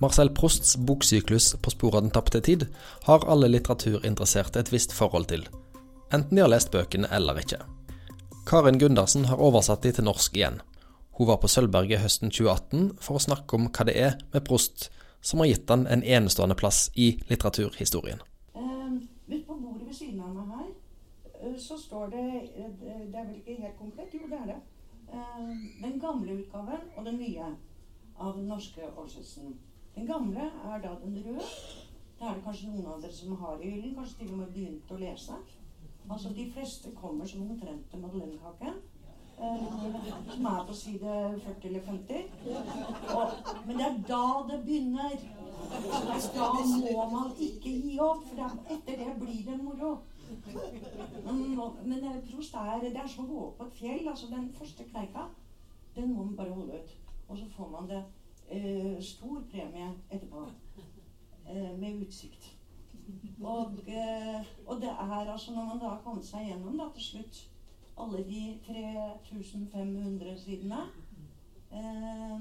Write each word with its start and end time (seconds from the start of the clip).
Marcel 0.00 0.30
Prosts 0.30 0.76
boksyklus 0.76 1.56
På 1.62 1.70
sporet 1.70 1.94
av 1.94 2.02
den 2.02 2.10
tapte 2.10 2.40
tid 2.40 2.66
har 3.04 3.26
alle 3.28 3.50
litteraturinteresserte 3.52 4.62
et 4.62 4.72
visst 4.72 4.94
forhold 4.96 5.28
til, 5.28 5.44
enten 6.08 6.38
de 6.38 6.40
har 6.40 6.48
lest 6.48 6.72
bøkene 6.72 7.10
eller 7.12 7.36
ikke. 7.42 7.58
Karin 8.48 8.80
Gundersen 8.80 9.28
har 9.28 9.42
oversatt 9.44 9.84
de 9.84 9.92
til 9.92 10.08
norsk 10.08 10.40
igjen. 10.40 10.56
Hun 11.18 11.28
var 11.28 11.42
på 11.42 11.52
Sølvberget 11.52 12.00
høsten 12.00 12.32
2018 12.32 12.96
for 13.04 13.18
å 13.18 13.24
snakke 13.26 13.60
om 13.60 13.68
hva 13.68 13.88
det 13.90 13.98
er 14.00 14.16
med 14.32 14.46
Prost 14.48 14.88
som 15.20 15.44
har 15.44 15.52
gitt 15.52 15.68
han 15.68 15.84
en 15.86 16.02
enestående 16.02 16.56
plass 16.56 16.86
i 16.96 17.12
litteraturhistorien. 17.28 18.24
Midt 19.28 19.46
på 19.46 19.54
bordet 19.54 19.84
ved 19.84 19.94
siden 20.00 20.24
av 20.24 20.32
meg 20.32 20.48
her 20.56 21.58
så 21.60 21.76
står 21.78 22.08
det 22.14 22.24
Det 22.80 23.18
er 23.20 23.26
vel 23.26 23.36
ikke 23.36 23.60
helt 23.60 23.76
komplett? 23.78 24.14
Jo, 24.16 24.32
det 24.32 24.40
er 24.40 24.54
det. 24.54 24.60
Uh, 25.12 25.52
den 25.82 26.00
gamle 26.00 26.40
utgaven 26.40 26.88
og 26.96 27.04
den 27.04 27.20
nye 27.20 27.52
av 28.16 28.36
den 28.36 28.48
norske 28.48 28.88
oversettelsen. 28.96 29.58
Den 29.94 30.06
gamle 30.06 30.50
er 30.64 30.82
da 30.82 30.94
den 31.04 31.16
røde. 31.26 31.48
Det 32.18 32.28
er 32.28 32.34
det 32.34 32.44
kanskje 32.44 32.70
noen 32.70 32.86
av 32.92 33.02
dere 33.02 33.16
som 33.16 33.36
har 33.42 33.60
i 33.60 33.70
hyllen. 33.70 33.94
Kanskje 33.96 34.18
til 34.18 34.32
og 34.34 34.38
med 34.42 34.54
begynt 34.54 34.92
å 34.92 35.00
lese. 35.00 35.36
Altså 36.10 36.32
De 36.36 36.46
fleste 36.52 36.92
kommer 36.96 37.26
som 37.26 37.42
omtrent 37.46 37.90
til 37.90 38.02
madeleinekake. 38.02 38.72
Eh, 39.40 40.32
som 40.34 40.46
er 40.46 40.64
på 40.68 40.74
side 40.74 41.40
40 41.44 41.68
eller 41.68 41.80
50. 41.80 42.24
Og, 43.16 43.30
men 43.66 43.78
det 43.78 43.86
er 43.86 44.00
da 44.08 44.24
det 44.50 44.62
begynner. 44.64 45.16
Da 46.34 46.48
må 46.66 47.04
man 47.12 47.32
ikke 47.38 47.72
gi 47.72 47.98
opp, 48.04 48.26
for 48.28 48.74
etter 48.74 49.00
det 49.04 49.14
blir 49.20 49.42
det 49.46 49.58
moro. 49.62 49.92
Men, 51.24 51.60
men 51.84 52.04
eh, 52.04 52.20
prost 52.30 52.54
er, 52.54 52.84
det 52.84 52.96
er 52.96 53.08
som 53.08 53.24
å 53.24 53.30
gå 53.32 53.42
opp 53.46 53.58
på 53.58 53.68
et 53.70 53.78
fjell. 53.80 54.08
altså 54.08 54.28
Den 54.30 54.50
første 54.58 54.84
kneika, 54.92 55.28
den 55.96 56.12
må 56.12 56.24
man 56.24 56.36
bare 56.36 56.56
holde 56.58 56.82
ut. 56.82 56.96
Og 57.28 57.38
så 57.38 57.48
får 57.56 57.70
man 57.72 57.88
det 57.88 58.04
eh, 58.50 58.96
stor 59.02 59.42
premie 59.50 59.92
etterpå. 60.10 60.48
Eh, 61.54 61.78
med 61.78 62.02
utsikt. 62.02 62.56
Og, 63.40 63.72
eh, 63.86 64.44
og, 64.66 64.80
det 64.80 64.88
er 64.88 65.32
altså 65.32 65.52
når 65.52 65.64
man 65.64 65.78
da 65.80 65.88
har 65.88 66.02
kommet 66.04 66.26
seg 66.26 66.46
gjennom 66.46 66.76
da 66.78 66.84
til 66.94 67.02
slutt 67.04 67.40
alle 67.98 68.20
de 68.28 68.42
3500 68.66 70.38
sidene, 70.38 70.82
eh, 71.72 72.40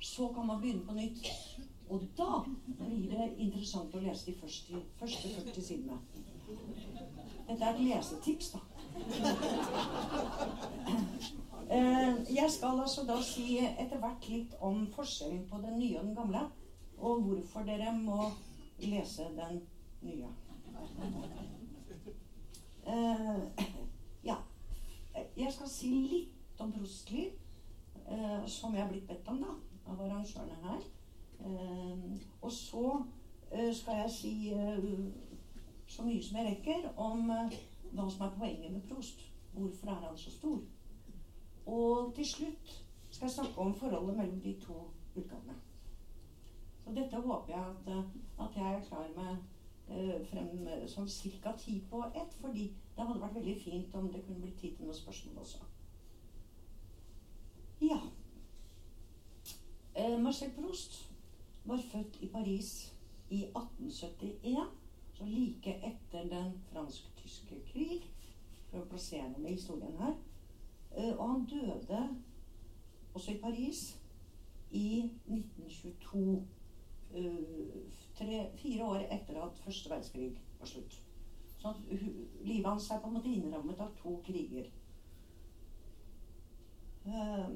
så 0.00 0.28
kan 0.34 0.46
man 0.46 0.60
begynne 0.60 0.86
på 0.86 0.92
nytt. 0.94 1.26
Og 1.88 2.00
da 2.18 2.44
blir 2.78 3.10
det 3.10 3.32
interessant 3.38 3.94
å 3.94 4.04
lese 4.04 4.26
de 4.26 4.36
første, 4.40 4.82
første 5.00 5.28
40 5.28 5.62
sidene. 5.62 5.98
Dette 7.48 7.64
er 7.64 7.72
et 7.74 7.80
lesetips, 7.80 8.52
da. 8.52 8.60
Eh, 11.72 12.34
jeg 12.36 12.50
skal 12.50 12.80
altså 12.80 13.00
da 13.08 13.14
si 13.24 13.54
etter 13.64 13.96
hvert 13.96 14.26
litt 14.28 14.54
om 14.60 14.82
forskjellen 14.92 15.46
på 15.48 15.60
den 15.62 15.78
nye 15.80 16.00
og 16.00 16.04
den 16.04 16.16
gamle, 16.18 16.40
og 16.98 17.22
hvorfor 17.24 17.64
dere 17.64 17.94
må 17.96 18.26
lese 18.82 19.24
den 19.38 19.62
nye. 20.02 20.28
Eh, 22.84 23.62
ja. 24.24 24.36
Jeg 25.36 25.52
skal 25.54 25.70
si 25.70 25.94
litt 26.10 26.60
om 26.60 26.74
Prostli, 26.76 27.24
eh, 28.04 28.44
som 28.46 28.76
jeg 28.76 28.84
er 28.84 28.92
blitt 28.92 29.08
bedt 29.08 29.32
om 29.32 29.40
da, 29.40 29.56
av 29.86 30.04
arrangørene 30.04 30.60
her. 30.66 30.84
Og 32.42 32.52
så 32.52 32.84
skal 33.48 34.02
jeg 34.02 34.10
si 34.10 34.34
så 35.86 36.04
mye 36.04 36.22
som 36.22 36.36
jeg 36.38 36.46
rekker 36.50 36.84
om 37.00 37.24
hva 37.32 38.06
som 38.12 38.28
er 38.28 38.36
poenget 38.36 38.72
med 38.76 38.84
Prost. 38.90 39.24
Hvorfor 39.52 39.90
er 39.90 40.04
han 40.04 40.18
så 40.18 40.30
stor? 40.30 40.60
Og 41.66 42.14
til 42.14 42.26
slutt 42.26 42.84
skal 43.10 43.26
jeg 43.26 43.34
snakke 43.34 43.58
om 43.58 43.74
forholdet 43.74 44.16
mellom 44.16 44.40
de 44.40 44.56
to 44.60 44.78
utgavene. 45.16 45.54
Så 46.84 46.90
dette 46.94 47.20
håper 47.20 47.52
jeg 47.52 47.64
at, 47.66 48.04
at 48.40 48.56
jeg 48.56 48.74
er 48.74 48.84
klar 48.88 49.08
med 49.16 49.36
eh, 49.88 50.26
frem 50.26 50.66
sånn 50.88 51.10
ca. 51.42 51.52
ti 51.58 51.78
på 51.90 52.02
ett. 52.14 52.34
Fordi 52.40 52.64
det 52.96 53.06
hadde 53.06 53.20
vært 53.20 53.38
veldig 53.38 53.56
fint 53.60 53.94
om 53.94 54.10
det 54.12 54.24
kunne 54.26 54.42
bli 54.42 54.54
tid 54.58 54.76
til 54.76 54.88
noen 54.88 54.98
spørsmål 54.98 55.38
også. 55.44 55.62
Ja. 57.82 58.00
Eh, 59.94 60.18
Marcel 60.20 60.50
Proust 60.56 60.98
var 61.64 61.82
født 61.92 62.18
i 62.20 62.26
Paris 62.32 62.92
i 63.30 63.44
1871. 63.44 64.66
Så 65.12 65.24
like 65.24 65.76
etter 65.86 66.28
den 66.28 66.52
fransk-tyske 66.72 67.62
krig. 67.72 68.08
For 68.70 68.82
å 68.82 68.88
plassere 68.88 69.34
med 69.36 69.52
historien 69.52 69.98
her. 70.00 70.14
Eh, 70.96 71.18
og 71.18 71.30
han 71.30 71.44
døde 71.44 72.08
også 73.14 73.32
i 73.32 73.38
Paris 73.38 74.00
i 74.70 75.10
1922. 75.26 76.46
Eh, 77.14 77.36
fire 78.56 78.84
år 78.84 78.96
etter 78.96 79.42
at 79.42 79.58
første 79.64 79.90
verdenskrig 79.90 80.40
var 80.58 80.66
slutt. 80.66 81.02
Så 81.58 81.74
livet 82.44 82.66
hans 82.66 82.90
er 82.90 83.00
på 83.00 83.08
en 83.08 83.14
måte 83.14 83.28
innrammet 83.28 83.80
av 83.80 83.92
to 84.02 84.16
kriger. 84.26 84.70
Eh, 87.06 87.48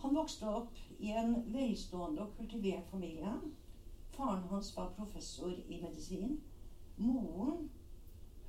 han 0.00 0.14
vokste 0.16 0.48
opp 0.48 0.78
i 0.98 1.10
en 1.12 1.34
velstående 1.52 2.22
og 2.22 2.36
kultivert 2.36 2.88
familie. 2.90 3.34
Faren 4.10 4.48
hans 4.48 4.76
var 4.76 4.94
professor 4.96 5.52
i 5.68 5.80
medisin. 5.82 6.40
Moren 6.96 7.70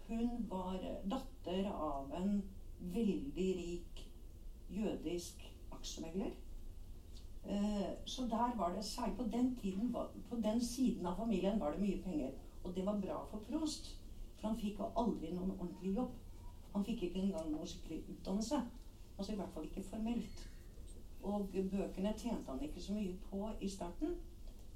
hun 0.07 0.45
var 0.49 0.79
datter 1.07 1.67
av 1.71 2.11
en 2.13 2.41
veldig 2.81 3.49
rik 3.57 4.09
jødisk 4.69 5.43
aksjemegler. 5.71 6.31
Eh, 7.45 7.89
så 8.05 8.21
der 8.21 8.57
var 8.57 8.75
det 8.75 8.85
særlig 8.85 9.17
på 9.17 9.23
den 9.23 9.55
tiden 9.55 9.95
På 10.29 10.35
den 10.35 10.61
siden 10.61 11.05
av 11.05 11.15
familien 11.15 11.59
var 11.59 11.71
det 11.71 11.81
mye 11.81 12.01
penger. 12.03 12.31
Og 12.63 12.75
det 12.75 12.85
var 12.85 12.99
bra 12.99 13.25
for 13.25 13.37
Prost. 13.37 13.97
For 14.37 14.47
han 14.47 14.59
fikk 14.59 14.79
jo 14.79 14.91
aldri 14.97 15.33
noen 15.33 15.51
ordentlig 15.51 15.95
jobb. 15.95 16.11
Han 16.73 16.85
fikk 16.85 17.03
ikke 17.03 17.21
engang 17.21 17.51
noe 17.51 17.67
skikkelig 17.67 18.03
utdannelse. 18.09 18.61
Altså 19.17 19.33
i 19.33 19.35
hvert 19.35 19.53
fall 19.53 19.63
ikke 19.63 19.83
formelt. 19.83 20.49
Og 21.23 21.49
bøkene 21.53 22.13
tjente 22.17 22.51
han 22.51 22.61
ikke 22.61 22.81
så 22.81 22.93
mye 22.93 23.17
på 23.29 23.49
i 23.61 23.69
starten. 23.69 24.15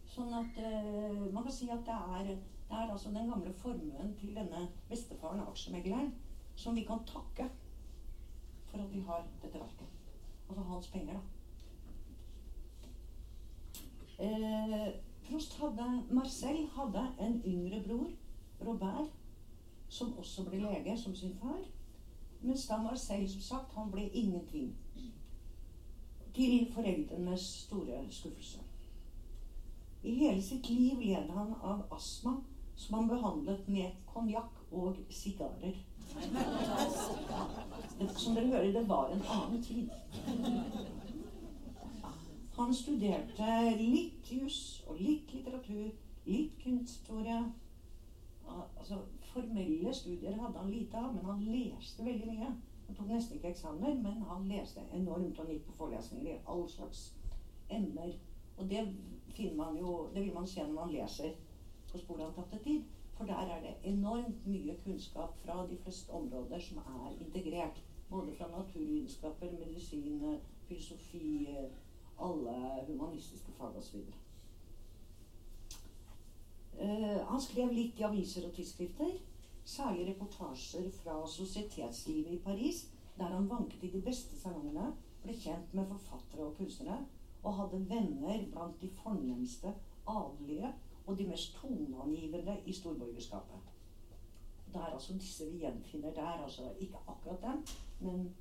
Sånn 0.06 0.34
at 0.38 0.60
uh, 0.62 1.34
man 1.34 1.44
kan 1.44 1.52
si 1.52 1.70
at 1.74 1.82
det 1.88 1.96
er, 2.18 2.28
det 2.70 2.78
er 2.78 2.92
altså 2.92 3.10
den 3.10 3.30
gamle 3.32 3.54
formuen 3.54 4.14
til 4.20 4.36
denne 4.36 4.68
bestefaren, 4.90 5.42
aksjemegleren, 5.48 6.12
som 6.56 6.76
vi 6.78 6.84
kan 6.86 7.02
takke 7.10 7.50
for 8.76 8.84
at 8.84 8.94
vi 8.94 9.00
har 9.00 9.28
dette 9.42 9.60
verket. 9.60 9.88
Altså 10.50 10.64
hans 10.64 10.88
penger, 10.88 11.14
da. 11.14 11.20
Eh, 14.24 14.94
Prost 15.30 15.58
hadde, 15.60 16.04
Marcel 16.12 16.68
hadde 16.68 17.08
en 17.20 17.42
yngre 17.46 17.84
bror, 17.88 18.10
Robert, 18.66 19.08
som 19.90 20.18
også 20.18 20.44
ble 20.44 20.60
lege, 20.60 20.98
som 20.98 21.16
sin 21.16 21.38
far. 21.42 21.64
Mens 22.42 22.68
da 22.68 22.78
Marcel, 22.78 23.30
som 23.30 23.42
sagt, 23.42 23.74
han 23.74 23.92
ble 23.92 24.10
ingenting. 24.10 24.76
Til 26.34 26.72
foreldrenes 26.74 27.42
store 27.42 28.06
skuffelse. 28.12 28.60
I 30.04 30.14
hele 30.16 30.42
sitt 30.42 30.70
liv 30.70 31.00
led 31.00 31.30
han 31.34 31.54
av 31.64 31.88
astma, 31.92 32.36
som 32.76 33.00
han 33.00 33.10
behandlet 33.10 33.68
med 33.68 33.92
konjakk 34.06 34.62
og 34.72 34.98
sigarer. 35.10 35.80
Som 38.18 38.36
dere 38.36 38.48
hører, 38.48 38.72
det 38.72 38.90
var 38.90 39.10
en 39.10 39.24
annen 39.30 39.64
tid. 39.64 39.90
Han 42.56 42.74
studerte 42.74 43.48
litt 43.80 44.32
jus 44.32 44.60
og 44.88 45.00
litt 45.00 45.34
litteratur, 45.34 45.90
litt 46.26 46.56
kunsthistorie. 46.64 47.42
Altså, 48.48 49.02
formelle 49.34 49.94
studier 49.94 50.38
hadde 50.40 50.60
han 50.62 50.72
lite 50.72 50.98
av, 50.98 51.12
men 51.16 51.26
han 51.26 51.44
leste 51.44 52.06
veldig 52.06 52.32
mye. 52.32 52.54
Han 52.88 52.96
tok 52.96 53.10
nesten 53.10 53.40
ikke 53.40 53.52
eksamener, 53.52 53.98
men 54.00 54.24
han 54.30 54.48
leste 54.48 54.84
enormt 54.94 55.40
og 55.42 55.50
gikk 55.52 55.66
på 55.68 55.78
forelesninger 55.82 56.32
i 56.36 56.44
all 56.52 56.64
slags 56.70 57.10
emner. 57.70 58.14
Og 58.58 58.70
det 58.70 58.86
finner 59.36 59.58
man 59.58 59.80
jo, 59.80 59.98
det 60.14 60.24
vil 60.24 60.34
man 60.34 60.48
se 60.48 60.64
når 60.64 60.76
man 60.80 60.94
leser 60.94 61.34
på 61.92 62.00
sporet 62.00 62.28
av 62.30 62.36
tapte 62.38 62.62
tid. 62.64 62.84
For 63.18 63.26
der 63.26 63.48
er 63.56 63.62
det 63.62 63.76
enormt 63.84 64.48
mye 64.48 64.76
kunnskap 64.84 65.38
fra 65.46 65.68
de 65.70 65.78
fleste 65.78 66.10
områder 66.10 66.60
som 66.60 66.78
er 66.78 67.14
integrert. 67.20 67.84
Både 68.10 68.36
fra 68.38 68.48
naturvitenskaper, 68.52 69.52
medisin, 69.52 70.40
filosofi, 70.68 71.48
alle 72.22 72.56
humanistiske 72.88 73.52
fag 73.52 73.78
osv. 73.78 73.96
Uh, 76.76 76.82
eh, 76.82 77.22
han 77.28 77.42
skrev 77.42 77.72
litt 77.72 78.00
i 78.00 78.06
aviser 78.08 78.48
og 78.48 78.54
tidsskrifter. 78.56 79.16
Særlig 79.66 80.10
reportasjer 80.10 80.92
fra 81.00 81.22
sosietetslivet 81.28 82.36
i 82.36 82.42
Paris, 82.44 82.86
der 83.18 83.32
han 83.34 83.50
vanket 83.50 83.84
i 83.84 83.92
de 83.96 84.02
beste 84.06 84.38
salongene, 84.38 84.92
ble 85.24 85.34
kjent 85.40 85.74
med 85.74 85.88
forfattere 85.90 86.46
og 86.46 86.58
kunstnere, 86.60 87.00
og 87.44 87.56
hadde 87.60 87.86
venner 87.90 88.44
blant 88.52 88.82
de 88.82 88.90
fornemste 89.02 89.74
adelige 90.08 90.74
og 91.06 91.18
de 91.18 91.28
mest 91.28 91.56
toneangivende 91.62 92.58
i 92.66 92.74
storborgerskapet. 92.74 93.60
Det 94.74 94.82
er 94.82 94.86
altså 94.86 95.14
disse 95.14 95.52
vi 95.52 95.58
gjenfinner 95.58 96.14
der. 96.14 96.44
altså 96.44 96.74
Ikke 96.80 96.98
akkurat 97.08 97.42
dem, 97.42 97.66
men 98.00 98.36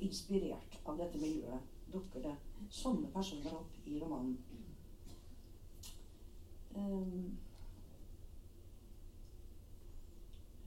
inspirert 0.00 0.80
av 0.86 0.98
dette 0.98 1.18
miljøet 1.18 1.72
dukker 1.92 2.22
det 2.24 2.34
sånne 2.70 3.10
personer 3.14 3.54
opp 3.54 3.86
i 3.86 3.98
romanen. 4.00 4.38
Um, 6.74 7.38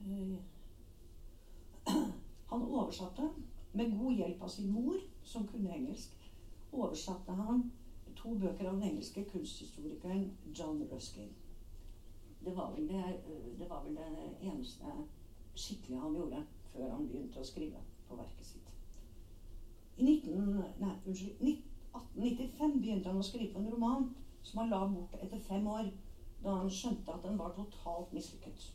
uh, 0.06 0.38
han 2.50 2.62
oversatte 2.62 3.28
med 3.72 3.98
god 3.98 4.14
hjelp 4.22 4.42
av 4.42 4.48
sin 4.48 4.70
mor, 4.72 4.96
som 5.24 5.46
kunne 5.48 5.74
engelsk, 5.74 6.14
oversatte 6.72 7.34
han 7.42 7.66
to 8.18 8.34
bøker 8.34 8.68
av 8.68 8.78
den 8.78 8.90
engelske 8.90 9.24
kunsthistorikeren 9.32 10.30
John 10.58 10.82
Ruskin. 10.92 11.30
Det 12.44 12.56
var 12.56 12.72
vel 12.74 12.88
det, 12.88 13.04
det, 13.58 13.70
var 13.70 13.84
vel 13.84 13.96
det 13.96 14.10
eneste 14.40 14.84
skikkelige 15.54 16.00
han 16.00 16.14
gjorde 16.14 16.42
før 16.72 16.90
han 16.94 17.06
begynte 17.08 17.40
å 17.42 17.46
skrive 17.46 17.82
på 18.08 18.18
verket 18.18 18.46
sitt. 18.46 18.74
I 19.98 20.06
19, 20.06 20.62
nei, 20.82 20.94
unnskyld, 21.06 21.42
1895 21.42 22.80
begynte 22.82 23.10
han 23.10 23.22
å 23.22 23.26
skrive 23.26 23.58
en 23.58 23.70
roman 23.72 24.10
som 24.42 24.62
han 24.62 24.70
la 24.70 24.84
bort 24.86 25.16
etter 25.18 25.40
fem 25.48 25.66
år, 25.66 25.90
da 26.42 26.54
han 26.60 26.70
skjønte 26.70 27.14
at 27.14 27.24
den 27.26 27.38
var 27.38 27.54
totalt 27.56 28.12
mislykket. 28.14 28.68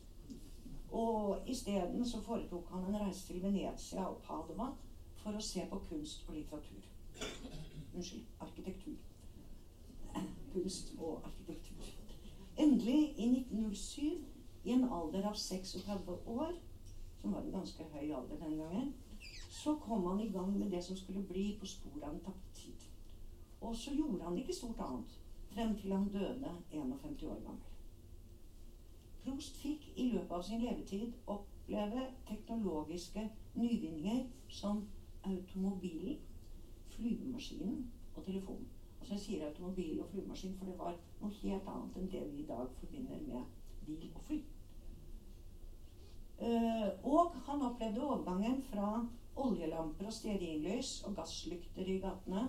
Og 0.94 1.48
isteden 1.50 2.04
foretok 2.26 2.68
han 2.70 2.84
en 2.86 3.00
reise 3.00 3.26
til 3.26 3.40
Venezia 3.42 4.04
og 4.06 4.20
Padova 4.26 4.68
for 5.22 5.34
å 5.34 5.42
se 5.42 5.64
på 5.70 5.80
kunst 5.88 6.28
og 6.28 6.36
litteratur. 6.36 6.84
Unnskyld 7.94 8.44
arkitektur. 8.44 9.00
Kunst 10.54 10.94
og 10.98 11.24
arkitektur. 11.24 11.84
Endelig, 12.58 13.18
i 13.18 13.26
1907, 13.26 14.02
i 14.64 14.70
en 14.70 14.84
alder 14.84 15.26
av 15.26 15.34
36 15.34 16.12
år, 16.26 16.52
som 17.20 17.32
var 17.32 17.42
en 17.42 17.56
ganske 17.56 17.84
høy 17.94 18.04
alder 18.04 18.38
den 18.38 18.54
gangen, 18.60 18.92
så 19.50 19.74
kom 19.82 20.06
han 20.06 20.20
i 20.20 20.28
gang 20.30 20.52
med 20.58 20.70
det 20.70 20.84
som 20.84 20.96
skulle 20.96 21.22
bli 21.26 21.56
på 21.60 21.66
sporet 21.66 22.06
av 22.06 22.14
en 22.14 22.22
tapt 22.28 22.54
tid. 22.54 22.86
Og 23.60 23.76
så 23.76 23.94
gjorde 23.94 24.22
han 24.24 24.38
ikke 24.38 24.54
stort 24.54 24.80
annet 24.86 25.18
frem 25.54 25.74
til 25.78 25.92
han 25.92 26.08
døde 26.12 26.54
51 26.70 27.22
år 27.22 27.42
gammel. 27.48 27.72
Prost 29.24 29.58
fikk 29.58 29.90
i 29.96 30.10
løpet 30.12 30.36
av 30.38 30.46
sin 30.46 30.62
levetid 30.62 31.18
oppleve 31.26 32.06
teknologiske 32.28 33.26
nyvinninger 33.58 34.24
som 34.48 34.84
automobilen, 35.24 36.22
flyvemaskinen 36.94 37.90
og 38.14 38.24
telefonen. 38.24 38.73
Altså 39.04 39.14
Jeg 39.14 39.20
sier 39.20 39.46
automobil 39.46 40.00
og 40.00 40.06
flymaskin, 40.08 40.54
for 40.58 40.64
det 40.64 40.74
var 40.78 40.94
noe 41.20 41.34
helt 41.36 41.66
annet 41.68 41.96
enn 42.00 42.06
det 42.08 42.20
vi 42.30 42.38
i 42.40 42.46
dag 42.48 42.70
forbinder 42.78 43.18
med 43.26 43.50
bil 43.84 44.06
og 44.14 44.22
fly. 44.24 44.38
Uh, 46.38 46.88
og 47.10 47.34
han 47.44 47.66
opplevde 47.66 48.00
overgangen 48.00 48.62
fra 48.70 48.86
oljelamper 49.44 50.08
og 50.08 50.16
stearinlys 50.16 50.94
og 51.04 51.18
gasslykter 51.18 51.90
i 51.92 51.98
gatene 52.00 52.46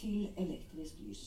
til 0.00 0.32
elektrisk 0.40 1.04
lys. 1.04 1.26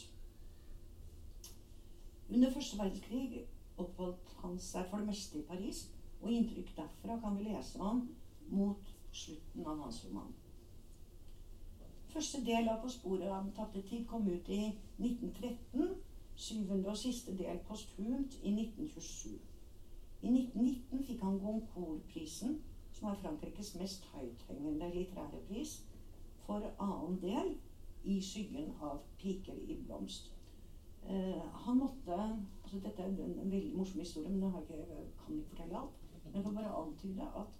Under 2.34 2.52
første 2.58 2.80
verdenskrig 2.81 3.44
oppholdt 3.78 4.38
han 4.42 4.58
seg 4.58 4.90
for 4.90 5.04
det 5.04 5.12
meste 5.12 5.38
i 5.38 5.48
Paris, 5.54 5.86
og 6.24 6.34
inntrykk 6.34 6.74
derfra 6.80 7.22
kan 7.22 7.38
vi 7.38 7.52
lese 7.52 7.78
om 7.78 8.08
mot 8.50 8.96
slutten 9.12 9.70
av 9.70 9.86
hans 9.86 10.02
roman. 10.08 10.34
Første 12.13 12.45
del 12.45 12.68
av 12.69 12.81
På 12.81 12.89
sporet 12.94 13.31
av 13.31 13.44
den 13.44 13.54
tapte 13.57 13.81
tid 13.89 14.04
kom 14.06 14.27
ut 14.30 14.50
i 14.50 14.60
1913. 15.00 15.95
Syvende 16.36 16.89
og 16.89 16.98
siste 16.98 17.33
del 17.38 17.57
posthumt 17.68 18.36
i 18.44 18.51
1927. 18.54 19.39
I 20.21 20.30
1919 20.30 21.01
fikk 21.07 21.24
han 21.25 21.39
Goncourt-prisen, 21.42 22.60
som 22.94 23.10
er 23.10 23.18
Frankrikes 23.21 23.74
mest 23.80 24.06
høythengende 24.13 24.92
litterære 24.94 25.42
pris, 25.48 25.74
for 26.45 26.69
annen 26.86 27.18
del 27.21 27.51
i 28.04 28.21
skyggen 28.21 28.71
av 28.81 29.01
'Piker 29.18 29.57
i 29.68 29.77
blomst'. 29.88 30.31
Uh, 31.10 31.42
han 31.65 31.77
måtte 31.77 32.21
altså 32.63 32.80
Dette 32.80 33.01
er 33.01 33.07
en, 33.07 33.39
en, 33.39 33.51
veldig 33.51 33.75
morsom 33.77 34.00
historie, 34.00 34.30
men 34.30 34.44
jeg 34.44 34.63
kan 35.25 35.36
ikke 35.36 35.50
fortelle 35.50 35.77
alt. 35.77 35.98
Men 36.25 36.36
jeg 36.36 36.44
kan 36.44 36.56
bare 36.56 36.75
antyde 36.83 37.24
at 37.42 37.51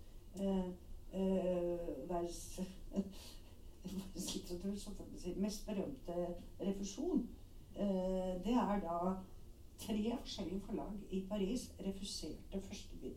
uh, 0.42 0.70
uh, 1.14 3.04
verdens 3.84 5.38
mest 5.38 5.66
berømte 5.66 6.36
refusjon, 6.60 7.28
det 8.46 8.54
er 8.54 8.80
da 8.80 8.98
tre 9.78 10.18
forskjellige 10.20 10.62
forlag 10.62 10.94
i 11.12 11.26
Paris 11.30 11.72
refuserte 11.80 12.62
første 12.62 12.98
bind 13.02 13.16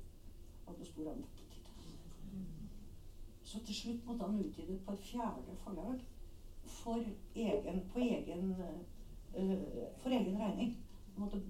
av 0.66 0.74
Det 0.78 0.86
store 0.86 1.10
av 1.10 1.16
Så 3.42 3.64
til 3.64 3.74
slutt 3.74 4.06
måtte 4.06 4.24
han 4.24 4.38
utgi 4.38 4.66
det 4.66 4.80
på 4.86 4.92
et 4.92 5.04
fjerde 5.10 5.56
forlag 5.64 6.00
for 6.66 7.04
egen, 7.34 7.80
på 7.92 7.98
egen, 7.98 8.50
uh, 9.38 9.84
for 9.98 10.10
egen 10.10 10.40
regning. 10.40 10.76
Han 11.14 11.24
måtte 11.24 11.42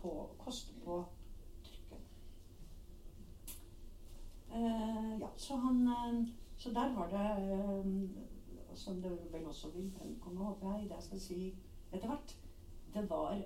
på, 0.00 0.30
koste 0.38 0.72
på 0.84 1.04
trykket. 1.64 2.00
Uh, 4.54 5.20
ja, 5.20 5.28
så 5.36 5.56
han 5.56 6.32
Så 6.56 6.70
der 6.70 6.94
var 6.94 7.08
det 7.08 7.84
Som 8.74 9.02
det 9.02 9.12
vel 9.32 9.46
også 9.46 9.70
vil 9.70 9.92
fremkomme, 9.98 10.44
håper 10.44 10.72
jeg, 10.72 10.88
det 10.88 10.96
jeg 10.96 11.02
skal 11.02 11.20
si 11.20 11.38
etter 11.92 12.08
hvert. 12.08 12.36
Det 12.94 13.10
var 13.10 13.44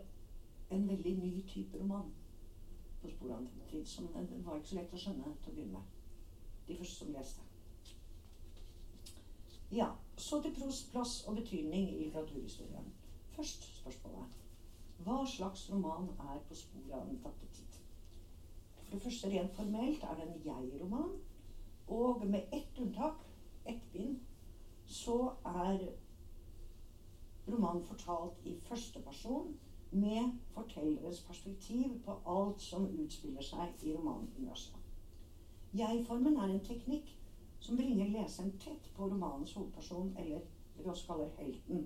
en 0.71 0.89
veldig 0.89 1.15
ny 1.19 1.43
type 1.49 1.79
roman 1.81 2.11
på 3.03 3.11
sporet 3.13 3.37
av 3.37 3.69
tid. 3.71 3.87
Som 3.87 4.09
det 4.15 4.41
var 4.47 4.57
ikke 4.57 4.73
så 4.73 4.81
lett 4.81 4.95
å 4.95 5.03
skjønne 5.05 5.37
til 5.45 5.53
å 5.53 5.55
begynne 5.55 5.79
med. 5.79 5.95
De 6.69 6.77
første 6.81 7.05
som 7.05 7.13
leste. 7.13 7.47
Ja, 9.71 9.93
Så 10.17 10.41
til 10.43 10.55
pros 10.55 10.83
plass 10.91 11.25
og 11.29 11.37
betydning 11.37 11.91
i 11.93 12.05
litteraturhistorien. 12.05 12.93
Først 13.37 13.69
spørsmålet 13.81 14.39
hva 15.07 15.19
slags 15.31 15.69
roman 15.71 16.09
er 16.19 16.41
På 16.49 16.55
sporet 16.55 16.95
av 16.97 17.07
den 17.07 17.21
tapte 17.23 17.47
tid? 17.55 17.77
For 18.89 18.97
det 18.97 19.03
første, 19.03 19.29
rent 19.29 19.55
formelt, 19.55 20.03
er 20.03 20.15
det 20.17 20.25
en 20.27 20.41
jeg-roman. 20.45 21.13
Og 21.89 22.27
med 22.27 22.49
ett 22.53 22.79
unntak, 22.79 23.21
ett 23.67 23.83
bind, 23.93 24.19
så 24.89 25.17
er 25.45 25.89
romanen 27.49 27.85
fortalt 27.85 28.45
i 28.45 28.55
første 28.69 29.01
person 29.01 29.55
med 29.91 30.33
fortellerens 30.55 31.21
perspektiv 31.29 31.97
på 32.05 32.17
alt 32.27 32.63
som 32.63 32.89
utspiller 32.89 33.45
seg 33.45 33.85
i 33.85 33.95
romanuniverset. 33.97 34.77
Jeg-formen 35.77 36.37
er 36.41 36.55
en 36.55 36.65
teknikk 36.65 37.13
som 37.61 37.77
bringer 37.77 38.09
leseren 38.13 38.55
tett 38.61 38.89
på 38.97 39.09
romanens 39.11 39.53
hovedperson, 39.57 40.13
eller 40.17 40.45
det 40.77 40.85
vi 40.85 40.89
også 40.89 41.07
kaller 41.11 41.33
helten. 41.37 41.85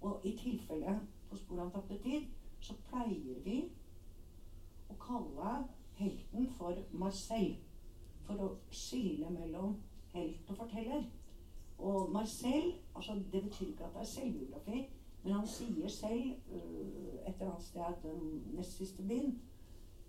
Og 0.00 0.26
i 0.26 0.36
tilfelle 0.38 1.00
På 1.32 1.36
sporet 1.40 1.62
av 1.64 1.70
tapte 1.72 1.96
tid 1.96 2.26
så 2.60 2.74
pleier 2.90 3.38
vi 3.40 3.62
å 4.92 4.96
kalle 5.00 5.62
helten 5.96 6.44
for 6.58 6.76
Marcel. 6.92 7.54
For 8.26 8.42
å 8.44 8.50
skille 8.68 9.30
mellom 9.32 9.72
helt 10.12 10.50
og 10.52 10.58
forteller. 10.58 11.06
Og 11.78 12.10
Marcel 12.12 12.72
altså 12.94 13.12
Det 13.32 13.42
betyr 13.42 13.66
ikke 13.66 13.84
at 13.84 13.94
det 13.94 14.00
er 14.00 14.04
selvbiografi, 14.04 14.88
men 15.22 15.32
han 15.32 15.46
sier 15.46 15.88
selv, 15.88 16.34
uh, 16.52 16.58
et 17.28 17.34
eller 17.40 17.50
annet 17.50 17.62
sted 17.62 18.14
nest 18.52 18.76
siste 18.76 19.02
byen, 19.02 19.42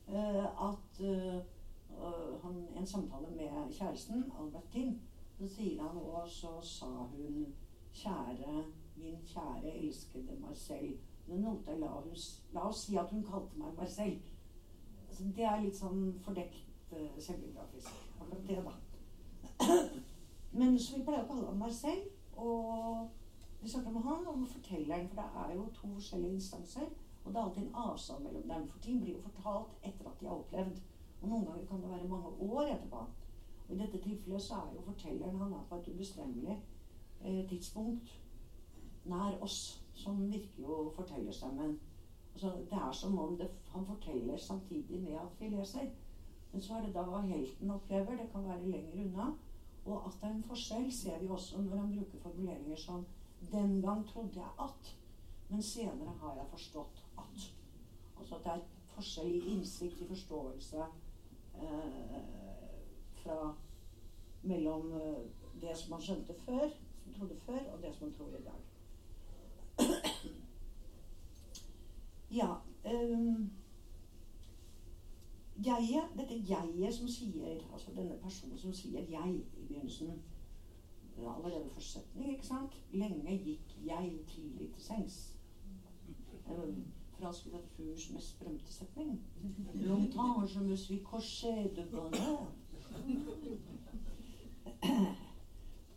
uh, 0.07 0.69
at 0.69 1.01
uh, 1.01 1.41
han, 2.43 2.67
en 2.77 2.85
samtale 2.85 3.35
med 3.35 3.73
kjæresten, 3.73 4.23
Albertin, 4.39 5.01
så 5.37 5.47
sier 5.47 5.81
han 5.81 5.97
og 5.97 6.29
så 6.29 6.61
sa 6.61 6.85
hun 6.85 7.45
Kjære, 7.93 8.63
min 8.95 9.17
kjære 9.27 9.77
elskede 9.77 10.39
Marcel. 10.41 10.97
Nota, 11.27 11.75
la, 11.77 11.91
la 12.53 12.67
oss 12.67 12.85
si 12.85 12.95
at 12.97 13.11
hun 13.11 13.23
kalte 13.23 13.57
meg 13.57 13.75
Marcel. 13.77 14.15
Altså, 15.07 15.23
det 15.35 15.45
er 15.45 15.61
litt 15.61 15.77
sånn 15.77 16.07
fordekt 16.25 16.89
uh, 16.91 17.13
selvbiografisk. 17.21 17.93
Akkurat 18.19 18.47
det, 18.47 18.63
da. 18.65 18.73
Men 20.53 20.79
så 20.79 20.97
vi 20.97 21.05
pleier 21.05 21.23
å 21.25 21.29
kalle 21.29 21.49
ham 21.49 21.61
Marcel. 21.63 22.03
Og 22.37 23.09
vi 23.61 23.69
snakker 23.69 23.91
med 23.91 24.05
han 24.05 24.27
om 24.27 24.45
fortelleren, 24.45 25.07
for 25.09 25.21
det 25.21 25.43
er 25.43 25.55
jo 25.55 25.69
to 25.77 25.89
forskjellige 25.95 26.37
instanser. 26.39 26.89
Og 27.23 27.31
det 27.31 27.39
er 27.39 27.43
alltid 27.43 27.63
en 27.63 27.75
avstand 27.85 28.25
mellom 28.25 28.49
dem. 28.49 28.67
For 28.69 28.79
ting 28.79 28.99
blir 29.01 29.15
jo 29.15 29.21
fortalt 29.27 29.87
etter 29.87 30.09
at 30.09 30.19
de 30.19 30.27
har 30.27 30.41
opplevd. 30.41 30.81
Og 31.21 31.29
noen 31.29 31.45
ganger 31.47 31.65
kan 31.69 31.81
det 31.81 31.91
være 31.93 32.09
mange 32.11 32.33
år 32.49 32.73
etterpå. 32.73 33.05
Og 33.67 33.71
I 33.75 33.79
dette 33.79 34.01
tilfellet 34.03 34.43
så 34.43 34.59
er 34.59 34.75
jo 34.75 34.85
fortelleren 34.89 35.39
han 35.39 35.55
er 35.55 35.63
på 35.69 35.79
et 35.79 35.87
ubestemmelig 35.93 36.57
eh, 37.21 37.47
tidspunkt 37.49 38.11
nær 39.05 39.39
oss. 39.41 39.79
Som 39.93 40.31
virker 40.31 40.61
jo 40.67 40.91
fortellerstemmen. 40.95 41.79
Altså, 42.33 42.51
det 42.69 42.77
er 42.81 42.91
som 42.91 43.17
om 43.19 43.37
det, 43.37 43.49
han 43.71 43.85
forteller 43.85 44.37
samtidig 44.37 45.01
med 45.01 45.13
at 45.21 45.39
vi 45.39 45.49
leser. 45.55 45.89
Men 46.51 46.61
så 46.61 46.75
er 46.75 46.85
det 46.85 46.95
da 46.95 47.03
hva 47.07 47.21
helten 47.21 47.71
opplever. 47.71 48.17
Det 48.17 48.29
kan 48.31 48.47
være 48.49 48.69
lenger 48.69 49.05
unna. 49.05 49.31
Og 49.85 50.07
at 50.07 50.13
det 50.21 50.29
er 50.29 50.35
en 50.35 50.43
forskjell, 50.43 50.91
ser 50.93 51.19
vi 51.19 51.27
også 51.27 51.61
når 51.61 51.77
han 51.77 51.95
bruker 51.95 52.19
formuleringer 52.19 52.75
som 52.75 53.05
den 53.51 53.81
gang 53.81 54.07
trodde 54.07 54.39
jeg 54.39 54.49
at, 54.59 54.97
men 55.49 55.63
senere 55.63 56.13
har 56.21 56.35
jeg 56.35 56.45
forstått 56.49 57.03
at. 57.17 57.53
Altså 58.19 58.35
at 58.35 58.43
det 58.43 58.51
er 58.51 58.59
forskjell 58.95 59.35
i 59.35 59.45
innsikt, 59.55 60.01
i 60.01 60.07
forståelse 60.07 60.85
eh, 61.61 62.21
fra 63.23 63.55
mellom 64.43 64.93
eh, 65.01 65.19
det 65.61 65.77
som 65.77 65.91
man 65.95 66.01
skjønte 66.01 66.35
før, 66.45 66.69
som 67.03 67.13
trodde 67.13 67.39
før, 67.45 67.59
og 67.73 67.81
det 67.81 67.95
som 67.95 68.07
man 68.07 68.15
tror 68.17 68.27
i 68.37 68.43
dag. 68.43 68.61
ja 72.39 72.55
um, 72.85 73.51
jeget, 75.65 76.03
dette 76.17 76.37
jeget 76.49 76.93
som 76.93 77.07
sier 77.07 77.59
Altså 77.73 77.91
denne 77.95 78.17
personen 78.21 78.57
som 78.57 78.73
sier 78.73 79.01
'jeg' 79.01 79.35
i 79.35 79.65
begynnelsen 79.67 80.11
Allerede 81.17 81.69
første 81.69 81.91
setning, 81.91 82.31
ikke 82.31 82.45
sant? 82.45 82.81
Lenge 82.91 83.37
gikk 83.37 83.75
jeg 83.85 84.11
tidlig 84.27 84.73
til 84.73 84.83
sengs. 84.83 85.35
En 86.49 86.93
fransk 87.19 87.47
mest 88.13 88.39
berømte 88.39 88.73
setning. 88.73 89.21
Longtemps 89.73 90.55
je 90.55 90.59
me 90.59 90.77
suis 90.77 91.01
couché 91.03 91.75
de. 91.75 91.87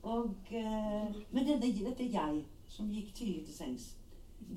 Og, 0.02 0.34
eh, 0.50 1.14
men 1.30 1.46
denne, 1.46 1.84
dette 1.84 2.12
jeg 2.12 2.44
som 2.68 2.90
gikk 2.90 3.14
tidlig 3.14 3.44
til 3.44 3.54
sengs, 3.54 3.96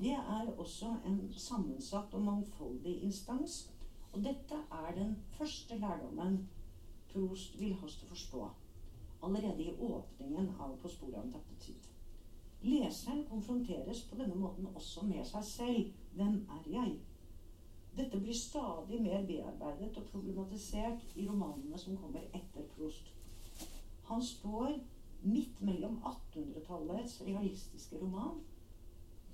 det 0.00 0.12
er 0.12 0.54
også 0.58 0.92
en 1.06 1.32
sammensatt 1.32 2.14
og 2.14 2.22
mangfoldig 2.22 3.02
instans. 3.02 3.72
Og 4.12 4.24
dette 4.24 4.56
er 4.72 4.94
den 4.96 5.16
første 5.38 5.78
lærdommen 5.78 6.48
Prost 7.12 7.60
vil 7.60 7.74
ha 7.74 7.86
oss 7.86 7.96
til 7.98 8.06
å 8.06 8.14
forstå 8.14 8.42
allerede 9.26 9.64
i 9.64 9.74
åpningen 9.74 10.50
av 10.58 10.76
På 10.82 10.88
sporet 10.88 11.18
av 11.18 11.24
en 11.24 11.32
tappet 11.34 11.64
tid. 11.66 11.88
Leseren 12.62 13.24
konfronteres 13.30 14.02
på 14.10 14.18
denne 14.18 14.36
måten 14.36 14.68
også 14.74 15.06
med 15.08 15.24
seg 15.30 15.46
selv. 15.48 15.94
Hvem 16.14 16.36
er 16.58 16.68
jeg? 16.74 16.94
Dette 17.96 18.20
blir 18.22 18.36
stadig 18.36 19.00
mer 19.02 19.24
bearbeidet 19.26 19.96
og 19.98 20.06
problematisert 20.12 21.16
i 21.16 21.26
romanene 21.28 21.78
som 21.78 21.98
kommer 21.98 22.26
etter 22.36 22.66
Prost. 22.74 23.10
Han 24.10 24.22
står 24.22 24.78
midt 25.22 25.60
mellom 25.60 25.98
1800-tallets 26.02 27.20
realistiske 27.26 27.98
roman 28.00 28.40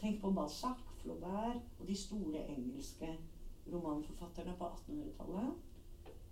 Tenk 0.00 0.20
på 0.20 0.30
Balzac, 0.36 0.80
Flaubert 1.00 1.62
og 1.78 1.86
de 1.88 1.94
store 1.96 2.42
engelske 2.52 3.14
romanforfatterne 3.72 4.56
på 4.58 4.64
1800-tallet. 4.64 5.54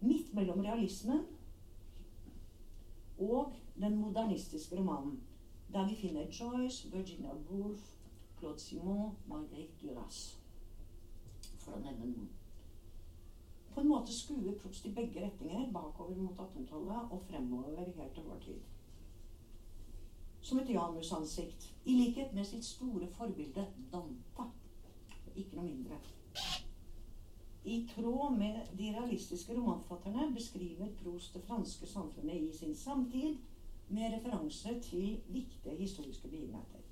Midt 0.01 0.35
mellom 0.35 0.61
realismen 0.61 1.25
og 3.19 3.55
den 3.81 3.97
modernistiske 3.97 4.77
romanen, 4.77 5.23
der 5.73 5.89
vi 5.89 5.97
finner 5.97 6.27
Joyce, 6.41 6.91
Virginia 6.93 7.35
Woolf, 7.51 7.95
Claude 8.39 8.61
Simon, 8.61 9.17
Marguerite 9.27 9.75
Duras, 9.83 10.41
for 11.59 11.79
å 11.79 11.83
nevne 11.83 12.11
noen. 12.11 12.31
På 13.75 13.81
en 13.83 13.91
måte 13.91 14.15
skuer 14.15 14.59
Proust 14.61 14.87
i 14.87 14.95
begge 14.95 15.25
retninger, 15.25 15.73
bakover 15.73 16.21
mot 16.21 16.39
1800-tallet 16.39 17.11
og 17.11 17.27
fremover 17.31 17.91
helt 17.97 18.15
til 18.15 18.29
vår 18.29 18.47
tid 18.47 18.63
som 20.45 20.59
et 20.59 20.69
janusansikt, 20.69 21.75
i 21.85 21.95
likhet 21.95 22.35
med 22.35 22.45
sitt 22.45 22.65
store 22.65 23.07
forbilde 23.17 23.65
Dante. 23.93 24.45
Ikke 25.35 25.57
noe 25.57 25.65
mindre. 25.65 25.97
I 27.65 27.89
tråd 27.95 28.39
med 28.39 28.61
de 28.79 28.93
realistiske 28.93 29.55
romanforfatterne 29.57 30.35
beskriver 30.35 30.89
Prost 31.03 31.35
det 31.35 31.43
franske 31.47 31.87
samfunnet 31.87 32.43
i 32.43 32.57
sin 32.57 32.75
samtid 32.77 33.37
med 33.89 34.13
referanse 34.13 34.81
til 34.81 35.21
viktige 35.29 35.77
historiske 35.77 36.29
begivenheter. 36.29 36.83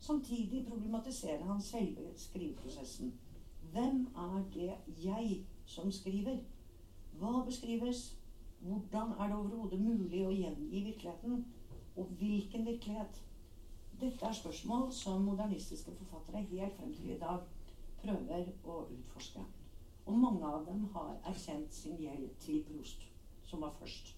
Samtidig 0.00 0.66
problematiserer 0.68 1.44
han 1.44 1.62
selve 1.62 2.12
skriveprosessen. 2.16 3.14
Hvem 3.72 4.06
er 4.16 4.44
det 4.54 4.74
jeg 5.04 5.46
som 5.66 5.92
skriver? 5.92 6.38
Hva 7.18 7.42
beskrives? 7.46 8.16
Hvordan 8.60 9.10
er 9.18 9.26
det 9.26 9.36
overhodet 9.36 9.80
mulig 9.80 10.22
å 10.26 10.30
gjengi 10.30 10.84
virkeligheten? 10.84 11.44
Og 11.96 12.14
hvilken 12.18 12.66
virkelighet? 12.66 13.20
Dette 14.00 14.26
er 14.26 14.32
spørsmål 14.32 14.92
som 14.92 15.26
modernistiske 15.26 15.98
forfattere 15.98 16.46
helt 16.54 16.78
frem 16.78 16.94
til 16.94 17.10
i 17.10 17.18
dag 17.18 17.42
prøver 18.02 18.50
å 18.64 18.80
utforske. 18.86 19.42
Og 20.06 20.18
mange 20.20 20.46
av 20.46 20.66
dem 20.66 20.84
har 20.94 21.20
erkjent 21.30 21.74
sin 21.74 21.96
gjeld 22.00 22.30
til 22.44 22.60
Prost, 22.68 23.06
som 23.48 23.64
var 23.64 23.76
først. 23.78 24.14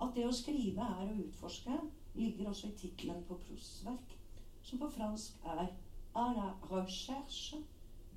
At 0.00 0.12
det 0.14 0.26
å 0.28 0.34
skrive 0.36 0.84
er 0.84 1.12
å 1.12 1.18
utforske, 1.24 1.78
ligger 2.16 2.50
også 2.50 2.68
i 2.68 2.76
tittelen 2.82 3.22
på 3.28 3.38
Prosts 3.46 3.84
verk, 3.86 4.16
som 4.62 4.78
på 4.78 4.90
fransk 4.96 5.40
er 5.44 5.72
'À 6.14 6.26
la 6.34 6.50
recherche 6.70 7.60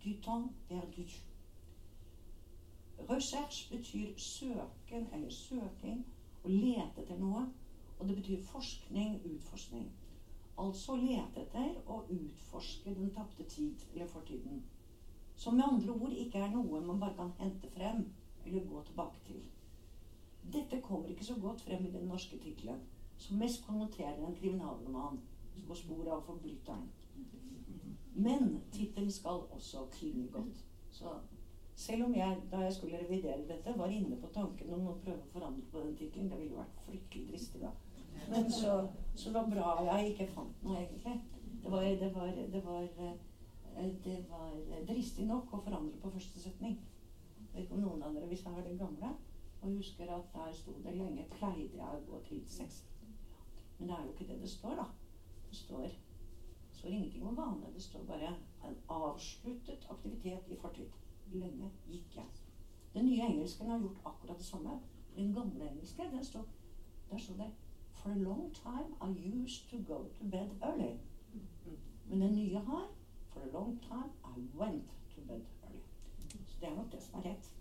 du 0.04 0.14
temps 0.22 0.52
perdu'. 0.70 1.22
Recherche 3.10 3.70
betyr 3.70 4.18
søken 4.18 5.08
eller 5.14 5.30
søking, 5.30 6.04
å 6.44 6.48
lete 6.48 7.02
etter 7.02 7.20
noe 7.20 7.48
og 8.00 8.08
det 8.08 8.16
betyr 8.16 8.38
forskning, 8.38 9.20
utforskning. 9.24 9.90
Altså 10.58 10.96
lete 10.96 11.44
etter 11.44 11.80
og 11.86 12.08
utforske 12.12 12.94
den 12.96 13.12
tapte 13.12 13.44
tid, 13.44 13.84
eller 13.92 14.06
fortiden. 14.06 14.62
Som 15.40 15.56
med 15.56 15.64
andre 15.64 15.94
ord 15.94 16.12
ikke 16.12 16.40
er 16.44 16.50
noe 16.52 16.82
man 16.84 17.00
bare 17.00 17.16
kan 17.16 17.30
hente 17.40 17.70
frem 17.72 18.02
eller 18.46 18.66
gå 18.68 18.82
tilbake 18.84 19.22
til. 19.28 19.44
Dette 20.54 20.82
kommer 20.82 21.08
ikke 21.08 21.26
så 21.26 21.36
godt 21.40 21.62
frem 21.62 21.86
i 21.86 21.92
den 21.94 22.10
norske 22.12 22.38
tittelen, 22.38 22.82
som 23.18 23.38
mest 23.40 23.64
konnoterer 23.68 24.20
en 24.20 24.36
kriminalroman 24.36 25.20
på 25.68 25.78
sporet 25.80 26.12
av 26.12 26.26
forbryteren. 26.26 26.90
Men 28.16 28.60
tittelen 28.72 29.12
skal 29.12 29.46
også 29.56 29.86
klinge 29.94 30.28
godt. 30.34 30.66
Så 30.92 31.16
selv 31.76 32.04
om 32.04 32.16
jeg, 32.16 32.38
da 32.52 32.58
jeg 32.66 32.74
skulle 32.74 33.00
revidere 33.00 33.48
dette, 33.48 33.78
var 33.78 33.88
inne 33.88 34.20
på 34.20 34.28
tanken 34.34 34.74
om 34.74 34.92
å 34.92 34.98
prøve 35.06 35.24
å 35.24 35.32
forandre 35.38 35.64
på 35.72 35.86
den 35.86 35.96
tittelen, 35.96 36.28
det 36.32 36.42
ville 36.42 36.60
vært 36.60 36.84
fryktelig 36.90 37.28
dristig 37.32 37.64
da. 37.64 37.72
Men 38.28 38.52
så, 38.52 38.76
så 39.16 39.30
det 39.30 39.40
var 39.40 39.52
bra 39.56 39.76
jeg 39.94 40.12
ikke 40.12 40.32
fant 40.36 40.64
noe, 40.68 40.84
egentlig. 40.84 41.22
Det 41.64 41.72
var, 41.72 41.88
det 42.04 42.14
var, 42.16 42.36
det 42.58 42.66
var, 42.66 42.84
eh, 42.84 43.16
det 44.04 44.26
var 44.30 44.54
dristig 44.88 45.26
nok 45.28 45.54
å 45.54 45.62
forandre 45.64 46.00
på 46.02 46.12
første 46.12 46.40
setning. 46.40 46.80
Jeg 47.40 47.54
vet 47.54 47.64
ikke 47.64 47.76
om 47.78 47.82
noen 47.82 48.04
av 48.04 48.14
dere, 48.14 48.28
Hvis 48.28 48.44
jeg 48.46 48.54
har 48.54 48.64
den 48.64 48.78
gamle 48.78 49.16
og 49.62 49.76
husker 49.76 50.12
at 50.16 50.34
der 50.34 50.54
sto 50.54 50.72
det 50.84 50.96
lenge 50.96 51.26
'pleide 51.30 51.78
jeg 51.78 51.88
å 51.88 52.12
gå 52.12 52.22
til 52.28 52.44
sex'. 52.48 52.84
Men 53.80 53.88
det 53.88 53.96
er 53.98 54.04
jo 54.04 54.12
ikke 54.12 54.28
det 54.28 54.42
det 54.42 54.50
står, 54.50 54.76
da. 54.76 54.86
Det 55.50 55.58
står, 55.58 55.82
det 55.82 56.78
står 56.78 56.90
ingenting 56.90 57.28
om 57.28 57.38
vane. 57.38 57.74
Det 57.74 57.84
står 57.84 58.04
bare 58.04 58.36
'en 58.64 58.78
avsluttet 58.90 59.88
aktivitet 59.90 60.48
i 60.48 60.56
fortid'. 60.56 60.92
Lenge 61.34 61.72
gikk 61.88 62.16
jeg. 62.16 62.26
Den 62.94 63.06
nye 63.06 63.22
engelsken 63.22 63.70
har 63.70 63.80
gjort 63.80 64.02
akkurat 64.06 64.38
det 64.38 64.46
samme. 64.46 64.80
Den 65.16 65.34
gamle 65.34 65.70
engelske, 65.70 66.04
der 66.12 66.24
stod 66.24 66.46
der 67.12 67.18
sto 67.18 67.34
det 67.34 67.52
For 67.92 68.10
a 68.10 68.16
long 68.16 68.54
time 68.54 68.96
I 69.02 69.10
used 69.44 69.70
to 69.70 69.78
go 69.78 70.04
to 70.20 70.24
bed 70.32 70.50
early. 70.62 70.98
Men 72.10 72.22
den 72.22 72.36
nye 72.36 72.60
har 72.60 72.88
For 73.40 73.50
a 73.50 73.60
long 73.60 73.80
time 73.88 74.12
I 74.26 74.40
went 74.58 74.84
to 75.16 75.22
bed 75.22 75.42
early. 75.64 75.82
Så 76.48 76.56
det 76.62 76.70
er 76.70 76.76
nok 76.76 76.92
det 76.92 77.04
som 77.04 77.20
er 77.20 77.24
rett. 77.30 77.52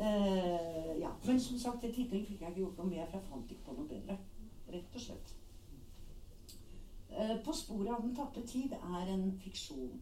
uh, 0.00 1.00
ja. 1.04 1.10
Men 1.26 1.40
som 1.40 1.58
sagt, 1.58 1.82
det 1.82 1.94
tittelen 1.94 2.26
fikk 2.26 2.40
jeg 2.40 2.50
ikke 2.50 2.60
gjort 2.60 2.78
noe 2.78 2.86
med, 2.86 3.06
for 3.06 3.18
jeg 3.18 3.28
fant 3.30 3.50
ikke 3.50 3.64
på 3.64 3.76
noe 3.78 3.88
bedre. 3.88 4.18
Rett 4.72 4.94
og 4.94 5.00
slett. 5.00 5.34
Uh, 7.10 7.36
på 7.44 7.52
sporet 7.52 7.94
av 7.94 8.02
den 8.02 8.16
tapte 8.16 8.46
tid 8.46 8.76
er 8.76 9.14
en 9.14 9.30
fiksjon. 9.40 10.00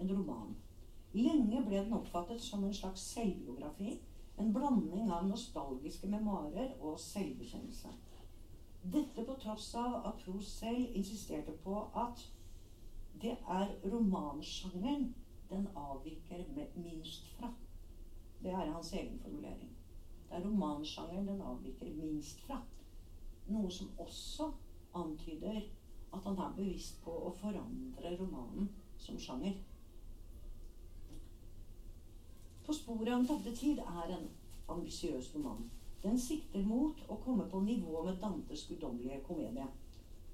En 0.00 0.14
roman. 0.16 0.56
Lenge 1.12 1.64
ble 1.66 1.82
den 1.82 1.92
oppfattet 1.92 2.40
som 2.40 2.64
en 2.64 2.74
slags 2.74 3.04
selvbiografi 3.12 3.98
en 4.38 4.52
blanding 4.52 5.10
av 5.10 5.26
nostalgiske 5.26 6.06
memoarer 6.10 6.74
og 6.78 6.98
selvbekjennelse. 7.02 7.90
Dette 8.82 9.24
på 9.26 9.34
tross 9.42 9.74
av 9.74 10.06
at 10.06 10.20
Proust 10.24 10.58
selv 10.60 10.94
insisterte 10.96 11.52
på 11.64 11.80
at 11.98 12.22
det 13.22 13.34
er 13.34 13.72
romansjangeren 13.90 15.08
den 15.50 15.66
avviker 15.74 16.44
minst 16.76 17.26
fra. 17.36 17.50
Det 18.42 18.50
er 18.50 18.70
hans 18.70 18.92
egen 18.92 19.18
formulering. 19.18 19.72
Det 20.28 20.36
er 20.36 20.44
romansjangeren 20.46 21.26
den 21.26 21.40
avviker 21.42 21.90
minst 21.96 22.40
fra. 22.46 22.60
Noe 23.48 23.70
som 23.70 23.90
også 23.98 24.50
antyder 24.94 25.64
at 26.12 26.24
han 26.24 26.38
er 26.38 26.54
bevisst 26.56 27.00
på 27.04 27.12
å 27.26 27.32
forandre 27.40 28.14
romanen 28.20 28.70
som 29.00 29.18
sjanger. 29.18 29.56
På 32.64 32.76
sporet 32.76 33.10
av 33.10 33.18
den 33.18 33.28
tapte 33.28 33.52
tid 33.56 33.82
er 33.82 34.14
en 34.14 34.28
ambisiøs 34.68 35.32
roman. 35.34 35.64
Den 36.02 36.18
sikter 36.22 36.62
mot 36.62 37.00
å 37.10 37.16
komme 37.24 37.48
på 37.50 37.60
nivå 37.64 38.04
med 38.06 38.20
Dantes 38.22 38.66
guddommelige 38.70 39.18
komedie, 39.26 39.66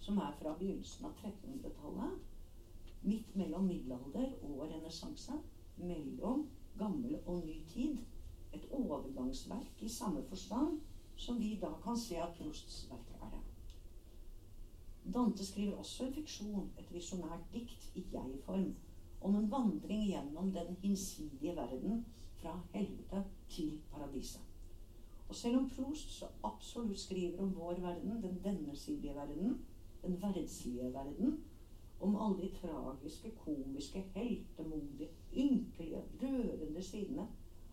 som 0.05 0.19
er 0.21 0.35
fra 0.41 0.53
begynnelsen 0.59 1.07
av 1.09 1.15
1300-tallet, 1.23 2.19
midt 3.05 3.31
mellom 3.41 3.65
middelalder 3.69 4.35
og 4.45 4.67
renessanse, 4.69 5.39
mellom 5.81 6.45
gammel 6.79 7.17
og 7.25 7.47
ny 7.47 7.57
tid. 7.73 8.03
Et 8.53 8.69
overgangsverk 8.77 9.81
i 9.83 9.89
samme 9.89 10.23
forstand 10.29 10.79
som 11.17 11.41
vi 11.41 11.55
da 11.63 11.73
kan 11.83 11.97
se 11.99 12.21
at 12.21 12.37
Prosts 12.37 12.85
verk 12.91 13.17
er 13.21 13.33
det. 13.33 13.43
Dante 15.15 15.47
skriver 15.47 15.81
også 15.81 16.07
en 16.07 16.15
fiksjon, 16.15 16.71
et 16.79 16.93
visjonært 16.93 17.49
dikt 17.53 17.89
i 17.97 18.05
jeg-form, 18.13 18.73
om 19.21 19.37
en 19.37 19.51
vandring 19.51 20.07
gjennom 20.11 20.53
den 20.53 20.77
hinsidige 20.83 21.57
verden 21.57 22.05
fra 22.41 22.59
helvete 22.73 23.25
til 23.49 23.79
paradiset. 23.93 24.54
Og 25.29 25.35
selv 25.35 25.57
om 25.57 25.71
Proust 25.71 26.11
så 26.11 26.27
absolutt 26.45 27.01
skriver 27.01 27.43
om 27.43 27.57
vår 27.57 27.81
verden, 27.81 28.23
den 28.23 28.41
dennesidige 28.45 29.15
verden, 29.15 29.67
den 30.03 30.23
verdslige 30.23 30.93
verden, 30.93 31.45
om 32.01 32.17
alle 32.17 32.43
de 32.43 32.51
tragiske, 32.61 33.31
komiske, 33.45 34.05
heltemodige, 34.15 35.09
ynkelige, 35.37 36.03
rørende 36.23 36.83
sidene 36.83 37.29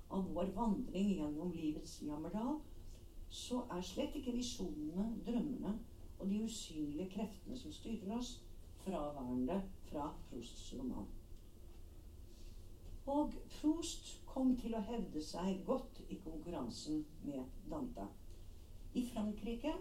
av 0.09 0.27
vår 0.33 0.53
vandring 0.55 1.15
gjennom 1.17 1.51
livets 1.51 2.01
jammerdal, 2.05 2.59
så 3.29 3.63
er 3.71 3.83
slett 3.83 4.15
ikke 4.15 4.35
visjonene, 4.35 5.07
drømmene 5.25 5.73
og 6.19 6.29
de 6.29 6.43
usynlige 6.43 7.09
kreftene 7.09 7.57
som 7.57 7.73
styrer 7.73 8.15
oss, 8.17 8.37
fraværende 8.83 9.61
fra 9.89 10.13
Prousts 10.29 10.73
roman. 10.79 11.07
Og 13.05 13.33
Proust 13.49 14.20
kom 14.31 14.53
til 14.59 14.75
å 14.77 14.83
hevde 14.87 15.21
seg 15.23 15.63
godt 15.67 15.99
i 16.09 16.17
konkurransen 16.23 17.03
med 17.27 17.43
Dante. 17.71 18.05
I 18.95 19.03
Frankrike 19.09 19.73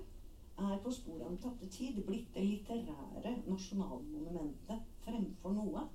er 0.61 0.81
På 0.85 0.91
sporet 0.93 1.23
av 1.25 1.31
den 1.31 1.39
tapte 1.41 1.67
tid 1.73 2.03
blitt 2.05 2.35
det 2.35 2.43
litterære 2.45 3.31
nasjonalmonumentet 3.47 4.83
fremfor 5.07 5.55
noe. 5.57 5.87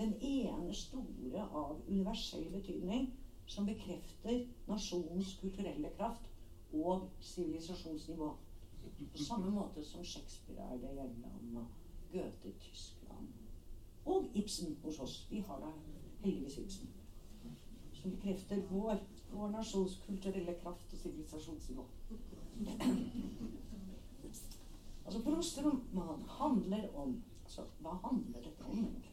Den 0.00 0.16
ene 0.20 0.74
store 0.74 1.44
av 1.44 1.76
universell 1.86 2.48
betydning 2.50 3.12
som 3.46 3.68
bekrefter 3.68 4.42
nasjonens 4.66 5.36
kulturelle 5.40 5.92
kraft 6.00 6.26
og 6.72 7.06
sivilisasjonsnivå. 7.20 8.32
På 9.12 9.22
samme 9.22 9.54
måte 9.54 9.84
som 9.84 10.04
Shakespeare 10.04 10.66
er 10.72 10.82
det 10.82 10.92
i 10.96 11.00
England, 11.06 11.70
Goethe 12.12 12.50
i 12.50 12.58
Tyskland. 12.66 13.30
Og 14.04 14.26
Ibsen 14.34 14.76
hos 14.82 14.98
oss. 14.98 15.26
Vi 15.30 15.44
har 15.46 15.62
da 15.62 15.70
heldigvis 16.24 16.58
Ibsen. 16.64 16.95
Som 18.06 18.14
bekrefter 18.14 18.62
vår, 18.70 18.98
vår 19.32 19.48
nasjons 19.50 19.96
kulturelle 20.06 20.52
kraft 20.60 20.92
og 20.94 20.98
sivilisasjonsnivå. 20.98 21.84
Altså 25.06 25.62
roman 25.64 26.22
handler 26.28 26.84
om 26.94 27.16
altså, 27.42 27.64
Hva 27.80 27.96
handler 28.04 28.44
dette 28.44 28.64
om, 28.64 28.78
egentlig? 28.78 29.10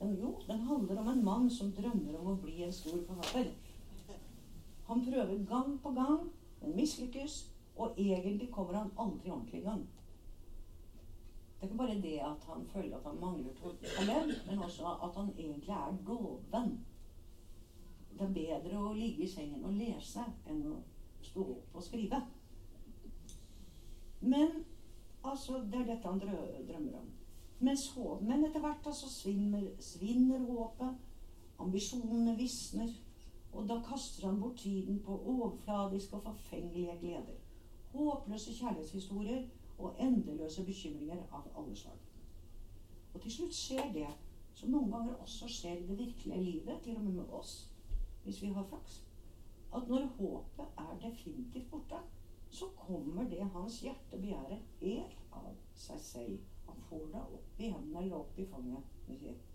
Den, 0.00 0.12
jo, 0.20 0.34
den 0.46 0.60
handler 0.68 1.00
om 1.00 1.08
en 1.08 1.24
mann 1.24 1.48
som 1.50 1.72
drømmer 1.72 2.18
om 2.18 2.28
å 2.34 2.36
bli 2.44 2.58
en 2.66 2.76
stor 2.76 3.00
forfatter. 3.08 3.54
Han 4.90 5.00
prøver 5.08 5.48
gang 5.48 5.80
på 5.80 5.94
gang, 5.96 6.28
men 6.60 6.76
mislykkes, 6.76 7.38
og 7.76 7.96
egentlig 7.96 8.50
kommer 8.52 8.82
han 8.82 8.92
aldri 8.98 9.32
ordentlig 9.32 9.62
i 9.62 9.64
gang. 9.70 9.88
Det 11.56 11.64
er 11.64 11.72
ikke 11.72 11.80
bare 11.86 11.98
det 12.04 12.14
at 12.28 12.46
han 12.52 12.68
føler 12.68 13.00
at 13.00 13.08
han 13.08 13.20
mangler 13.24 13.56
talent, 13.96 14.46
men 14.50 14.64
også 14.68 14.96
at 15.08 15.20
han 15.22 15.34
egentlig 15.38 15.76
er 15.80 16.00
doven. 16.06 16.80
Det 18.20 18.26
er 18.28 18.32
bedre 18.60 18.78
å 18.84 18.92
ligge 18.92 19.24
i 19.24 19.28
sengen 19.32 19.62
og 19.64 19.78
lese 19.80 20.20
enn 20.44 20.58
å 20.68 20.74
stå 21.24 21.40
opp 21.54 21.76
og 21.80 21.84
skrive. 21.86 22.18
Men 24.20 24.58
altså, 25.24 25.62
det 25.72 25.78
er 25.80 25.86
dette 25.88 26.08
han 26.08 26.20
drømmer 26.20 26.98
om. 26.98 27.06
Mens, 27.64 27.86
men 28.20 28.44
etter 28.44 28.60
hvert 28.60 28.90
altså, 28.92 29.08
svinner, 29.08 29.64
svinner 29.80 30.44
håpet. 30.44 31.00
Ambisjonene 31.60 32.36
visner. 32.36 32.92
Og 33.52 33.64
da 33.68 33.80
kaster 33.88 34.28
han 34.28 34.40
bort 34.40 34.60
tiden 34.60 35.00
på 35.04 35.16
overfladiske 35.16 36.16
og 36.16 36.28
forfengelige 36.28 36.98
gleder. 37.00 37.40
Håpløse 37.94 38.52
kjærlighetshistorier 38.54 39.48
og 39.78 39.96
endeløse 39.98 40.64
bekymringer 40.68 41.24
av 41.32 41.48
alle 41.56 41.76
slag. 41.76 41.96
Og 43.14 43.20
til 43.24 43.32
slutt 43.32 43.56
skjer 43.56 43.92
det 43.96 44.08
som 44.54 44.70
noen 44.70 44.92
ganger 44.92 45.20
også 45.24 45.48
skjer 45.48 45.80
i 45.80 45.88
det 45.88 45.98
virkelige 45.98 46.42
livet, 46.44 46.82
til 46.84 46.96
og 47.00 47.04
med 47.08 47.12
med 47.22 47.34
oss, 47.40 47.70
hvis 48.24 48.42
vi 48.42 48.52
har 48.52 48.66
flaks, 48.68 49.06
at 49.74 49.88
når 49.88 50.06
håpet 50.18 50.66
er 50.78 50.98
definitivt 51.02 51.70
borte, 51.70 52.00
så 52.50 52.66
kommer 52.76 53.28
det 53.30 53.50
hans 53.54 53.80
hjerte 53.80 54.18
begjærer 54.18 54.58
helt 54.80 55.20
av 55.32 55.52
seg 55.74 56.00
selv. 56.00 56.40
Han 56.66 56.82
får 56.88 57.06
det 57.12 57.22
opp 57.22 57.60
i 57.60 57.70
hendene 57.70 58.02
eller 58.02 58.16
opp 58.18 58.38
i 58.38 58.46
fanget. 58.50 59.46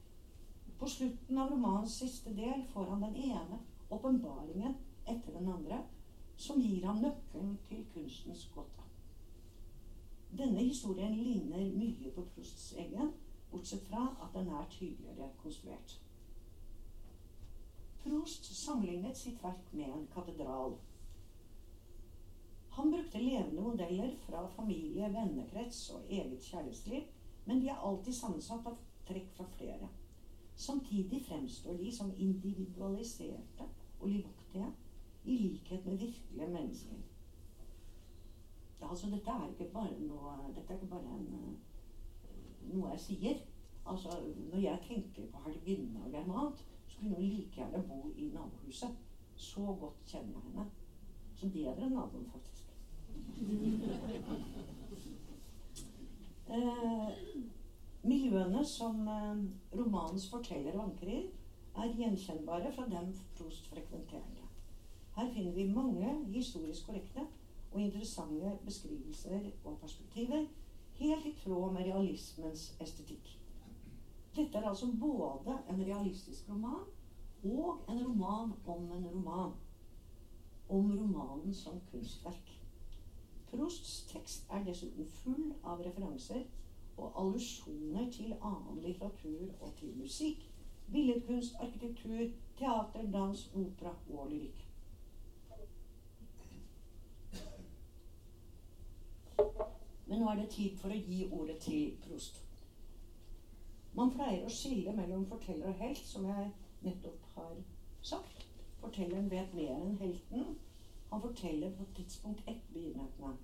På 0.80 0.88
slutten 0.88 1.38
av 1.40 1.52
romanens 1.52 1.98
siste 2.00 2.34
del 2.36 2.64
får 2.72 2.90
han 2.92 3.04
den 3.04 3.16
ene 3.16 3.60
åpenbaringen 3.90 4.76
etter 5.06 5.36
den 5.36 5.52
andre 5.52 5.84
som 6.36 6.60
gir 6.60 6.88
ham 6.88 7.00
nøkkelen 7.04 7.58
til 7.70 7.84
kunstens 7.94 8.48
gåte. 8.56 8.88
Denne 10.36 10.64
historien 10.64 11.16
ligner 11.16 11.70
mye 11.72 12.12
på 12.16 12.26
Prosts 12.34 12.74
egen, 12.82 13.14
bortsett 13.52 13.86
fra 13.88 14.10
at 14.24 14.34
den 14.36 14.50
er 14.52 14.68
tydeligere 14.72 15.30
konstruert. 15.40 16.00
Proust 18.06 18.46
sammenlignet 18.54 19.18
sitt 19.18 19.44
verk 19.44 19.72
med 19.74 19.90
en 19.90 20.08
katedral. 20.14 20.76
Han 22.76 22.92
brukte 22.92 23.22
levende 23.22 23.62
modeller 23.62 24.12
fra 24.28 24.44
familie, 24.56 25.10
vennekrets 25.14 25.90
og 25.90 26.06
eget 26.10 26.44
kjærlighetsliv, 26.44 27.08
men 27.46 27.62
de 27.62 27.70
er 27.74 27.82
alltid 27.88 28.14
sammensatt 28.14 28.68
av 28.70 28.78
trekk 29.08 29.32
fra 29.38 29.48
flere. 29.58 29.90
Samtidig 30.56 31.24
fremstår 31.26 31.80
de 31.82 31.92
som 31.92 32.14
individualiserte 32.18 33.70
og 34.00 34.08
livaktige, 34.10 34.70
i 35.26 35.38
likhet 35.38 35.86
med 35.86 35.98
virkelige 35.98 36.48
mennesker. 36.48 36.98
Ja, 38.82 38.90
altså, 38.90 39.10
dette 39.10 39.32
er 39.32 39.50
ikke 39.50 39.72
bare 39.74 40.00
noe, 40.00 40.36
dette 40.56 40.74
er 40.74 40.78
ikke 40.78 40.94
bare 40.94 41.18
en, 41.18 41.28
eh, 41.34 42.74
noe 42.74 42.92
jeg 42.92 43.00
sier. 43.00 43.42
Altså, 43.86 44.10
Når 44.52 44.60
jeg 44.60 44.80
tenker 44.88 45.32
på 45.32 45.42
hertuginnen 45.46 46.04
og 46.06 46.12
Germant, 46.12 46.66
så 46.96 47.02
kunne 47.02 47.16
hun 47.16 47.24
like 47.24 47.52
gjerne 47.56 47.84
bo 47.88 48.12
i 48.16 48.30
nabohuset. 48.34 48.96
Så 49.36 49.60
godt 49.80 49.94
kjenner 50.08 50.34
jeg 50.34 50.42
henne. 50.44 50.66
Så 51.36 51.50
bedre 51.50 51.86
enn 51.86 51.94
naboen, 51.94 52.30
faktisk. 52.32 52.72
Eh, 56.48 57.10
miljøene 58.04 58.66
som 58.66 59.08
eh, 59.08 59.44
romanens 59.76 60.30
forteller 60.32 60.78
vanker 60.78 61.12
er 61.76 61.96
gjenkjennbare 62.00 62.72
fra 62.72 62.86
dem 62.88 63.12
Prost 63.36 63.68
frekventerte. 63.68 64.48
Her 65.16 65.34
finner 65.34 65.52
vi 65.52 65.68
mange 65.74 66.16
historisk 66.32 66.86
korrekte 66.88 67.28
og 67.74 67.82
interessante 67.82 68.58
beskrivelser 68.66 69.50
og 69.66 69.80
perspektiver, 69.82 70.46
helt 71.00 71.26
i 71.26 71.36
tråd 71.44 71.74
med 71.74 71.90
realismens 71.90 72.70
estetikk. 72.80 73.36
Dette 74.36 74.58
er 74.58 74.68
altså 74.70 74.88
både 75.00 75.58
en 75.70 75.82
realistisk 75.82 76.50
roman 76.50 76.84
og 77.44 77.86
en 77.90 78.08
roman 78.08 78.54
om 78.68 78.92
en 78.92 79.08
roman. 79.14 79.54
Om 80.70 80.92
romanen 81.00 81.54
som 81.54 81.82
kunstverk. 81.92 82.52
Prosts 83.52 84.04
tekst 84.12 84.48
er 84.52 84.64
dessuten 84.66 85.08
full 85.22 85.54
av 85.64 85.84
referanser 85.86 86.44
og 86.98 87.20
allusjoner 87.22 88.10
til 88.12 88.34
annen 88.42 88.82
litteratur 88.84 89.54
og 89.62 89.76
til 89.80 89.94
musikk, 90.00 90.44
billedkunst, 90.92 91.56
arkitektur, 91.60 92.26
teater, 92.58 93.06
dans, 93.14 93.46
opera 93.56 93.94
og 94.10 94.30
lyrikk. 94.34 94.66
Men 100.06 100.20
nå 100.20 100.28
er 100.32 100.44
det 100.44 100.50
tid 100.58 100.76
for 100.82 100.92
å 100.92 101.00
gi 101.08 101.30
ordet 101.32 101.58
til 101.66 101.96
Proust. 102.04 102.42
Man 103.96 104.12
pleier 104.12 104.44
å 104.44 104.52
skille 104.52 104.92
mellom 104.96 105.24
forteller 105.30 105.72
og 105.72 105.80
helt, 105.80 106.04
som 106.04 106.26
jeg 106.28 106.50
nettopp 106.84 107.28
har 107.38 107.54
sagt. 108.04 108.44
Fortelleren 108.82 109.30
vet 109.32 109.54
mer 109.56 109.78
enn 109.80 109.96
helten, 110.02 110.56
han 111.12 111.22
forteller 111.24 111.72
på 111.78 111.86
et 111.86 111.94
tidspunkt 112.02 112.44
etter 112.44 112.74
begivenhetene. 112.74 113.36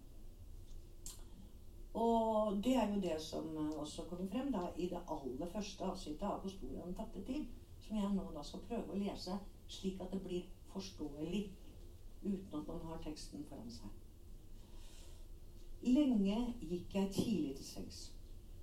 Og 2.01 2.59
det 2.63 2.75
er 2.79 2.91
jo 2.91 2.99
det 3.03 3.17
som 3.23 3.55
også 3.79 4.03
kommer 4.09 4.27
frem 4.31 4.51
da, 4.51 4.67
i 4.75 4.87
det 4.91 4.99
aller 5.11 5.47
første 5.51 5.83
avsnittet 5.87 6.27
av 6.27 6.39
'På 6.41 6.49
sporet 6.49 6.79
av 6.79 6.85
den 6.85 6.93
tapte 6.93 7.21
tid', 7.21 7.47
som 7.79 7.95
jeg 7.95 8.11
nå 8.11 8.29
da 8.31 8.41
skal 8.41 8.59
prøve 8.59 8.91
å 8.91 8.99
lese 8.99 9.39
slik 9.67 9.99
at 9.99 10.11
det 10.11 10.23
blir 10.23 10.43
forståelig, 10.71 11.45
uten 12.23 12.57
at 12.57 12.67
man 12.67 12.81
har 12.81 12.97
teksten 12.97 13.43
foran 13.43 13.69
seg. 13.69 13.89
Lenge 15.81 16.51
gikk 16.61 16.93
jeg 16.93 17.09
tidlig 17.09 17.55
til 17.55 17.65
sengs. 17.65 18.11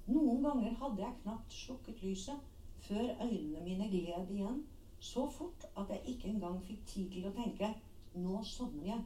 Noen 0.09 0.43
ganger 0.43 0.77
hadde 0.81 1.03
jeg 1.03 1.21
knapt 1.23 1.53
slukket 1.53 2.03
lyset 2.03 2.45
før 2.89 3.11
øynene 3.25 3.65
mine 3.65 3.89
gled 3.93 4.31
igjen 4.33 4.63
så 5.01 5.29
fort 5.31 5.67
at 5.77 5.91
jeg 5.91 6.01
ikke 6.15 6.29
engang 6.29 6.63
fikk 6.65 6.87
tid 6.87 7.11
til 7.13 7.27
å 7.29 7.35
tenke 7.37 7.69
nå 8.15 8.41
sovner 8.45 8.87
jeg. 8.89 9.03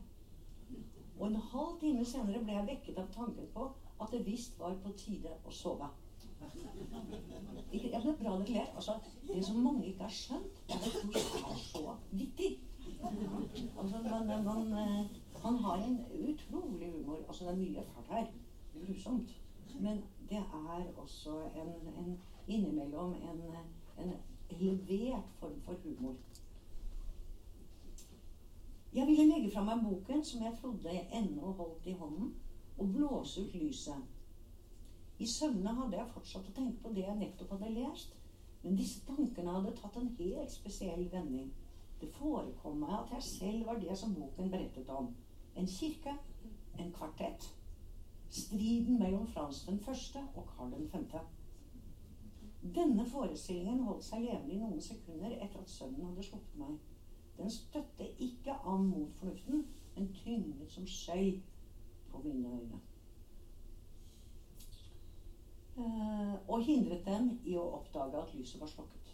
Og 1.18 1.26
en 1.26 1.40
halv 1.52 1.74
time 1.80 2.04
senere 2.04 2.44
ble 2.44 2.54
jeg 2.54 2.68
vekket 2.70 3.02
av 3.02 3.10
tanken 3.16 3.50
på 3.54 3.66
at 4.00 4.14
det 4.14 4.22
visst 4.26 4.58
var 4.60 4.78
på 4.84 4.94
tide 5.02 5.34
å 5.44 5.52
sove. 5.52 5.90
Det 7.72 7.90
er 7.94 8.06
bra 8.18 8.36
dere 8.38 8.54
ler. 8.54 8.70
Altså, 8.74 8.96
det 9.26 9.44
som 9.44 9.60
mange 9.62 9.86
ikke 9.90 10.06
har 10.06 10.14
skjønt, 10.16 10.62
er 10.68 10.80
at 10.86 10.96
det 11.02 11.22
er 11.22 11.60
så 11.60 11.96
vittig. 12.10 12.50
Altså, 13.04 14.02
man, 14.06 14.32
man, 14.44 14.72
eh, 14.78 15.20
han 15.44 15.60
har 15.66 15.84
en 15.84 16.00
utrolig 16.30 16.90
humor. 16.94 17.20
Altså, 17.28 17.44
det 17.44 17.52
er 17.52 17.60
mye 17.60 17.86
fælt 17.92 18.10
her. 18.16 18.26
Grusomt. 18.74 19.38
Men 19.80 20.02
det 20.32 20.38
er 20.40 20.84
også 20.96 21.30
en, 21.54 21.72
en 21.98 22.20
innimellom 22.48 23.14
en, 23.14 23.40
en 23.98 24.12
elevert 24.50 25.28
form 25.40 25.60
for 25.60 25.74
humor. 25.84 26.14
Jeg 28.94 29.06
ville 29.06 29.28
legge 29.28 29.50
fra 29.52 29.64
meg 29.64 29.84
boken 29.84 30.24
som 30.24 30.44
jeg 30.46 30.56
trodde 30.60 30.94
jeg 30.94 31.08
ennå 31.20 31.52
holdt 31.60 31.86
i 31.86 31.96
hånden, 32.00 32.32
og 32.78 32.90
blåse 32.96 33.44
ut 33.44 33.54
lyset. 33.54 34.08
I 35.18 35.28
søvne 35.28 35.76
hadde 35.76 36.00
jeg 36.00 36.12
fortsatt 36.14 36.48
å 36.48 36.56
tenke 36.56 36.80
på 36.80 36.96
det 36.96 37.04
jeg 37.04 37.20
nettopp 37.20 37.52
hadde 37.56 37.74
lest, 37.76 38.16
men 38.62 38.76
disse 38.80 39.04
tankene 39.04 39.52
hadde 39.58 39.76
tatt 39.82 40.00
en 40.00 40.12
helt 40.18 40.52
spesiell 40.56 41.04
vending. 41.12 41.52
Det 42.00 42.08
forekom 42.16 42.80
meg 42.86 42.96
at 43.02 43.18
jeg 43.18 43.28
selv 43.28 43.68
var 43.68 43.84
det 43.84 44.00
som 44.00 44.16
boken 44.16 44.48
berettet 44.50 44.88
om. 44.96 45.12
En 45.56 45.68
kirke, 45.68 46.16
en 46.80 46.92
kvartett, 46.96 47.52
striden 48.32 48.98
mellom 48.98 49.26
Frans 49.26 49.64
den 49.64 49.80
første 49.80 50.18
og 50.34 50.46
Karl 50.56 50.72
den 50.72 50.88
femte. 50.88 51.20
Denne 52.74 53.04
forestillingen 53.06 53.82
holdt 53.84 54.04
seg 54.06 54.24
levende 54.24 54.54
i 54.54 54.60
noen 54.60 54.80
sekunder 54.80 55.34
etter 55.34 55.60
at 55.60 55.70
søvnen 55.70 56.06
hadde 56.06 56.24
sluppet 56.24 56.58
meg. 56.62 56.78
Den 57.36 57.50
støtte 57.50 58.06
ikke 58.22 58.54
an 58.54 58.86
mot 58.86 59.12
fornuften, 59.18 59.66
men 59.96 60.08
tynget 60.14 60.72
som 60.72 60.86
skøy 60.86 61.40
på 62.12 62.22
mine 62.24 62.48
øyne. 62.48 62.80
Eh, 65.76 66.34
og 66.48 66.64
hindret 66.64 67.06
dem 67.06 67.30
i 67.44 67.56
å 67.56 67.68
oppdage 67.80 68.20
at 68.22 68.34
lyset 68.36 68.60
var 68.60 68.68
slukket. 68.72 69.12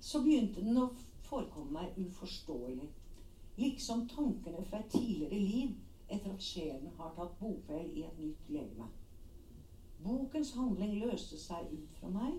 Så 0.00 0.22
begynte 0.24 0.64
den 0.64 0.78
å 0.80 0.88
forekomme 1.28 1.76
meg 1.76 1.98
uforståelig, 2.00 2.88
liksom 3.56 4.08
tankene 4.08 4.64
fra 4.64 4.78
et 4.78 4.90
tidligere 4.90 5.38
liv 5.38 5.70
etter 6.08 6.32
at 6.32 6.42
sjelen 6.42 6.90
har 6.98 7.12
tatt 7.16 7.38
bopel 7.40 7.90
i 7.94 8.02
et 8.06 8.18
nytt 8.18 8.50
legeme. 8.50 8.88
Bokens 10.04 10.54
handling 10.56 10.96
løste 11.04 11.38
seg 11.38 11.68
ut 11.72 11.98
fra 12.00 12.08
meg. 12.10 12.38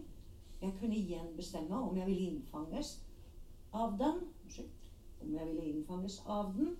Jeg 0.61 0.73
kunne 0.79 0.97
igjen 0.97 1.35
bestemme 1.35 1.77
om 1.77 1.97
jeg 1.97 2.07
ville 2.07 2.29
innfanges 2.31 2.95
av 3.73 3.97
den. 3.97 4.23
Unnskyld. 4.43 4.69
Om 5.21 5.33
jeg 5.35 5.47
ville 5.47 5.65
innfanges 5.65 6.21
av 6.25 6.53
den. 6.57 6.75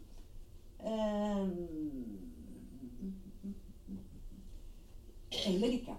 Um, 0.82 2.32
eller 5.46 5.68
ikke. 5.68 5.96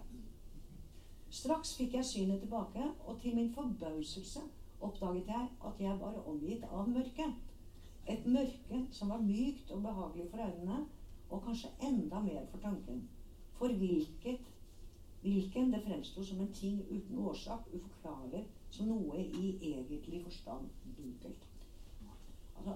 Straks 1.31 1.77
fikk 1.79 1.95
jeg 1.95 2.05
synet 2.05 2.43
tilbake, 2.43 2.83
og 3.07 3.21
til 3.21 3.35
min 3.35 3.55
forbauselse 3.55 4.41
oppdaget 4.81 5.27
jeg 5.27 5.49
at 5.67 5.81
jeg 5.81 6.01
var 6.01 6.19
omgitt 6.29 6.65
av 6.71 6.89
mørke. 6.91 7.31
Et 8.09 8.27
mørke 8.27 8.87
som 8.91 9.09
var 9.09 9.21
mykt 9.23 9.71
og 9.71 9.83
behagelig 9.83 10.31
for 10.31 10.43
øynene, 10.47 10.87
og 11.31 11.43
kanskje 11.45 11.69
enda 11.83 12.21
mer 12.21 12.47
for 12.51 12.59
tanken. 12.59 13.09
For 13.53 13.69
hvilket, 13.69 14.41
hvilken 15.21 15.73
det 15.73 15.83
fremsto 15.83 16.25
som 16.25 16.41
en 16.41 16.53
ting 16.53 16.83
uten 16.91 17.19
årsak, 17.19 17.69
uforklarlig, 17.75 18.49
som 18.71 18.87
noe 18.87 19.25
i 19.25 19.57
egentlig 19.61 20.23
forstand 20.25 20.69
dunkelt. 20.97 21.49
Altså, 22.57 22.75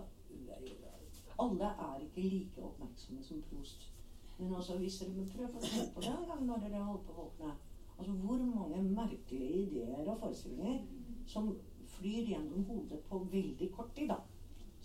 alle 1.38 1.64
er 1.64 2.00
ikke 2.00 2.28
like 2.28 2.62
oppmerksomme 2.62 3.24
som 3.24 3.42
Prost. 3.50 3.92
Men 4.38 4.54
altså, 4.54 4.78
hvis 4.78 4.98
dere 4.98 5.26
prøver 5.32 5.56
å 5.56 5.66
se 5.66 5.84
på 5.94 6.00
det 6.00 6.12
en 6.12 6.28
gang 6.28 6.46
når 6.46 6.64
dere 6.64 6.84
holder 6.84 7.04
på 7.04 7.12
å 7.12 7.24
våkne 7.24 7.54
altså 7.98 8.12
Hvor 8.12 8.38
mange 8.38 8.82
merkelige 8.82 9.62
ideer 9.62 10.08
og 10.12 10.18
forestillinger 10.20 10.80
som 11.26 11.54
flyr 11.86 12.26
gjennom 12.30 12.64
hodet 12.68 12.98
på 13.08 13.18
veldig 13.32 13.70
kort 13.72 13.94
tid. 13.96 14.08
da. 14.08 14.18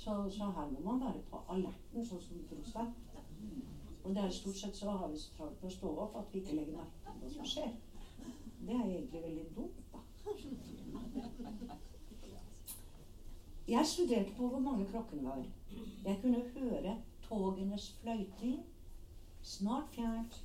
Så, 0.03 0.29
så, 0.29 0.45
her 0.45 0.69
må 0.71 0.79
man 0.91 1.01
være 1.05 1.19
på 1.29 1.39
alerten, 1.53 2.05
sånn 2.05 2.21
som 2.25 2.37
Prost 2.49 2.77
er. 2.81 2.87
Og 4.01 4.15
det 4.15 4.23
er 4.23 4.31
stort 4.33 4.57
sett 4.57 4.79
så 4.79 4.95
har 4.97 5.11
vi 5.11 5.19
så 5.21 5.35
travelt 5.35 5.59
med 5.61 5.67
å 5.69 5.73
stå 5.75 5.91
opp 6.05 6.15
at 6.17 6.31
vi 6.33 6.39
ikke 6.41 6.55
legger 6.57 6.79
merke 6.79 7.03
til 7.03 7.19
hva 7.19 7.29
som 7.35 7.49
skjer. 7.51 7.75
Det 8.61 8.73
er 8.73 8.87
egentlig 8.87 9.21
veldig 9.25 9.43
dumt, 9.57 9.77
da. 9.91 9.99
Jeg 13.67 13.85
studerte 13.91 14.33
på 14.39 14.47
hvor 14.47 14.63
mange 14.65 14.87
klokken 14.89 15.21
var. 15.27 15.43
Jeg 16.07 16.17
kunne 16.23 16.41
høre 16.55 16.95
togenes 17.27 17.91
fløyting. 17.99 18.57
Snart 19.41 19.93
fjernt, 19.93 20.39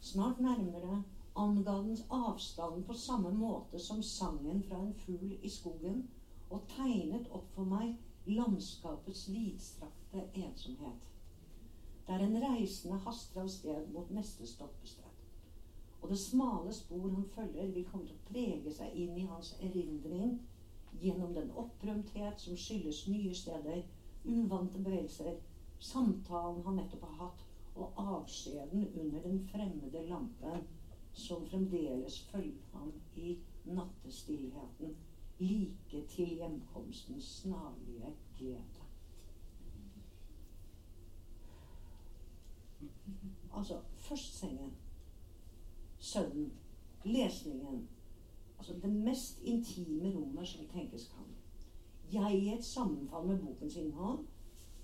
snart 0.00 0.42
nærmere, 0.42 0.98
anga 1.36 1.78
den 1.86 2.02
avstanden 2.10 2.82
på 2.90 2.98
samme 3.06 3.30
måte 3.38 3.78
som 3.78 4.02
sangen 4.02 4.66
fra 4.66 4.82
en 4.82 4.94
fugl 5.06 5.38
i 5.42 5.54
skogen, 5.60 6.08
og 6.50 6.66
tegnet 6.74 7.30
opp 7.30 7.46
for 7.54 7.70
meg 7.70 7.94
landskapets 8.26 9.28
vidstrakte 9.28 10.28
ensomhet. 10.34 11.12
Der 12.06 12.18
en 12.18 12.36
reisende 12.42 12.98
haster 13.04 13.42
av 13.42 13.48
sted 13.48 13.88
mot 13.94 14.10
neste 14.14 14.46
stoppested. 14.46 15.12
Og 16.02 16.10
det 16.10 16.18
smale 16.18 16.72
spor 16.74 17.08
han 17.10 17.28
følger, 17.34 17.72
vil 17.74 17.88
komme 17.90 18.06
til 18.06 18.18
å 18.18 18.28
prege 18.30 18.74
seg 18.74 18.98
inn 19.02 19.16
i 19.18 19.26
hans 19.30 19.52
erindring 19.68 20.36
gjennom 21.00 21.34
den 21.34 21.50
opprømthet 21.62 22.40
som 22.40 22.58
skyldes 22.58 23.06
nye 23.10 23.34
steder, 23.34 23.82
uvante 24.24 24.78
bevegelser, 24.78 25.40
samtalen 25.78 26.62
han 26.66 26.78
nettopp 26.80 27.08
har 27.08 27.18
hatt, 27.24 27.42
og 27.76 27.98
avskjeden 28.00 28.86
under 29.02 29.22
den 29.22 29.42
fremmede 29.50 30.06
lampen 30.08 30.64
som 31.12 31.44
fremdeles 31.50 32.22
følger 32.30 32.72
ham 32.72 32.92
i 33.16 33.34
nattestillheten 33.64 34.94
like 35.38 36.06
til 36.08 36.26
hjemkomstens 36.26 37.24
snarlige 37.24 38.14
glede. 38.38 38.62
Altså 43.54 43.80
først 43.96 44.38
sengen, 44.38 44.72
søvnen, 45.98 46.52
lesningen. 47.04 47.88
Altså 48.58 48.72
det 48.72 48.90
mest 48.90 49.42
intime 49.42 50.14
rommet 50.14 50.48
som 50.48 50.66
tenkes 50.66 51.12
kan. 51.14 51.26
Jeg 52.12 52.38
i 52.38 52.54
et 52.54 52.64
sammenfall 52.64 53.26
med 53.26 53.38
bokens 53.38 53.76
innhold. 53.76 54.26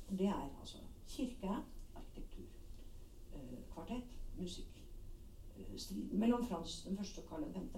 Og 0.09 0.19
det 0.19 0.27
er 0.27 0.59
altså 0.61 0.79
kirke, 1.09 1.57
arkitektur, 1.95 2.45
øh, 3.35 3.59
kvartett, 3.73 4.19
musikk. 4.39 4.73
striden 5.77 5.79
strid 5.79 6.19
mellom 6.19 6.47
Frans 6.47 6.83
den 6.83 6.97
første 6.97 7.19
og 7.19 7.29
Karl 7.29 7.53
5. 7.53 7.71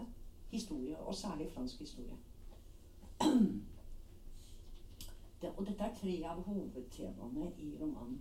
Historie, 0.51 0.99
og 0.99 1.15
særlig 1.15 1.53
fransk 1.53 1.79
historie. 1.79 2.17
Det, 5.41 5.51
og 5.57 5.67
dette 5.67 5.85
er 5.85 5.95
tre 6.01 6.15
av 6.25 6.43
hovedtemaene 6.47 7.51
i 7.59 7.75
romanen. 7.81 8.21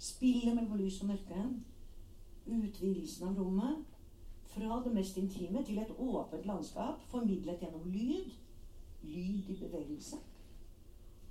Spillet 0.00 0.54
mellom 0.56 0.78
lys 0.80 1.00
og 1.02 1.10
mørke. 1.10 1.42
Utvidelsen 2.46 3.28
av 3.28 3.38
rommet. 3.38 3.82
Fra 4.50 4.80
det 4.84 4.94
mest 4.94 5.16
intime 5.20 5.64
til 5.64 5.78
et 5.78 5.92
åpent 5.98 6.46
landskap 6.46 7.02
formidlet 7.12 7.60
gjennom 7.60 7.84
lyd. 7.92 8.32
Lyd 9.02 9.50
i 9.52 9.58
bevegelse. 9.60 10.16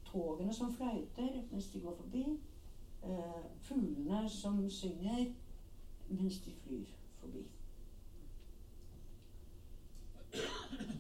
Togene 0.06 0.54
som 0.54 0.74
fløyter 0.74 1.42
mens 1.52 1.68
de 1.74 1.82
går 1.82 1.96
forbi. 1.96 2.26
Uh, 3.04 3.44
fuglene 3.62 4.30
som 4.30 4.70
synger 4.70 5.32
mens 6.10 6.40
de 6.46 6.54
flyr 6.64 6.86
forbi. 7.20 7.44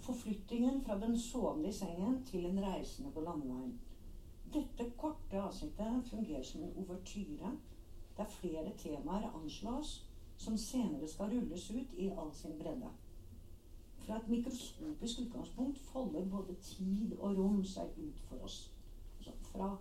Forflyttingen 0.02 0.82
fra 0.82 1.00
den 1.00 1.20
sovende 1.20 1.70
i 1.70 1.74
sengen 1.74 2.24
til 2.26 2.46
en 2.46 2.64
reisende 2.64 3.12
på 3.12 3.22
landeveien. 3.22 3.80
Dette 4.54 4.92
korte 4.98 5.42
avsnittet 5.42 6.08
fungerer 6.10 6.44
som 6.44 6.64
en 6.64 6.74
ouvertyre 6.76 7.52
der 8.18 8.26
flere 8.26 8.72
temaer 8.78 9.30
anslås 9.44 10.10
som 10.38 10.58
senere 10.58 11.08
skal 11.08 11.26
rulles 11.26 11.72
ut 11.72 11.94
i 11.98 12.10
all 12.10 12.34
sin 12.34 12.58
bredde. 12.60 12.90
Fra 13.98 14.18
et 14.18 14.30
mikroskopisk 14.30 15.20
utgangspunkt 15.20 15.80
folder 15.80 16.26
både 16.30 16.56
tid 16.62 17.14
og 17.20 17.38
rom 17.38 17.64
seg 17.64 17.92
ut 17.98 18.20
for 18.30 18.44
oss. 18.44 18.72
Altså, 19.18 19.32
fra, 19.52 19.78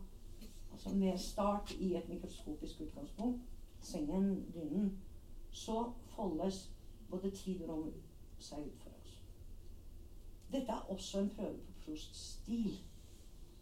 altså 0.73 0.95
med 0.95 1.19
start 1.19 1.73
i 1.81 1.95
et 1.97 2.09
mikroskopisk 2.09 2.81
utgangspunkt, 2.81 3.41
sengen, 3.81 4.45
dynen, 4.55 4.99
så 5.51 5.93
foldes 6.07 6.71
både 7.11 7.31
tid 7.31 7.63
og 7.63 7.69
rom 7.69 7.93
seg 8.39 8.59
ut 8.59 8.79
for 8.79 8.88
oss. 8.88 8.88
Dette 10.53 10.73
er 10.73 10.91
også 10.91 11.21
en 11.21 11.31
prøve 11.37 11.59
på 11.59 11.73
Prosts 11.85 12.19
stil. 12.19 12.79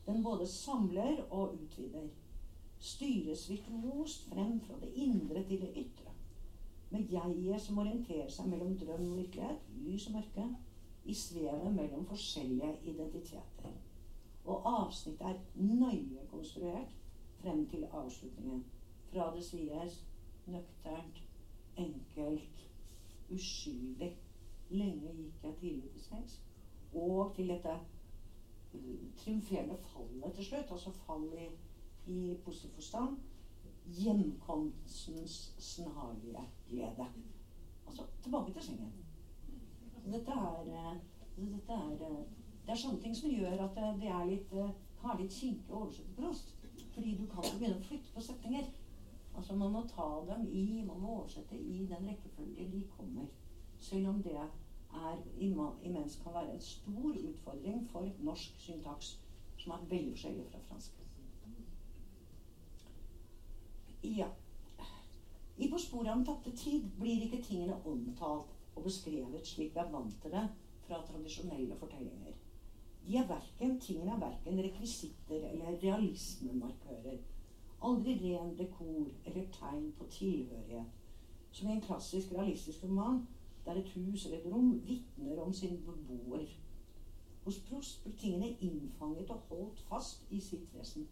Den 0.07 0.23
både 0.23 0.47
samler 0.47 1.23
og 1.31 1.55
utvider. 1.55 2.09
Styres 2.79 3.51
virtuost 3.51 4.29
frem 4.29 4.61
fra 4.61 4.75
det 4.81 4.93
indre 4.95 5.43
til 5.49 5.61
det 5.61 5.73
ytre. 5.77 6.13
Med 6.91 7.09
jeget 7.11 7.63
som 7.63 7.79
orienterer 7.79 8.31
seg 8.31 8.47
mellom 8.53 8.77
drøm 8.79 9.11
og 9.11 9.19
virkelighet, 9.19 9.67
lys 9.83 10.07
og 10.07 10.15
mørke, 10.19 10.47
i 11.05 11.15
svevet 11.15 11.75
mellom 11.75 12.07
forskjellige 12.07 12.73
identiteter. 12.93 13.75
Og 14.45 14.71
avsnittet 14.71 15.27
er 15.27 15.43
nøye 15.55 16.27
konstruert 16.31 16.95
frem 17.41 17.67
til 17.71 17.89
avslutningen. 17.91 18.65
Fra 19.11 19.33
det 19.35 19.45
sies 19.45 20.03
nøkternt, 20.47 21.23
enkelt, 21.77 22.67
uskyldig. 23.31 24.13
Lenge 24.71 25.15
gikk 25.15 25.43
jeg 25.43 25.59
tidlig 25.61 25.91
til 25.91 26.07
sengs 26.09 26.41
og 26.97 27.33
til 27.37 27.49
dette 27.53 27.73
uh, 28.75 28.81
triumferende 29.21 29.77
fallet 29.93 30.35
til 30.35 30.45
slutt, 30.45 30.71
altså 30.71 30.91
fall 30.91 31.27
i, 31.39 31.49
i 32.13 32.37
positiv 32.45 32.71
forstand, 32.75 33.19
hjemkomstens 33.87 35.55
snarlige 35.59 36.47
glede. 36.69 37.07
Altså 37.87 38.03
tilbake 38.23 38.53
til 38.53 38.63
sengen. 38.63 38.93
Dette 40.07 40.31
er, 40.31 40.63
uh, 40.63 40.97
dette 41.37 41.73
er, 41.73 41.93
uh, 42.11 42.25
det 42.67 42.75
er 42.75 42.83
sånne 42.83 43.01
ting 43.03 43.17
som 43.17 43.31
gjør 43.31 43.69
at 43.69 43.79
det 44.01 44.11
er 44.11 44.25
litt, 44.27 44.53
være 45.03 45.21
litt 45.23 45.33
kinkig 45.33 45.71
å 45.71 45.85
oversette 45.85 46.17
prost. 46.19 46.57
Fordi 46.97 47.15
du 47.15 47.27
kan 47.29 47.45
ikke 47.45 47.59
begynne 47.59 47.79
å 47.79 47.87
flytte 47.87 48.13
på 48.15 48.23
setninger. 48.25 48.69
Altså 49.37 49.57
Man 49.57 49.73
må 49.73 49.83
ta 49.91 50.07
dem 50.31 50.47
i, 50.49 50.83
man 50.87 51.01
må 51.01 51.19
oversette 51.19 51.59
i 51.59 51.85
den 51.91 52.09
rekkefølge 52.09 52.71
de 52.73 52.83
kommer. 52.97 53.27
Selv 53.79 54.09
om 54.09 54.23
det 54.25 54.39
er, 54.97 55.19
imens 55.41 56.21
kan 56.23 56.35
være 56.35 56.55
en 56.55 56.61
stor 56.61 57.19
utfordring 57.31 57.89
for 57.93 58.09
norsk 58.19 58.61
syntaks, 58.61 59.21
som 59.59 59.73
er 59.73 59.87
veldig 59.91 60.15
forskjellig 60.17 60.49
fra 60.53 60.63
fransk. 60.69 61.07
Ja. 64.03 64.29
I 65.59 65.71
På 65.71 65.79
sporet 65.79 66.11
av 66.11 66.19
den 66.19 66.27
tapte 66.27 66.53
tid 66.57 66.85
blir 67.01 67.23
ikke 67.27 67.43
tingene 67.45 67.79
omtalt 67.89 68.53
og 68.77 68.85
beskrevet 68.85 69.47
slik 69.49 69.73
vi 69.75 69.81
er 69.81 69.93
vant 69.93 70.19
til 70.23 70.35
det 70.35 70.45
fra 70.87 71.01
tradisjonelle 71.09 71.79
fortellinger. 71.81 72.35
De 73.07 73.17
er 73.17 73.29
verken, 73.29 73.79
tingene 73.81 74.13
er 74.13 74.21
verken 74.21 74.61
rekvisitter 74.67 75.49
eller 75.49 75.79
realismemarkører. 75.83 77.19
Aldri 77.89 78.15
ren 78.21 78.53
dekor 78.59 79.09
eller 79.25 79.49
tegn 79.57 79.89
på 79.99 80.09
tilhørighet. 80.11 80.93
Som 81.53 81.69
i 81.69 81.73
en 81.73 81.81
klassisk 81.81 82.33
realistisk 82.37 82.85
roman 82.85 83.23
der 83.67 83.81
et 83.81 83.93
hus 83.95 84.27
eller 84.27 84.39
et 84.39 84.49
rom 84.53 84.73
vitner 84.87 85.43
om 85.43 85.53
sin 85.53 85.79
beboer. 85.87 86.47
Hos 87.45 87.61
Prost 87.69 88.05
blir 88.05 88.17
tingene 88.19 88.57
innfanget 88.61 89.31
og 89.31 89.43
holdt 89.51 89.81
fast 89.91 90.27
i 90.31 90.41
sitt 90.41 90.75
vesen. 90.75 91.09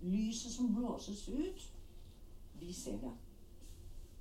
Lyset 0.00 0.52
som 0.52 0.74
blåses 0.74 1.28
ut, 1.28 1.72
vi 2.60 2.72
ser 2.72 3.00
det 3.02 3.16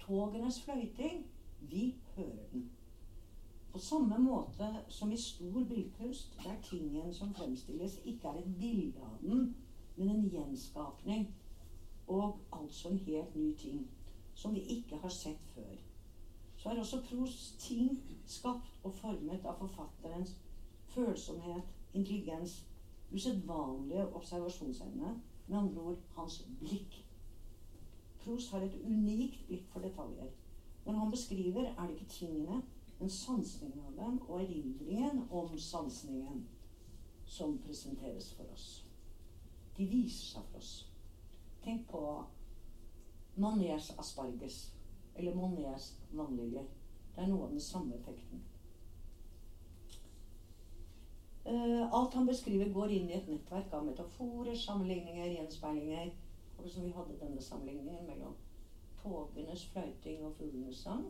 togenes 0.08 0.62
fløyting, 0.62 1.26
vi 1.62 1.96
hører 2.16 2.48
den. 2.52 2.72
På 3.72 3.80
samme 3.80 4.18
måte 4.20 4.76
som 4.88 5.12
i 5.12 5.18
stor 5.18 5.64
billedkunst, 5.64 6.38
der 6.44 6.62
tingen 6.64 7.14
som 7.14 7.34
fremstilles, 7.34 8.00
ikke 8.06 8.28
er 8.28 8.40
et 8.40 8.56
bilde 8.60 9.02
av 9.04 9.18
den, 9.22 9.56
men 9.96 10.10
en 10.10 10.30
gjenskapning, 10.30 11.36
og 12.08 12.40
altså 12.52 12.90
en 12.90 12.98
helt 12.98 13.36
ny 13.36 13.56
ting, 13.56 13.88
som 14.34 14.56
vi 14.56 14.60
ikke 14.60 14.98
har 14.98 15.10
sett 15.10 15.44
før. 15.56 15.76
Så 16.58 16.70
er 16.70 16.80
også 16.80 17.04
Pros 17.10 17.56
ting 17.60 18.00
skapt 18.26 18.80
og 18.84 18.94
formet 18.94 19.46
av 19.46 19.60
forfatterens 19.60 20.34
følsomhet, 20.94 21.64
intelligens, 21.94 22.66
usedvanlige 23.14 24.08
observasjonsevne, 24.16 25.22
med 25.48 25.58
andre 25.58 25.82
ord 25.82 26.00
hans 26.16 26.42
blikk. 26.60 27.06
Proust 28.24 28.52
har 28.52 28.66
et 28.66 28.82
unikt 28.84 29.46
blikk 29.48 29.70
for 29.72 29.80
detaljer. 29.86 30.32
Når 30.86 30.94
han 30.94 31.12
beskriver, 31.12 31.62
er 31.62 31.88
det 31.88 31.94
ikke 31.94 32.10
tingene, 32.10 32.62
men 33.00 33.10
sansningen 33.10 33.86
av 33.86 33.94
dem 33.96 34.22
og 34.28 34.42
erindringen 34.42 35.28
om 35.30 35.58
sansningen 35.58 36.48
som 37.26 37.58
presenteres 37.66 38.34
for 38.34 38.50
oss. 38.54 38.86
De 39.78 39.86
viser 39.86 40.34
seg 40.34 40.50
for 40.50 40.58
oss. 40.58 40.74
Tenk 41.64 41.86
på 41.92 42.02
Monets 43.38 43.92
asparges 44.00 44.77
eller 45.18 45.36
Monets 45.36 45.94
vannliljer. 46.12 46.68
Det 47.16 47.24
er 47.24 47.32
noe 47.32 47.48
av 47.48 47.56
den 47.56 47.64
samme 47.64 47.98
effekten. 47.98 48.44
Uh, 51.48 51.84
alt 51.96 52.14
han 52.14 52.28
beskriver, 52.28 52.70
går 52.76 52.92
inn 52.92 53.10
i 53.10 53.16
et 53.18 53.28
nettverk 53.32 53.72
av 53.74 53.86
metaforer, 53.88 54.56
sammenligninger, 54.56 55.30
gjenspeilinger 55.38 56.12
og 56.58 56.70
som 56.70 56.84
vi 56.84 56.92
hadde 56.92 57.20
denne 57.22 57.42
sammenligningen 57.42 58.06
mellom 58.08 58.36
togenes 59.04 59.66
fløyting 59.72 60.26
og 60.26 60.36
fuglenes 60.36 60.78
sang. 60.84 61.06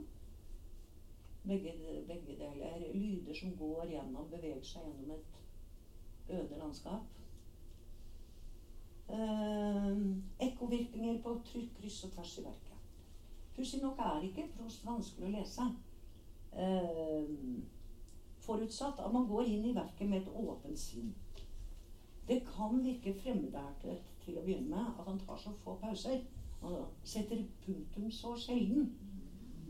Begge, 1.47 1.73
begge, 2.07 2.35
deler 2.39 2.93
lyder 2.93 3.33
som 3.33 3.55
går 3.57 3.85
gjennom, 3.89 4.29
beveger 4.31 4.63
seg 4.63 4.83
gjennom 4.83 5.15
et 5.15 6.33
øde 6.35 6.59
landskap. 6.59 7.13
Eh, 9.09 10.01
ekkovirkninger 10.47 11.21
på 11.23 11.37
kryss 11.47 12.03
og 12.03 12.11
tvers 12.11 12.37
i 12.37 12.43
verket. 12.43 12.66
Pussig 13.57 13.81
nok 13.81 13.99
er 13.99 14.21
ikke 14.21 14.43
Prost 14.53 14.83
vanskelig 14.85 15.25
å 15.25 15.31
lese. 15.33 15.63
Eh, 16.53 17.29
forutsatt 18.45 18.99
at 19.01 19.13
man 19.13 19.25
går 19.25 19.49
inn 19.49 19.65
i 19.65 19.73
verket 19.73 20.09
med 20.09 20.21
et 20.21 20.27
åpent 20.29 20.77
sinn. 20.79 21.15
Det 22.27 22.43
kan 22.45 22.77
virke 22.83 23.15
fremmedartet 23.17 24.11
til 24.21 24.37
å 24.37 24.43
begynne 24.45 24.69
med 24.75 24.99
at 24.99 25.09
han 25.09 25.17
tar 25.23 25.39
så 25.41 25.55
få 25.63 25.73
pauser. 25.81 26.21
Og 26.61 26.85
setter 27.03 27.41
punktum 27.65 28.11
så 28.11 28.35
sjelden. 28.37 28.91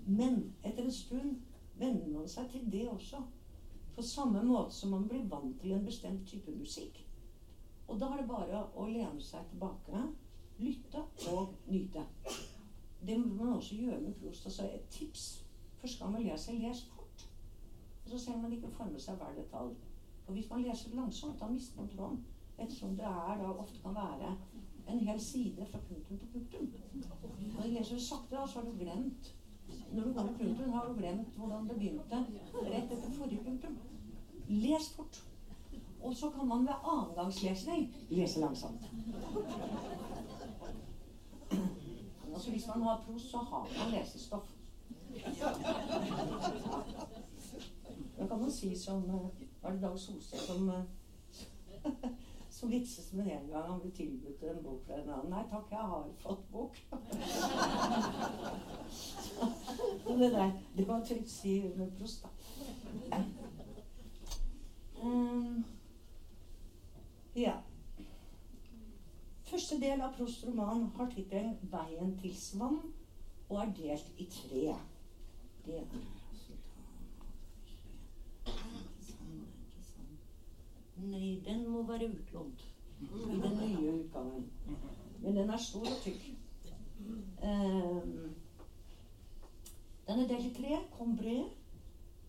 Men 0.05 0.53
etter 0.63 0.83
en 0.83 0.91
stund 0.91 1.39
venner 1.79 2.11
man 2.11 2.27
seg 2.27 2.51
til 2.51 2.67
det 2.71 2.83
også. 2.91 3.23
På 3.95 4.03
samme 4.03 4.43
måte 4.43 4.75
som 4.75 4.91
man 4.97 5.07
blir 5.07 5.23
vant 5.31 5.55
til 5.61 5.77
en 5.77 5.87
bestemt 5.87 6.27
type 6.27 6.51
musikk. 6.59 7.05
Og 7.87 7.99
da 7.99 8.11
er 8.11 8.21
det 8.21 8.29
bare 8.35 8.67
å 8.75 8.91
lene 8.91 9.23
seg 9.23 9.47
tilbake, 9.47 10.03
lytte 10.59 11.07
og 11.31 11.55
nyte. 11.71 12.03
Det 13.05 13.19
må 13.19 13.43
man 13.43 13.53
også 13.53 13.75
gjøre 13.75 14.01
med 14.01 14.13
Prost. 14.13 14.45
Altså 14.45 14.63
et 14.63 14.87
tips 14.89 15.45
første 15.77 16.03
gang 16.03 16.11
man 16.13 16.23
lese 16.23 16.53
les 16.53 16.83
fort. 16.83 17.29
Og 18.05 18.11
så 18.11 18.19
ser 18.19 18.37
man 18.41 18.53
ikke 18.53 18.71
for 18.71 18.85
med 18.85 18.99
seg 18.99 19.15
hver 19.15 19.35
detalj. 19.37 19.75
Og 20.27 20.33
hvis 20.33 20.49
man 20.49 20.61
leser 20.61 20.95
langsomt, 20.95 21.39
da 21.39 21.47
mister 21.47 21.81
man 21.81 21.89
tråden. 21.89 22.25
Ettersom 22.59 22.95
det 22.97 23.05
er 23.05 23.37
da 23.41 23.51
ofte 23.53 23.81
kan 23.83 23.95
være 23.95 24.37
en 24.89 24.99
hel 24.99 25.19
side 25.21 25.65
fra 25.71 25.79
punktum 25.89 26.17
til 26.17 26.27
punktum. 26.33 26.71
Når 27.55 27.63
du 27.63 27.69
leser 27.69 27.99
sakte, 27.99 28.35
da, 28.35 28.47
så 28.47 28.59
har 28.59 28.65
du 28.65 28.77
glemt 28.79 29.33
Når 29.93 30.03
du 30.03 30.13
går 30.13 30.27
til 30.27 30.37
punktum, 30.37 30.71
har 30.73 30.87
du 30.87 30.93
glemt 30.97 31.27
hvordan 31.37 31.67
det 31.69 31.75
begynte 31.75 32.25
rett 32.53 32.91
etter 32.91 33.11
forrige 33.19 33.43
punktum. 33.43 33.77
Les 34.47 34.89
fort. 34.95 35.23
Og 36.03 36.15
så 36.15 36.29
kan 36.29 36.47
man 36.47 36.67
ved 36.67 36.73
annengangslesning 36.83 37.95
lese 38.09 38.39
langsomt. 38.39 38.81
Altså 42.37 42.51
Hvis 42.51 42.67
man 42.67 42.81
har 42.81 43.03
pros, 43.05 43.21
så 43.21 43.37
har 43.37 43.69
man 43.77 43.99
lesestoff. 43.99 44.43
Da 48.17 48.27
kan 48.27 48.39
man 48.41 48.51
si 48.51 48.79
som 48.79 49.09
eh, 49.09 49.29
Var 49.61 49.71
det 49.71 49.81
Dag 49.81 49.99
Solstad 49.99 50.39
som 50.39 50.69
eh, 50.69 50.83
som 52.49 52.71
vitses 52.71 53.13
med 53.13 53.25
en 53.25 53.47
gang 53.49 53.71
han 53.71 53.79
ble 53.79 53.91
tilbudt 53.91 54.43
en 54.43 54.63
bok 54.63 54.85
fra 54.85 54.93
en 54.93 55.09
annen. 55.09 55.31
Nei 55.31 55.43
takk, 55.49 55.71
jeg 55.71 55.79
har 55.79 56.05
fått 56.21 56.51
bok. 56.51 56.77
det 60.19 60.31
der, 60.31 60.51
det 60.77 60.87
var 60.87 61.05
trygt 61.05 61.29
si 61.29 61.61
med 61.75 61.91
prost, 61.97 62.23
da. 62.23 62.29
Um, 65.03 65.65
ja. 67.35 67.53
Første 69.77 69.89
del 69.91 70.01
av 70.01 70.13
Prosts 70.17 70.45
roman 70.47 70.79
har 70.97 71.09
tittelen 71.13 71.51
'Veien 71.69 72.13
til 72.17 72.31
Svann' 72.35 72.93
og 73.49 73.57
er 73.61 73.73
delt 73.77 74.07
i 74.17 74.23
tre. 74.25 74.75
Det 75.65 75.75
er 75.77 75.83
Nei, 80.97 81.43
den 81.45 81.69
må 81.69 81.83
være 81.83 82.07
utlånt 82.09 82.63
i 83.01 83.05
den 83.43 83.53
nye 83.57 83.91
utgaven. 83.99 84.47
Men 85.19 85.37
den 85.37 85.49
er 85.49 85.57
stor 85.57 85.85
og 85.85 85.99
tykk. 86.05 86.25
Um, 87.43 88.33
den 90.07 90.19
er 90.23 90.27
delt 90.31 90.45
i 90.45 90.53
tre. 90.55 90.79
Combré, 90.95 91.35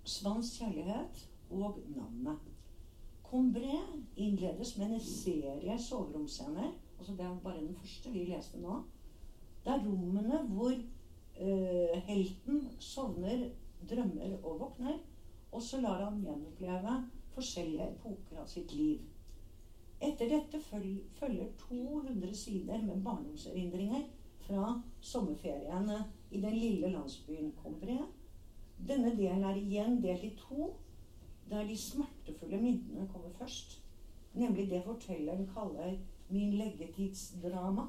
Svans 0.05 0.53
kjærlighet 0.59 1.25
og 1.51 1.81
navnet. 1.97 2.53
Combré 3.25 3.81
innledes 4.17 4.77
med 4.77 4.93
en 4.93 5.01
serie 5.01 5.79
soveromsscener. 5.79 6.71
Altså 6.99 7.13
det 7.13 7.27
er 7.27 7.37
bare 7.45 7.61
den 7.61 7.77
første 7.77 8.13
vi 8.13 8.25
leste 8.29 8.61
nå. 8.63 8.83
Det 9.65 9.73
er 9.73 9.85
rommene 9.87 10.43
hvor 10.51 10.75
uh, 10.75 11.95
helten 12.09 12.65
sovner, 12.79 13.49
drømmer 13.91 14.39
og 14.43 14.61
våkner. 14.61 14.99
Og 15.53 15.63
så 15.63 15.81
lar 15.81 16.05
han 16.05 16.21
gjenoppleve 16.23 16.97
forskjellige 17.35 17.87
epoker 17.95 18.43
av 18.43 18.51
sitt 18.51 18.75
liv. 18.77 19.01
Etter 20.05 20.31
dette 20.31 20.61
følger 20.63 21.49
200 21.59 22.35
sider 22.37 22.83
med 22.85 23.03
barndomserindringer 23.03 24.05
fra 24.45 24.75
sommerferiene 25.01 25.99
i 26.31 26.41
den 26.41 26.55
lille 26.55 26.93
landsbyen 26.93 27.51
Combré. 27.63 27.99
Denne 28.89 29.11
delen 29.17 29.45
er 29.45 29.59
igjen 29.59 29.99
delt 30.03 30.25
i 30.25 30.35
to, 30.39 30.71
der 31.51 31.67
de 31.67 31.77
smertefulle 31.77 32.61
minnene 32.63 33.09
kommer 33.13 33.33
først. 33.41 33.81
Nemlig 34.35 34.69
det 34.71 34.85
fortelleren 34.85 35.49
kaller 35.55 35.97
'min 36.31 36.53
leggetidsdrama'. 36.53 37.89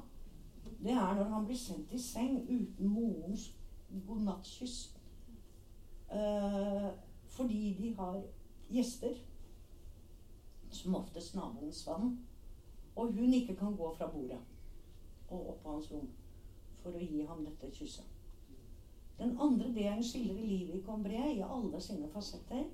Det 0.82 0.90
er 0.90 1.14
når 1.14 1.24
han 1.24 1.44
blir 1.44 1.56
sendt 1.56 1.92
i 1.92 1.98
seng 1.98 2.42
uten 2.50 2.88
morens 2.88 3.56
godnattkyss. 4.06 4.96
Uh, 6.10 6.90
fordi 7.26 7.76
de 7.78 7.94
har 7.94 8.22
gjester 8.70 9.14
som 10.70 10.94
oftest 10.94 11.34
naboens 11.34 11.86
vann, 11.86 12.18
og 12.96 13.12
hun 13.12 13.34
ikke 13.34 13.56
kan 13.56 13.76
gå 13.76 13.94
fra 13.94 14.10
bordet 14.10 14.38
og 15.28 15.48
opp 15.48 15.62
på 15.62 15.72
hans 15.72 15.92
rom 15.92 16.08
for 16.82 16.96
å 16.96 17.02
gi 17.02 17.22
ham 17.26 17.44
dette 17.44 17.70
kysset. 17.74 18.06
Den 19.20 19.36
andre 19.40 19.68
delen 19.74 20.02
skildrer 20.04 20.46
livet 20.46 20.78
i 20.78 20.84
Combré 20.84 21.20
i 21.34 21.42
alle 21.44 21.80
sine 21.80 22.08
fasetter 22.08 22.64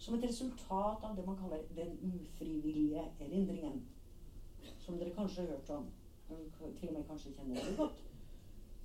som 0.00 0.16
et 0.16 0.24
resultat 0.24 1.04
av 1.04 1.16
det 1.16 1.26
man 1.26 1.36
kaller 1.36 1.66
den 1.76 1.98
ufrivillige 2.08 3.04
erindringen. 3.20 3.82
Som 4.90 4.98
dere 4.98 5.10
kanskje 5.14 5.42
har 5.42 5.48
hørt 5.48 5.70
om. 5.70 5.84
Til 6.80 6.88
og 6.88 6.94
med 6.94 7.04
kanskje 7.06 7.30
kjenner 7.32 7.66
det 7.66 7.76
godt. 7.76 7.98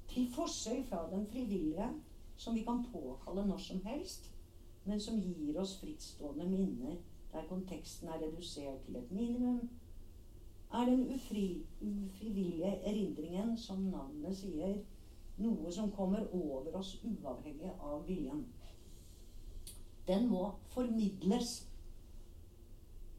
Til 0.10 0.28
forskjell 0.36 0.84
fra 0.86 1.00
den 1.12 1.24
frivillige, 1.28 1.88
som 2.38 2.56
vi 2.56 2.62
kan 2.62 2.84
påkalle 2.92 3.46
når 3.48 3.58
som 3.58 3.80
helst, 3.86 4.28
men 4.86 5.02
som 5.02 5.18
gir 5.18 5.58
oss 5.58 5.80
frittstående 5.80 6.46
minner 6.50 7.00
der 7.32 7.48
konteksten 7.50 8.08
er 8.08 8.22
redusert 8.22 8.84
til 8.86 8.96
et 8.96 9.12
minimum, 9.12 9.70
er 10.74 10.86
den 10.86 11.02
ufri, 11.16 11.66
ufrivillige 11.82 12.76
erindringen, 12.76 13.58
som 13.58 13.82
navnet 13.90 14.38
sier, 14.38 14.78
noe 15.38 15.74
som 15.74 15.90
kommer 15.92 16.30
over 16.34 16.70
oss 16.78 17.00
uavhengig 17.02 17.74
av 17.80 18.06
viljen. 18.08 18.46
Den 20.08 20.30
må 20.30 20.52
formidles. 20.78 21.58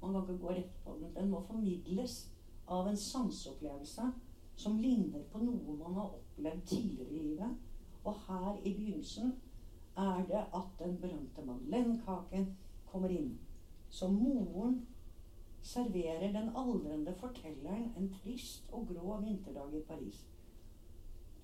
Man 0.00 0.12
kan 0.12 0.22
ikke 0.22 0.40
gå 0.46 0.56
rett 0.60 0.80
på 0.84 0.98
den. 1.02 1.14
Den 1.18 1.34
må 1.34 1.42
formidles 1.50 2.35
av 2.66 2.88
en 2.88 2.96
sanseopplevelse 2.96 4.10
som 4.56 4.78
ligner 4.78 5.22
på 5.32 5.38
noe 5.38 5.76
man 5.78 5.94
har 5.94 6.14
opplevd 6.18 6.66
tidligere 6.66 7.10
i 7.10 7.22
livet. 7.22 7.56
Og 8.04 8.14
her 8.28 8.60
i 8.62 8.72
begynnelsen 8.74 9.34
er 9.96 10.22
det 10.28 10.44
at 10.54 10.78
den 10.78 10.98
berømte 11.00 11.44
madeleinekaken 11.44 12.46
kommer 12.86 13.12
inn. 13.12 13.38
Så 13.90 14.08
moren 14.12 14.86
serverer 15.62 16.32
den 16.32 16.50
aldrende 16.56 17.14
fortelleren 17.20 17.90
en 17.96 18.10
trist 18.20 18.70
og 18.72 18.88
grå 18.92 19.20
vinterdag 19.24 19.74
i 19.74 19.82
Paris. 19.88 20.26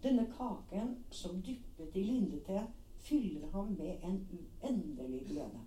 Denne 0.02 0.26
kaken, 0.36 0.96
som 1.10 1.42
dyppet 1.42 1.96
i 1.96 2.02
lindete, 2.02 2.66
fyller 3.02 3.50
ham 3.50 3.74
med 3.78 4.02
en 4.02 4.26
uendelig 4.30 5.26
glede. 5.26 5.60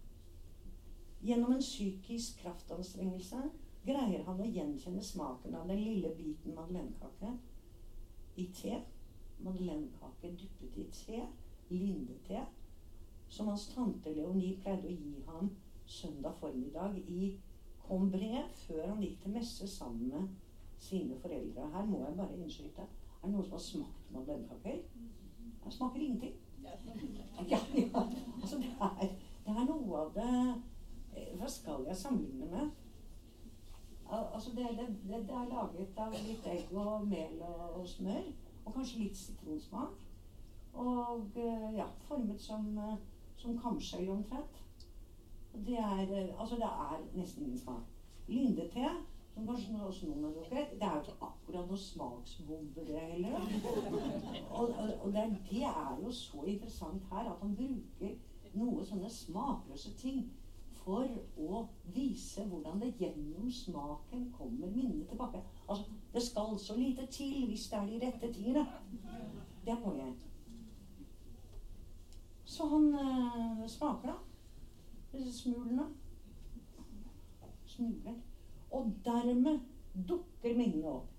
Gjennom 1.22 1.52
en 1.52 1.62
psykisk 1.62 2.40
kraftanstrengelse 2.42 3.42
greier 3.86 4.24
han 4.26 4.42
å 4.42 4.50
gjenkjenne 4.50 5.04
smaken 5.04 5.56
av 5.56 5.68
den 5.70 5.82
lille 5.84 6.12
biten 6.18 6.56
madeleinekake 6.58 7.34
i 8.42 8.48
te. 8.56 8.80
Madeleinekake 9.46 10.32
dyppet 10.40 10.78
i 10.80 10.86
te, 10.96 11.22
lindete, 11.70 12.46
som 13.30 13.50
hans 13.52 13.68
tante 13.74 14.14
Leonie 14.16 14.56
pleide 14.62 14.90
å 14.90 14.96
gi 14.96 15.24
ham 15.28 15.52
søndag 15.86 16.38
formiddag 16.40 16.98
i 17.08 17.36
Combré 17.86 18.42
før 18.64 18.88
han 18.88 19.02
gikk 19.04 19.20
til 19.22 19.36
messe 19.36 19.68
sammen 19.70 20.08
med 20.10 20.30
sine 20.82 21.18
foreldre. 21.22 21.68
Her 21.74 21.86
må 21.86 22.00
jeg 22.02 22.18
bare 22.18 22.38
innskyte. 22.40 22.88
Er 23.22 23.28
det 23.28 23.34
noen 23.34 23.46
som 23.46 23.58
har 23.58 23.66
smakt 23.66 24.14
madeleinekaker? 24.14 24.80
Jeg 25.66 25.74
smaker 25.74 26.00
ingenting. 26.00 26.34
Ja, 26.64 26.74
ja. 27.50 27.60
Altså, 28.42 28.58
det 28.58 28.72
er, 28.82 29.14
det 29.46 29.54
er 29.54 29.68
noe 29.70 30.00
av 30.00 30.12
det 30.16 30.32
eh, 31.14 31.36
Hva 31.38 31.50
skal 31.50 31.86
jeg 31.86 31.98
sammenligne 31.98 32.50
med? 32.50 32.85
Altså 34.12 34.50
det, 34.50 34.68
det, 34.70 34.88
det, 34.88 35.28
det, 35.28 35.36
er 35.36 35.50
laget 35.50 35.98
av 35.98 36.12
litt 36.14 36.46
egg 36.48 36.74
og 36.78 37.08
mel 37.08 37.40
og, 37.42 37.80
og, 37.80 37.88
smør. 37.90 38.28
Og 38.66 38.74
kanskje 38.74 39.02
litt 39.02 39.18
sitronsmak. 39.18 40.04
Og 40.74 41.38
eh, 41.40 41.74
ja, 41.78 41.88
formet 42.08 42.42
som, 42.42 42.78
eh, 42.78 42.96
som 43.38 43.58
kamskjell 43.58 44.10
omtrent. 44.10 44.62
Det 45.66 45.78
er, 45.80 46.04
eh, 46.04 46.40
altså 46.40 46.56
det 46.56 46.70
er 46.70 47.04
nesten 47.16 47.46
ingen 47.46 47.60
smak. 47.60 47.84
Lindete, 48.28 48.90
som 49.34 49.48
kanskje 49.48 49.82
også 49.82 50.08
noen 50.10 50.24
har 50.24 50.32
drukket, 50.38 50.78
det 50.80 50.88
er 50.88 50.96
jo 50.96 51.02
ikke 51.02 51.30
akkurat 51.30 51.68
noe 51.70 51.78
smaksbombe, 51.78 52.86
det 52.88 53.00
heller. 53.00 53.42
Og, 54.50 54.70
og, 54.70 54.94
og 55.02 55.14
det, 55.14 55.22
er, 55.22 55.36
det 55.50 55.64
er 55.64 56.00
jo 56.04 56.12
så 56.12 56.44
interessant 56.44 57.04
her 57.12 57.32
at 57.32 57.42
han 57.42 57.56
bruker 57.56 58.18
noe 58.56 58.86
sånne 58.86 59.10
smakløse 59.12 59.94
ting 60.00 60.26
for 60.86 61.10
å 61.42 61.62
vise 61.96 62.44
hvordan 62.46 62.82
det 62.84 62.92
gjennom 63.00 63.50
smaken 63.52 64.28
kommer 64.38 64.70
minnet 64.70 65.10
tilbake. 65.10 65.42
Altså, 65.68 65.86
Det 66.14 66.22
skal 66.22 66.60
så 66.60 66.76
lite 66.78 67.06
til 67.12 67.48
hvis 67.50 67.68
det 67.70 67.78
er 67.80 67.86
de 67.86 68.00
rette 68.06 68.34
tingene. 68.34 68.66
Det 69.66 69.74
er 69.74 69.96
jeg. 69.98 70.14
Så 72.46 72.68
han 72.68 72.86
øh, 72.94 73.68
smaker, 73.68 74.14
da. 74.14 75.32
Smulene. 75.32 75.88
Smuler. 77.66 78.14
Og 78.72 78.94
dermed 79.06 79.60
dukker 80.08 80.58
minnet 80.58 80.86
opp. 80.86 81.10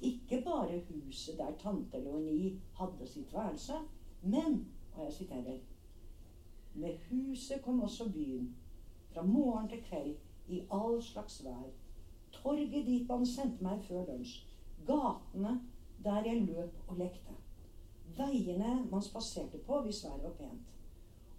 Ikke 0.00 0.42
bare 0.44 0.80
huset 0.88 1.38
der 1.38 1.52
tante 1.58 2.00
Leonie 2.04 2.60
hadde 2.78 3.06
sitt 3.06 3.32
værelse, 3.34 3.72
men, 4.22 4.66
og 4.94 5.04
jeg 5.04 5.12
siterer 5.12 5.58
Med 6.74 6.98
huset 7.10 7.62
kom 7.64 7.80
også 7.80 8.12
byen 8.12 8.56
fra 9.16 9.24
morgen 9.24 9.68
til 9.68 9.82
kveld, 9.82 10.16
i 10.48 10.62
all 10.70 11.02
slags 11.02 11.44
vær. 11.44 11.70
Torget 12.32 12.86
dit 12.86 13.08
man 13.08 13.22
sendte 13.26 13.64
meg 13.64 13.80
før 13.88 14.02
lunsj. 14.10 14.42
Gatene 14.86 15.54
der 16.04 16.28
jeg 16.28 16.42
løp 16.42 16.82
og 16.88 16.98
lekte. 17.00 17.36
Veiene 18.18 18.74
man 18.90 19.02
spaserte 19.02 19.62
på 19.64 19.80
hvis 19.86 20.02
været 20.04 20.22
var 20.26 20.36
pent. 20.42 20.68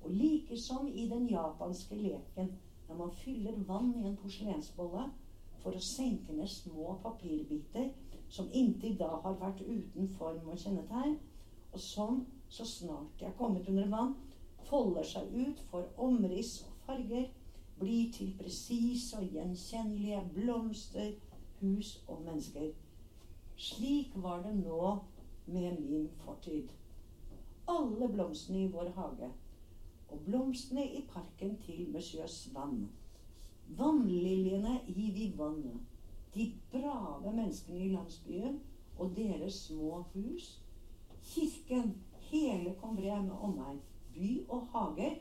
Og 0.01 0.09
like 0.11 0.57
som 0.57 0.87
i 0.87 1.05
den 1.09 1.29
japanske 1.29 1.95
leken 2.01 2.51
når 2.89 2.95
man 2.95 3.15
fyller 3.21 3.61
vann 3.69 3.93
i 3.95 4.07
en 4.07 4.17
porselensbolle 4.23 5.05
for 5.61 5.77
å 5.77 5.85
senke 5.91 6.33
ned 6.33 6.49
små 6.49 6.97
papirbiter 7.05 7.91
som 8.29 8.49
inntil 8.53 8.97
da 8.97 9.13
har 9.23 9.37
vært 9.37 9.61
uten 9.61 10.09
form 10.17 10.49
og 10.49 10.57
kjennetegn, 10.57 11.19
og 11.71 11.79
som, 11.79 12.25
så 12.49 12.65
snart 12.65 13.19
de 13.19 13.29
er 13.29 13.37
kommet 13.37 13.69
under 13.69 13.91
vann, 13.93 14.15
folder 14.65 15.05
seg 15.05 15.29
ut 15.35 15.61
for 15.69 15.85
omriss 16.01 16.63
og 16.65 16.87
farger, 16.87 17.27
blir 17.79 18.11
til 18.13 18.33
presise 18.39 19.17
og 19.17 19.29
gjenkjennelige 19.33 20.21
blomster, 20.33 21.11
hus 21.61 22.03
og 22.07 22.21
mennesker. 22.25 22.71
Slik 23.57 24.13
var 24.15 24.43
det 24.43 24.55
nå 24.59 24.97
med 25.45 25.79
min 25.79 26.09
fortid. 26.23 26.69
Alle 27.67 28.09
blomstene 28.13 28.63
i 28.63 28.71
vår 28.71 28.89
hage, 28.95 29.29
og 30.09 30.19
blomstene 30.25 30.85
i 30.85 31.03
parken 31.13 31.57
til 31.65 31.89
Monsieur 31.91 32.27
Svann. 32.27 32.89
Vannliljene 33.67 34.79
i 34.87 35.11
vivannet, 35.11 35.79
de 36.35 36.51
brave 36.71 37.33
menneskene 37.33 37.85
i 37.85 37.89
landsbyen 37.89 38.59
og 38.97 39.15
deres 39.15 39.53
små 39.53 40.03
hus. 40.13 40.61
Kirken, 41.23 41.97
hele 42.19 42.75
Combray 42.81 43.21
med 43.21 43.35
omegn, 43.41 43.81
by 44.13 44.45
og 44.49 44.67
hager 44.71 45.15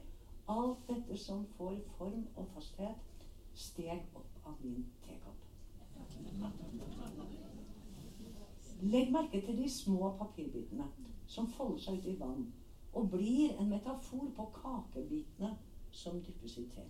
Alt 0.49 0.89
dette 0.89 1.17
som 1.19 1.47
får 1.57 1.79
form 1.97 2.27
og 2.37 2.47
fasthet, 2.55 3.03
steg 3.55 4.03
opp 4.15 4.47
av 4.47 4.61
min 4.61 4.85
tekopp. 5.03 5.47
Legg 8.83 9.11
merke 9.13 9.41
til 9.47 9.57
de 9.59 9.71
små 9.71 10.13
papirbitene 10.19 10.87
som 11.27 11.49
folder 11.57 11.83
seg 11.83 11.99
ut 11.99 12.11
i 12.13 12.19
vann 12.21 12.45
og 12.97 13.11
blir 13.11 13.57
en 13.61 13.69
metafor 13.73 14.29
på 14.37 14.47
kakebitene 14.61 15.57
som 15.91 16.21
dyppes 16.23 16.59
i 16.59 16.67
te. 16.75 16.85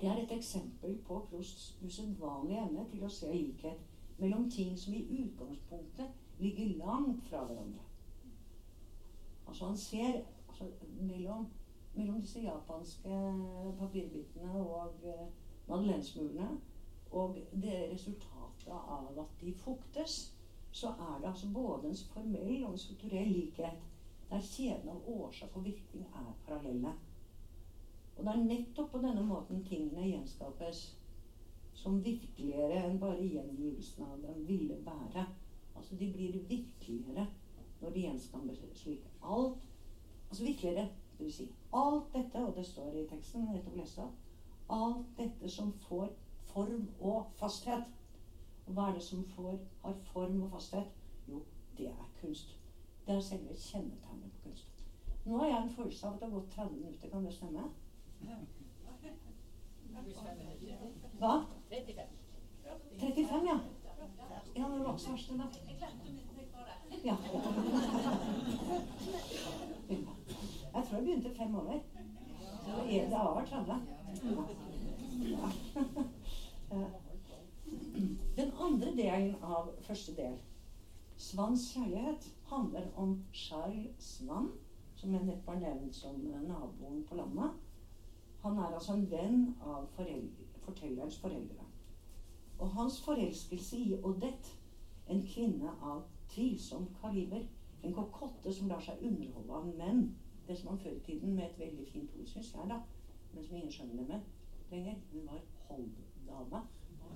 Det 0.00 0.08
er 0.08 0.22
et 0.22 0.32
eksempel 0.32 0.98
på 1.06 1.18
Prosts 1.30 1.78
usedvanlige 1.84 2.60
evne 2.64 2.84
til 2.90 3.04
å 3.04 3.12
se 3.12 3.32
likhet 3.32 3.80
mellom 4.18 4.50
ting 4.50 4.76
som 4.78 4.94
i 4.96 5.02
utgangspunktet 5.22 6.40
ligger 6.40 6.76
langt 6.78 7.24
fra 7.28 7.44
hverandre. 7.44 7.84
Altså 9.46 9.66
Han 9.66 9.76
ser 9.76 10.22
altså, 10.48 10.70
mellom 11.00 11.48
mellom 11.94 12.20
disse 12.22 12.40
japanske 12.44 13.20
papirbitene 13.78 14.50
og 14.62 15.04
uh, 15.04 15.24
madelensmulene. 15.68 16.50
Og 17.10 17.38
det 17.62 17.78
resultatet 17.90 18.68
av 18.70 19.18
at 19.18 19.40
de 19.40 19.54
fuktes, 19.58 20.36
så 20.72 20.88
er 20.88 21.16
det 21.20 21.28
altså 21.32 21.48
både 21.54 21.88
en 21.88 21.96
formell 22.12 22.64
og 22.64 22.72
en 22.72 22.78
strukturell 22.78 23.32
likhet 23.34 23.80
der 24.30 24.44
kjeden 24.46 24.92
av 24.92 25.08
årsak 25.10 25.56
og 25.58 25.64
virkning 25.64 26.04
er 26.14 26.28
parallelle. 26.46 26.92
Og 28.16 28.24
det 28.24 28.32
er 28.32 28.44
nettopp 28.44 28.92
på 28.92 29.00
denne 29.02 29.24
måten 29.26 29.64
tingene 29.66 30.06
gjenskapes 30.06 30.84
som 31.80 31.98
virkeligere 32.04 32.84
enn 32.84 33.00
bare 33.02 33.24
gjengivelsen 33.24 34.06
av 34.06 34.22
dem 34.22 34.44
ville 34.46 34.76
være. 34.86 35.24
Altså 35.74 35.98
de 35.98 36.12
blir 36.12 36.38
virkeligere 36.46 37.26
når 37.80 37.94
de 37.96 38.06
gjenskapes 38.06 38.62
slik. 38.78 39.10
Alt 39.22 39.66
Altså 40.30 40.44
virkeligere 40.44 40.88
vil 41.20 41.32
si 41.32 41.46
alt 41.72 42.12
dette, 42.14 42.44
og 42.46 42.56
det 42.56 42.66
står 42.66 42.96
i 42.98 43.06
teksten 43.10 43.48
nettopp 43.52 43.76
leste 43.76 44.02
opp, 44.02 44.18
alt 44.70 45.06
dette 45.18 45.50
som 45.50 45.72
får 45.86 46.12
form 46.52 46.88
og 47.00 47.30
fasthet. 47.38 47.84
Og 48.66 48.72
hva 48.74 48.88
er 48.88 48.98
det 48.98 49.02
som 49.02 49.24
får, 49.34 49.58
har 49.84 49.94
form 50.12 50.42
og 50.42 50.50
fasthet? 50.54 50.90
Jo, 51.28 51.42
det 51.78 51.86
er 51.90 52.08
kunst. 52.20 52.56
Det 53.06 53.14
er 53.16 53.20
selve 53.20 53.56
kjennetegnet 53.56 54.32
på 54.32 54.48
kunst. 54.48 54.84
Nå 55.24 55.38
har 55.38 55.46
jeg 55.46 55.62
en 55.62 55.74
følelse 55.76 56.06
av 56.06 56.14
at 56.14 56.20
det 56.20 56.28
har 56.28 56.38
gått 56.38 56.52
30 56.54 56.76
minutter. 56.76 57.08
Kan 57.10 57.24
det 57.24 57.34
stemme? 57.34 57.68
Hva? 61.18 61.34
35. 61.70 62.06
35, 63.00 63.46
ja. 63.46 63.58
Ja, 64.56 64.64
det 64.68 64.80
var 64.80 64.92
også 64.92 65.10
verst, 65.10 65.30
da. 65.30 65.44
Ja. 67.04 67.16
Jeg 70.74 70.84
tror 70.84 70.96
jeg 70.96 71.04
begynte 71.04 71.34
fem 71.34 71.54
år. 71.54 71.84
Så 72.64 72.82
det 72.86 73.16
har 73.16 73.34
vært 73.34 73.48
30. 73.48 73.74
Ja. 75.30 75.48
Den 78.36 78.52
andre 78.60 78.92
delen 78.96 79.34
av 79.42 79.72
første 79.82 80.14
del, 80.16 80.36
Svanns 81.20 81.66
kjærlighet 81.74 82.28
handler 82.48 82.86
om 82.96 83.24
Charles 83.32 84.04
Svann, 84.04 84.46
som 84.96 85.12
jeg 85.14 85.26
nettopp 85.26 85.50
har 85.52 85.60
nevnt 85.60 85.94
som 85.94 86.22
naboen 86.46 87.02
på 87.08 87.18
landet. 87.18 87.58
Han 88.40 88.58
er 88.58 88.70
altså 88.78 88.94
en 88.94 89.10
venn 89.10 89.42
av 89.60 89.84
foreldre, 89.96 90.46
fortellerens 90.64 91.18
foreldre. 91.20 91.66
Og 92.58 92.72
hans 92.78 93.00
forelskelse 93.04 93.76
i 93.76 93.98
Odette, 94.00 94.56
en 95.08 95.26
kvinne 95.26 95.74
av 95.82 96.06
tvilsom 96.32 96.88
kaliber, 97.02 97.44
en 97.82 97.94
kokotte 97.96 98.52
som 98.54 98.70
lar 98.70 98.80
seg 98.84 99.02
underholde 99.04 99.60
av 99.60 99.70
menn 99.76 100.04
Det 100.50 100.58
som 100.58 100.70
man 100.70 100.78
før 100.78 100.90
i 100.90 100.98
tiden 100.98 101.34
med 101.34 101.44
et 101.44 101.58
veldig 101.58 101.84
fint 101.86 102.14
ord, 102.18 102.26
syns 102.26 102.54
jeg, 102.54 102.62
da, 102.68 102.78
men 103.34 103.44
som 103.44 103.56
ingen 103.56 103.72
skjønner 103.72 103.96
det 103.96 104.06
med 104.08 104.20
lenger, 104.70 104.94
hun 105.12 105.26
var 105.26 105.42
Hold-dame. 105.68 106.62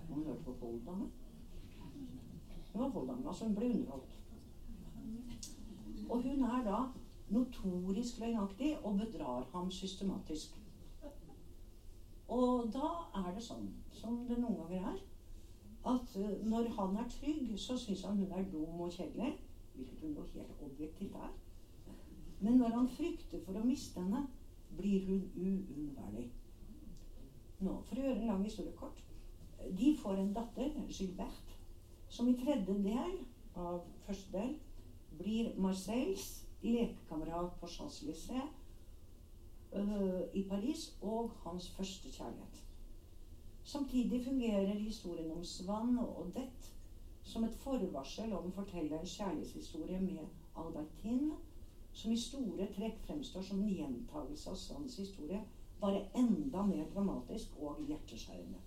Hun 0.09 0.27
hørte 0.27 0.43
på 0.43 0.53
Hold-dame. 0.61 1.09
Hun 2.73 2.83
var 2.83 2.89
Hold-dame, 2.89 3.29
altså 3.29 3.49
hun 3.49 3.57
ble 3.57 3.71
underholdt. 3.71 4.19
Og 6.11 6.23
hun 6.23 6.43
er 6.43 6.63
da 6.69 6.79
notorisk 7.31 8.21
løgnaktig 8.21 8.77
og 8.85 8.99
bedrar 8.99 9.49
ham 9.53 9.71
systematisk. 9.71 10.63
Og 12.29 12.71
da 12.73 12.93
er 13.19 13.33
det 13.35 13.43
sånn, 13.43 13.67
som 13.99 14.23
det 14.29 14.39
noen 14.39 14.61
ganger 14.63 14.93
er, 14.93 15.01
at 15.91 16.15
uh, 16.23 16.37
når 16.47 16.71
han 16.79 17.01
er 17.03 17.11
trygg, 17.19 17.51
så 17.59 17.75
syns 17.83 18.07
han 18.07 18.23
hun 18.23 18.31
er 18.31 18.47
dum 18.53 18.87
og 18.87 18.95
kjedelig. 18.95 19.35
Hvilket 19.75 20.07
hun 20.07 20.15
jo 20.21 20.29
helt 20.37 20.63
objektivt 20.63 21.19
er. 21.19 21.35
Men 22.41 22.59
når 22.59 22.75
han 22.77 22.89
frykter 22.97 23.43
for 23.47 23.59
å 23.59 23.65
miste 23.67 24.03
henne, 24.03 24.27
blir 24.77 25.07
hun 25.09 25.23
uunnværlig. 25.37 26.27
Nå, 27.61 27.77
For 27.89 27.99
å 27.99 28.03
gjøre 28.05 28.21
en 28.21 28.31
lang 28.33 28.43
historie 28.45 28.75
kort. 28.77 29.01
De 29.79 29.95
får 29.97 30.19
en 30.21 30.35
datter, 30.37 30.75
Gilbert, 30.89 31.55
som 32.09 32.29
i 32.29 32.37
tredje 32.37 32.75
del 32.85 33.15
av 33.57 33.85
første 34.07 34.33
del 34.35 34.57
blir 35.19 35.55
Marcels 35.61 36.45
lekekamerat 36.65 37.55
på 37.61 37.71
Champs-Élysées 37.71 38.51
øh, 39.79 40.23
i 40.35 40.43
Paris 40.49 40.89
og 41.01 41.31
hans 41.45 41.71
første 41.77 42.11
kjærlighet. 42.11 42.63
Samtidig 43.65 44.25
fungerer 44.25 44.75
historien 44.75 45.31
om 45.33 45.45
Svann 45.45 45.99
og 45.99 46.19
Odette 46.27 46.75
som 47.25 47.45
et 47.45 47.57
forvarsel 47.63 48.33
om 48.37 48.51
fortellerens 48.53 49.17
kjærlighetshistorie 49.17 50.01
med 50.01 50.27
Albertine, 50.61 51.39
som 51.95 52.13
i 52.13 52.19
store 52.19 52.67
trekk 52.77 52.99
fremstår 53.07 53.43
som 53.43 53.61
en 53.63 53.75
gjentagelse 53.75 54.51
av 54.51 54.57
Svanns 54.59 54.97
historie, 54.99 55.41
bare 55.81 56.07
enda 56.15 56.63
mer 56.67 56.87
dramatisk 56.95 57.55
og 57.61 57.83
hjerteskjærende. 57.89 58.61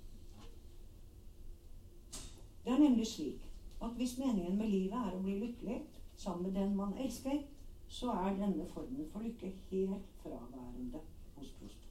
Det 2.65 2.73
er 2.73 2.80
nemlig 2.80 3.07
slik 3.07 3.43
at 3.82 3.91
hvis 3.95 4.17
meningen 4.17 4.57
med 4.57 4.69
livet 4.69 4.97
er 4.97 5.15
å 5.15 5.21
bli 5.23 5.38
lykkelig 5.39 5.82
sammen 6.17 6.47
med 6.47 6.61
den 6.61 6.75
man 6.75 6.97
elsker, 6.97 7.43
så 7.88 8.11
er 8.11 8.36
denne 8.39 8.65
formen 8.73 9.07
for 9.11 9.23
lykke 9.23 9.53
helt 9.69 10.09
fraværende 10.21 10.99
hos 11.36 11.51
Prost. 11.59 11.88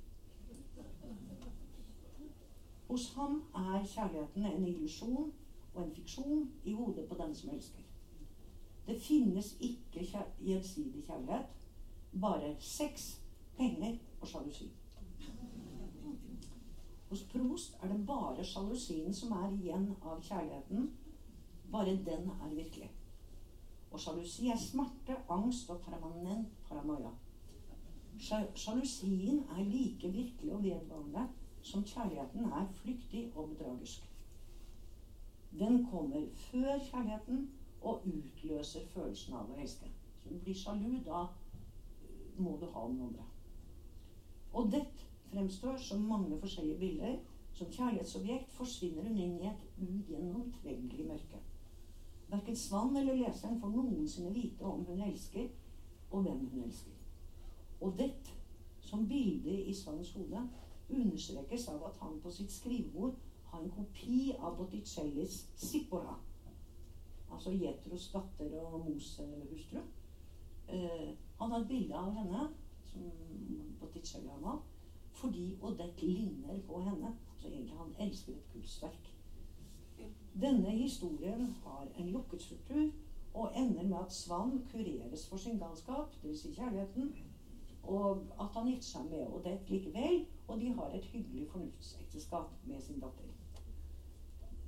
Hos 2.88 3.08
ham 3.14 3.42
er 3.54 3.84
kjærligheten 3.84 4.44
en 4.46 4.68
illusjon 4.68 5.32
og 5.74 5.82
en 5.84 5.94
fiksjon 5.94 6.50
i 6.64 6.72
hodet 6.72 7.08
på 7.08 7.18
den 7.18 7.34
som 7.34 7.50
elsker. 7.54 7.85
Det 8.86 9.00
finnes 9.00 9.56
ikke 9.60 10.06
gjensidig 10.38 11.04
kjærlighet, 11.06 11.46
bare 12.20 12.54
sex, 12.60 13.20
penger 13.56 13.96
og 14.20 14.28
sjalusi. 14.28 14.70
Hos 17.08 17.22
Prost 17.22 17.76
er 17.82 17.88
det 17.88 18.06
bare 18.06 18.44
sjalusien 18.44 19.14
som 19.14 19.32
er 19.32 19.50
igjen 19.54 19.88
av 20.02 20.22
kjærligheten. 20.22 20.88
Bare 21.72 21.96
den 22.06 22.30
er 22.30 22.54
virkelig. 22.54 22.90
Og 23.90 24.00
sjalusi 24.00 24.50
er 24.50 24.58
smerte, 24.58 25.16
angst 25.30 25.70
og 25.70 25.80
permanent 25.86 26.48
paranoia. 26.68 27.10
Sjalusien 28.18 29.42
er 29.56 29.64
like 29.64 30.12
virkelig 30.12 30.52
og 30.52 30.62
vedvarende 30.64 31.28
som 31.62 31.84
kjærligheten 31.84 32.44
er 32.52 32.66
flyktig 32.80 33.32
og 33.34 33.48
bedragersk. 33.48 34.10
Den 35.58 35.86
kommer 35.90 36.26
før 36.34 36.78
kjærligheten 36.90 37.48
og 37.86 38.06
utløser 38.10 38.86
følelsen 38.92 39.38
av 39.38 39.50
å 39.50 39.58
elske. 39.62 39.90
Så 40.22 40.32
du 40.32 40.40
blir 40.42 40.58
sjalu, 40.58 40.98
da 41.06 41.26
må 42.38 42.56
du 42.60 42.66
ha 42.74 42.84
noen 42.88 43.08
andre. 43.08 43.26
Og 44.56 44.70
dette 44.72 45.06
fremstår 45.30 45.76
som 45.76 46.00
mange 46.00 46.38
forskjellige 46.40 46.78
bilder. 46.78 47.18
Som 47.56 47.70
kjærlighetsobjekt 47.72 48.50
forsvinner 48.52 49.06
hun 49.08 49.16
inn 49.16 49.38
i 49.40 49.46
et 49.48 49.62
ugjennomtrengelig 49.80 51.06
mørke. 51.08 51.38
Verken 52.28 52.56
Svann 52.56 52.96
eller 52.96 53.16
leseren 53.16 53.60
får 53.60 53.72
noensinne 53.72 54.32
vite 54.34 54.64
om 54.64 54.82
hun 54.84 55.00
elsker, 55.06 55.46
og 56.10 56.26
hvem 56.26 56.42
hun 56.50 56.66
elsker. 56.66 56.92
Og 57.80 57.94
dette, 57.98 58.34
som 58.80 59.08
bilde 59.08 59.56
i 59.62 59.74
Svanns 59.74 60.12
hode, 60.12 60.42
understrekes 60.90 61.68
av 61.72 61.86
at 61.88 61.96
han 62.02 62.20
på 62.22 62.30
sitt 62.30 62.52
skrivebord 62.52 63.16
har 63.50 63.62
en 63.62 63.72
kopi 63.78 64.34
av 64.36 64.58
Botticellis 64.58 65.46
Sippora. 65.56 66.18
Altså 67.32 67.50
Jetros 67.50 68.10
datter 68.12 68.58
og 68.60 68.86
Mose-hustru. 68.86 69.80
Eh, 70.68 71.14
han 71.38 71.50
har 71.50 71.60
et 71.60 71.68
bilde 71.68 71.94
av 71.94 72.12
henne 72.14 72.48
som 72.84 73.02
på 73.80 73.90
malt, 74.40 74.62
fordi 75.12 75.58
Odette 75.62 76.06
ligner 76.06 76.60
på 76.66 76.80
henne. 76.80 77.16
Altså 77.34 77.48
egentlig 77.48 77.76
han 77.76 77.94
elsker 77.98 78.32
et 78.32 78.48
kunstverk. 78.52 79.12
Denne 80.40 80.70
historien 80.70 81.46
har 81.64 81.88
en 81.98 82.08
lukket 82.08 82.42
struktur 82.42 82.90
og 83.34 83.52
ender 83.56 83.82
med 83.82 83.96
at 83.98 84.12
Svann 84.12 84.66
kureres 84.72 85.28
for 85.28 85.36
sin 85.36 85.58
galskap, 85.58 86.12
dvs. 86.22 86.40
Si 86.40 86.54
kjærligheten, 86.54 87.14
og 87.82 88.26
at 88.40 88.46
han 88.52 88.68
gifter 88.68 88.88
seg 88.88 89.10
med 89.10 89.32
Odette 89.36 89.72
likevel, 89.72 90.26
og 90.48 90.60
de 90.60 90.72
har 90.72 90.94
et 90.94 91.04
hyggelig 91.04 91.48
fornuftsekteskap 91.48 92.52
med 92.64 92.80
sin 92.80 93.00
datter. 93.00 93.32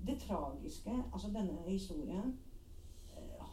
Det 0.07 0.19
tragiske 0.19 0.91
Altså, 1.13 1.29
denne 1.29 1.63
historien 1.67 2.39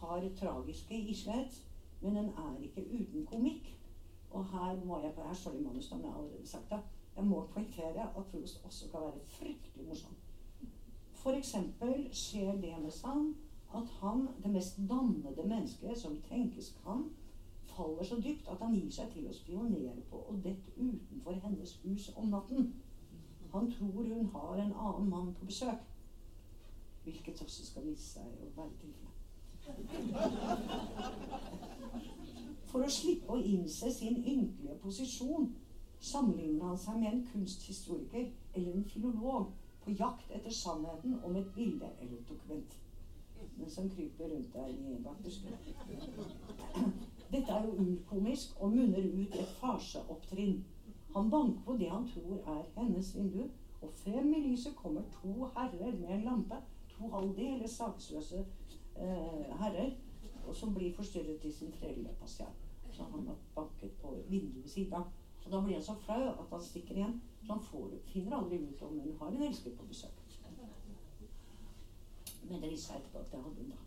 har 0.00 0.28
tragiske 0.40 1.00
islett, 1.12 1.62
men 2.00 2.16
den 2.16 2.28
er 2.28 2.60
ikke 2.62 2.84
uten 2.90 3.26
komikk. 3.26 3.72
Og 4.30 4.44
her 4.52 4.84
må 4.84 5.00
jeg 5.00 5.12
Her 5.16 5.34
står 5.34 5.50
det 5.50 5.60
i 5.60 5.64
jeg 5.64 6.10
har 6.10 6.18
allerede 6.18 6.46
sagt 6.46 6.70
det. 6.70 6.80
Jeg 7.16 7.24
må 7.24 7.46
poengtere 7.52 8.08
at 8.16 8.26
Proust 8.30 8.64
også 8.64 8.88
kan 8.90 9.00
være 9.00 9.20
fryktelig 9.26 9.86
morsom. 9.88 10.16
F.eks. 11.14 11.54
skjer 12.12 12.52
det 12.52 12.74
med 12.82 12.90
Sand 12.90 13.34
at 13.74 13.88
han, 14.00 14.28
det 14.42 14.50
mest 14.50 14.76
dannede 14.76 15.48
mennesket 15.48 15.98
som 15.98 16.22
tenkes 16.28 16.78
kan, 16.84 17.04
faller 17.76 18.04
så 18.04 18.16
dypt 18.16 18.48
at 18.48 18.58
han 18.60 18.74
gir 18.74 18.90
seg 18.92 19.10
til 19.12 19.26
å 19.28 19.34
spionere 19.34 20.04
på 20.10 20.20
og 20.30 20.38
dette 20.44 20.72
utenfor 20.76 21.40
hennes 21.42 21.74
hus 21.84 22.10
om 22.16 22.30
natten. 22.32 22.70
Han 23.52 23.72
tror 23.72 24.02
hun 24.02 24.30
har 24.32 24.54
en 24.54 24.72
annen 24.72 25.10
mann 25.10 25.34
på 25.34 25.44
besøk. 25.44 25.82
Hvilket 27.04 27.42
også 27.42 27.66
skal 27.66 27.86
vise 27.86 28.08
seg 28.16 28.24
å 28.26 28.52
være 28.56 28.72
tilfellet. 28.80 29.05
For 32.70 32.84
å 32.84 32.90
slippe 32.90 33.32
å 33.32 33.40
innse 33.40 33.90
sin 33.92 34.18
ynkelige 34.20 34.76
posisjon 34.82 35.48
sammenligner 36.00 36.64
han 36.70 36.78
seg 36.78 36.98
med 37.00 37.12
en 37.12 37.24
kunsthistoriker 37.32 38.26
eller 38.54 38.74
en 38.74 38.84
filolog 38.90 39.52
på 39.84 39.94
jakt 40.00 40.30
etter 40.30 40.52
sannheten 40.52 41.16
om 41.24 41.36
et 41.40 41.50
bilde 41.54 41.88
eller 42.00 42.18
et 42.18 42.28
dokument. 42.28 42.76
Men 43.56 43.70
som 43.70 43.90
kryper 43.90 44.28
rundt 44.30 44.52
der 44.52 44.68
i 44.68 44.96
bakbusken. 45.04 45.52
Dette 47.32 47.52
er 47.52 47.64
jo 47.66 47.72
urkomisk 47.84 48.60
og 48.60 48.74
munner 48.76 49.06
ut 49.20 49.34
et 49.34 49.54
farseopptrinn. 49.60 50.64
Han 51.14 51.30
banker 51.30 51.62
på 51.64 51.76
det 51.80 51.90
han 51.90 52.08
tror 52.12 52.38
er 52.54 52.64
hennes 52.76 53.14
vindu, 53.16 53.46
og 53.82 53.92
frem 54.02 54.34
i 54.34 54.42
lyset 54.48 54.76
kommer 54.76 55.02
to 55.22 55.48
herrer 55.56 55.96
med 56.00 56.10
en 56.18 56.24
lampe. 56.24 56.60
To 56.96 57.08
halvdeles 57.12 57.76
saksløse 57.76 58.44
eh, 58.98 59.56
herrer 59.60 59.94
som 60.56 60.74
blir 60.74 60.94
forstyrret 60.94 61.44
i 61.44 61.52
sin 61.52 61.72
trellepasient. 61.72 62.66
Så 62.92 63.02
han 63.02 63.26
har 63.26 63.36
banket 63.54 63.92
på 64.02 64.16
vinduet 64.28 64.62
ved 64.62 64.70
siden 64.70 64.94
av. 64.94 65.08
Og 65.44 65.52
da 65.52 65.60
blir 65.60 65.74
han 65.74 65.84
så 65.84 65.94
flau 65.94 66.28
at 66.28 66.50
han 66.50 66.62
stikker 66.62 66.94
igjen. 66.94 67.20
Så 67.42 67.52
han 67.52 67.62
får, 67.62 67.90
finner 68.06 68.36
aldri 68.36 68.56
ut 68.56 68.82
om 68.82 69.00
hun 69.00 69.16
har 69.18 69.28
en 69.28 69.42
elsker 69.42 69.76
på 69.76 69.86
besøk. 69.86 70.22
Men 72.48 72.62
det 72.62 72.70
viser 72.70 72.92
seg 72.92 73.00
etterpå 73.00 73.18
at 73.18 73.32
det 73.32 73.42
hadde 73.42 73.62
hun 73.62 73.70
da. 73.74 73.80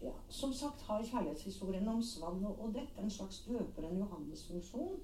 Ja. 0.00 0.12
Som 0.28 0.52
sagt 0.52 0.82
har 0.88 1.02
kjærlighetshistorien 1.04 1.88
om 1.88 2.02
Svann 2.02 2.44
og 2.48 2.62
Odette 2.64 3.02
en 3.02 3.10
slags 3.10 3.42
døperen 3.48 3.98
Johannes-funksjon. 3.98 5.00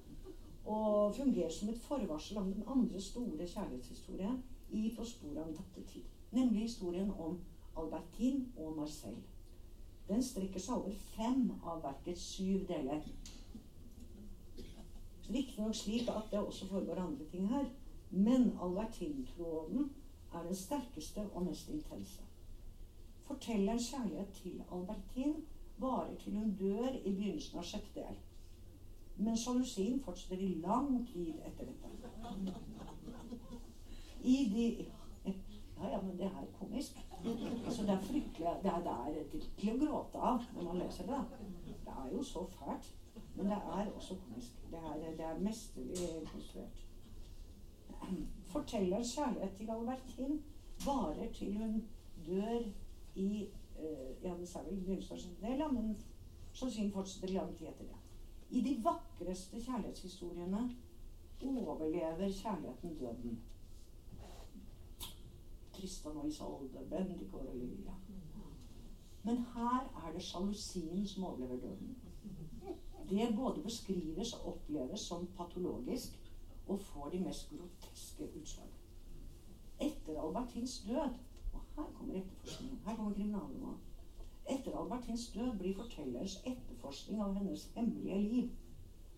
Og 0.65 1.15
fungerer 1.15 1.49
som 1.53 1.69
et 1.69 1.81
forvarsel 1.81 2.37
om 2.37 2.53
den 2.53 2.63
andre 2.67 3.01
store 3.01 3.47
kjærlighetshistorien 3.47 4.43
i 4.69 4.93
På 4.97 5.05
sporet 5.05 5.37
av 5.37 5.83
tid, 5.93 6.03
Nemlig 6.31 6.61
historien 6.61 7.11
om 7.11 7.39
Albertine 7.77 8.45
og 8.57 8.75
Marcel. 8.77 9.17
Den 10.07 10.23
strekker 10.23 10.59
seg 10.63 10.77
over 10.77 10.93
fem 11.15 11.49
av 11.63 11.81
verkets 11.83 12.23
syv 12.35 12.63
deler. 12.69 13.03
Riktignok 15.27 15.75
slik 15.75 16.07
at 16.09 16.31
det 16.31 16.39
også 16.39 16.67
foregår 16.69 17.01
andre 17.03 17.25
ting 17.31 17.49
her. 17.51 17.65
Men 18.09 18.53
alvertintråden 18.63 19.89
er 20.33 20.43
den 20.43 20.55
sterkeste 20.55 21.25
og 21.33 21.43
mest 21.43 21.69
intense. 21.69 22.21
Fortellerens 23.27 23.89
kjærlighet 23.89 24.31
til 24.33 24.63
Albertin 24.71 25.35
varer 25.77 26.15
til 26.15 26.37
hun 26.37 26.55
dør 26.55 26.93
i 27.05 27.11
begynnelsen 27.11 27.59
av 27.59 27.67
sjette 27.67 27.91
del. 27.95 28.21
Men 29.17 29.37
sjalusien 29.37 29.99
fortsetter 30.05 30.39
i 30.45 30.53
lang 30.63 31.01
tid 31.09 31.41
etter 31.45 31.67
dette. 31.67 32.55
I 34.23 34.37
de 34.53 34.67
Ja, 35.77 35.89
ja, 35.91 36.01
men 36.01 36.17
det 36.17 36.25
er 36.25 36.45
komisk. 36.59 37.06
Altså, 37.25 37.81
det 37.81 37.89
er 37.89 37.99
fryktelig 37.99 38.47
Det 38.63 38.71
er, 38.71 38.81
er 38.87 39.39
til 39.57 39.71
å 39.73 39.77
gråte 39.81 40.19
av 40.31 40.43
når 40.55 40.63
man 40.63 40.81
leser 40.83 41.09
det. 41.09 41.21
Det 41.85 41.93
er 41.93 42.11
jo 42.13 42.23
så 42.23 42.45
fælt. 42.59 42.93
Men 43.35 43.45
det 43.45 43.57
er 43.57 43.91
også 43.95 44.17
komisk. 44.25 44.59
Det 44.71 44.79
er, 44.79 45.11
det 45.17 45.25
er 45.25 45.39
mesterlig 45.39 46.09
konstruert. 46.31 46.83
Fortellerens 48.45 49.15
kjærlighet 49.15 49.55
til 49.57 49.71
Albertin 49.71 50.41
varer 50.85 51.31
til 51.33 51.57
hun 51.57 51.83
dør 52.27 52.59
i 53.15 53.47
uh, 53.79 54.23
Ja, 54.23 54.33
det 54.37 54.47
sa 54.49 54.61
vel 54.65 55.61
av 55.61 55.73
men 55.73 55.97
sannsynligvis 56.53 56.93
fortsetter 56.93 57.33
lang 57.33 57.53
tid 57.57 57.67
etter 57.69 57.89
det. 57.89 57.99
I 58.49 58.61
de 58.61 58.77
vakreste 58.83 59.61
kjærlighetshistoriene 59.61 60.63
overlever 61.43 62.31
kjærligheten 62.31 62.97
døden. 62.97 63.39
Tristan 65.77 66.17
og 66.17 66.27
Isolde, 66.27 66.85
Bendik 66.89 67.33
og 67.33 67.49
Olivia. 67.49 67.93
Men 69.23 69.37
her 69.37 70.07
er 70.07 70.13
det 70.13 70.23
sjalusien 70.23 71.07
som 71.07 71.23
overlever 71.23 71.55
døden. 71.55 71.97
Det 73.09 73.35
både 73.35 73.63
beskrives 73.63 74.33
og 74.33 74.47
oppleves 74.47 74.99
som 74.99 75.27
patologisk 75.37 76.31
og 76.67 76.79
får 76.79 77.09
de 77.09 77.19
mest 77.19 77.49
groteske 77.49 78.29
utslag. 78.39 78.69
Etter 79.79 80.21
Albertins 80.21 80.83
død 80.87 81.09
Og 81.53 81.61
her 81.75 81.91
kommer 81.97 82.15
etterforskningen. 82.15 82.79
Her 82.85 82.95
kommer 82.95 83.13
kriminalromanen. 83.13 83.79
Etter 84.49 84.77
Albertins 84.79 85.27
død 85.35 85.57
blir 85.59 85.75
fortellerens 85.75 86.37
etterforskning 86.45 87.21
av 87.21 87.33
hennes 87.33 87.71
hemmelige 87.75 88.21
liv. 88.21 88.49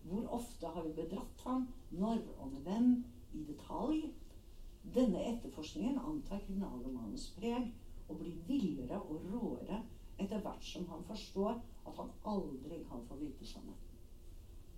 Hvor 0.02 0.26
ofte 0.26 0.66
har 0.66 0.82
hun 0.82 0.94
bedratt 0.94 1.44
ham? 1.44 1.68
Når 1.90 2.18
og 2.38 2.52
med 2.52 2.60
hvem? 2.60 3.04
I 3.34 3.44
detalj. 3.44 4.12
Denne 4.94 5.22
etterforskningen 5.32 5.98
antar 5.98 6.42
kriminalromanens 6.46 7.28
preg 7.36 7.70
og 8.08 8.18
blir 8.18 8.40
villere 8.48 8.98
og 9.00 9.26
råere 9.30 9.82
etter 10.18 10.42
hvert 10.42 10.64
som 10.66 10.88
han 10.90 11.04
forstår 11.08 11.60
at 11.86 11.96
han 11.96 12.10
aldri 12.32 12.82
kan 12.88 13.06
få 13.08 13.18
vite 13.20 13.46
sannheten. 13.46 13.86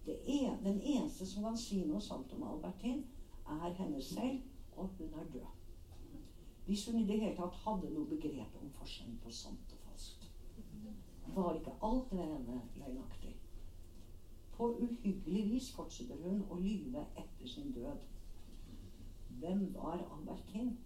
En, 0.07 0.65
den 0.65 0.81
eneste 0.81 1.27
som 1.27 1.47
kan 1.47 1.57
si 1.59 1.85
noe 1.87 2.03
sant 2.03 2.33
om 2.35 2.45
Albertin, 2.47 3.05
er 3.47 3.75
henne 3.79 4.01
selv, 4.03 4.43
og 4.77 4.91
hun 4.99 5.15
er 5.19 5.31
død. 5.33 5.49
Hvis 6.67 6.87
hun 6.87 6.99
i 7.01 7.07
det 7.07 7.19
hele 7.19 7.37
tatt 7.37 7.59
hadde 7.65 7.91
noe 7.91 8.07
begrep 8.11 8.59
om 8.61 8.71
forskjellen 8.79 9.19
på 9.23 9.33
sant 9.35 9.75
og 9.75 9.87
falskt, 9.87 10.29
var 11.35 11.57
ikke 11.59 11.75
alt 11.87 12.11
ved 12.13 12.23
henne 12.23 12.61
løgnaktig. 12.79 13.35
På 14.53 14.69
uhyggelig 14.79 15.45
vis 15.49 15.71
fortsetter 15.75 16.19
hun 16.23 16.43
å 16.51 16.59
lyve 16.61 17.07
etter 17.19 17.49
sin 17.49 17.73
død. 17.75 18.03
Hvem 19.43 19.75
var 19.75 20.17
Albertin? 20.19 20.79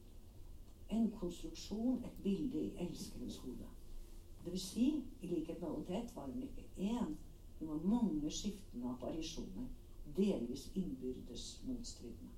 En 0.91 1.11
konstruksjon, 1.11 2.05
et 2.05 2.23
bilde 2.23 2.63
i 2.65 2.77
elskerens 2.77 3.37
hode. 3.39 3.67
Vil 4.45 4.61
si, 4.61 5.05
i 5.23 5.27
likhet 5.27 5.61
med 5.61 5.69
Odette 5.69 6.17
var 6.17 6.25
hun 6.27 6.43
ikke 6.43 6.65
én, 6.79 7.17
hun 7.59 7.69
var 7.69 7.83
mange 7.85 8.31
skiftende 8.31 8.89
apparisjoner, 8.91 9.67
delvis 10.17 10.71
innbyrdes 10.75 11.63
motstridende. 11.67 12.31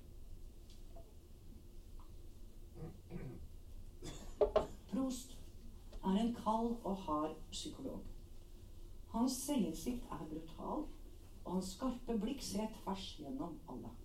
Prost 4.91 5.37
er 6.03 6.09
en 6.09 6.35
kald 6.35 6.75
og 6.83 6.95
hard 6.95 7.35
psykolog. 7.51 8.03
Hans 9.07 9.31
selvinnsikt 9.31 10.03
er 10.11 10.27
brutal, 10.29 10.85
og 11.45 11.53
hans 11.53 11.65
skarpe 11.65 12.19
blikk 12.19 12.43
ser 12.43 12.67
tvers 12.83 13.15
gjennom 13.19 13.59
alle. 13.69 13.95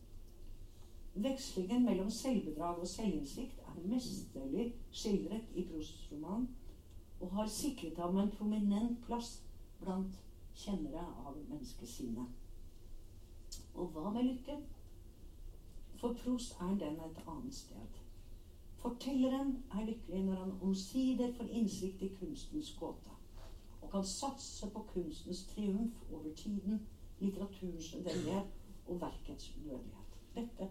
Vekslingen 1.15 1.85
mellom 1.85 2.11
selvbedrag 2.11 2.79
og 2.83 2.89
selvinnsikt 2.89 3.59
er 3.69 3.83
mesterlig 3.87 4.75
skildret 4.91 5.53
i 5.55 5.63
Prosts 5.69 6.09
roman 6.13 6.49
og 7.21 7.31
har 7.31 7.47
sikret 7.47 7.99
ham 8.03 8.19
en 8.19 8.31
prominent 8.31 8.99
plass 9.07 9.37
blant 9.81 10.17
kjennere 10.59 11.05
av 11.27 11.37
menneskesinnet. 11.37 12.27
Og 13.75 13.95
hva 13.95 14.11
med 14.11 14.27
lykke? 14.27 14.59
For 16.01 16.19
Prost 16.19 16.59
er 16.61 16.75
den 16.83 16.99
et 17.07 17.21
annet 17.31 17.55
sted. 17.55 18.01
Fortelleren 18.83 19.55
er 19.71 19.87
lykkelig 19.87 20.25
når 20.25 20.41
han 20.43 20.57
omsider 20.63 21.33
får 21.39 21.53
innsikt 21.61 22.03
i 22.03 22.11
kunstens 22.19 22.75
gåte, 22.81 23.15
og 23.81 23.91
kan 23.91 24.05
satse 24.05 24.71
på 24.71 24.83
kunstens 24.91 25.47
triumf 25.55 26.03
over 26.13 26.35
tiden, 26.37 26.83
litteraturens 27.21 27.95
nødvendighet 27.95 28.51
og 28.87 29.01
verkets 29.01 29.55
udødelighet. 29.57 30.19
Dette 30.35 30.69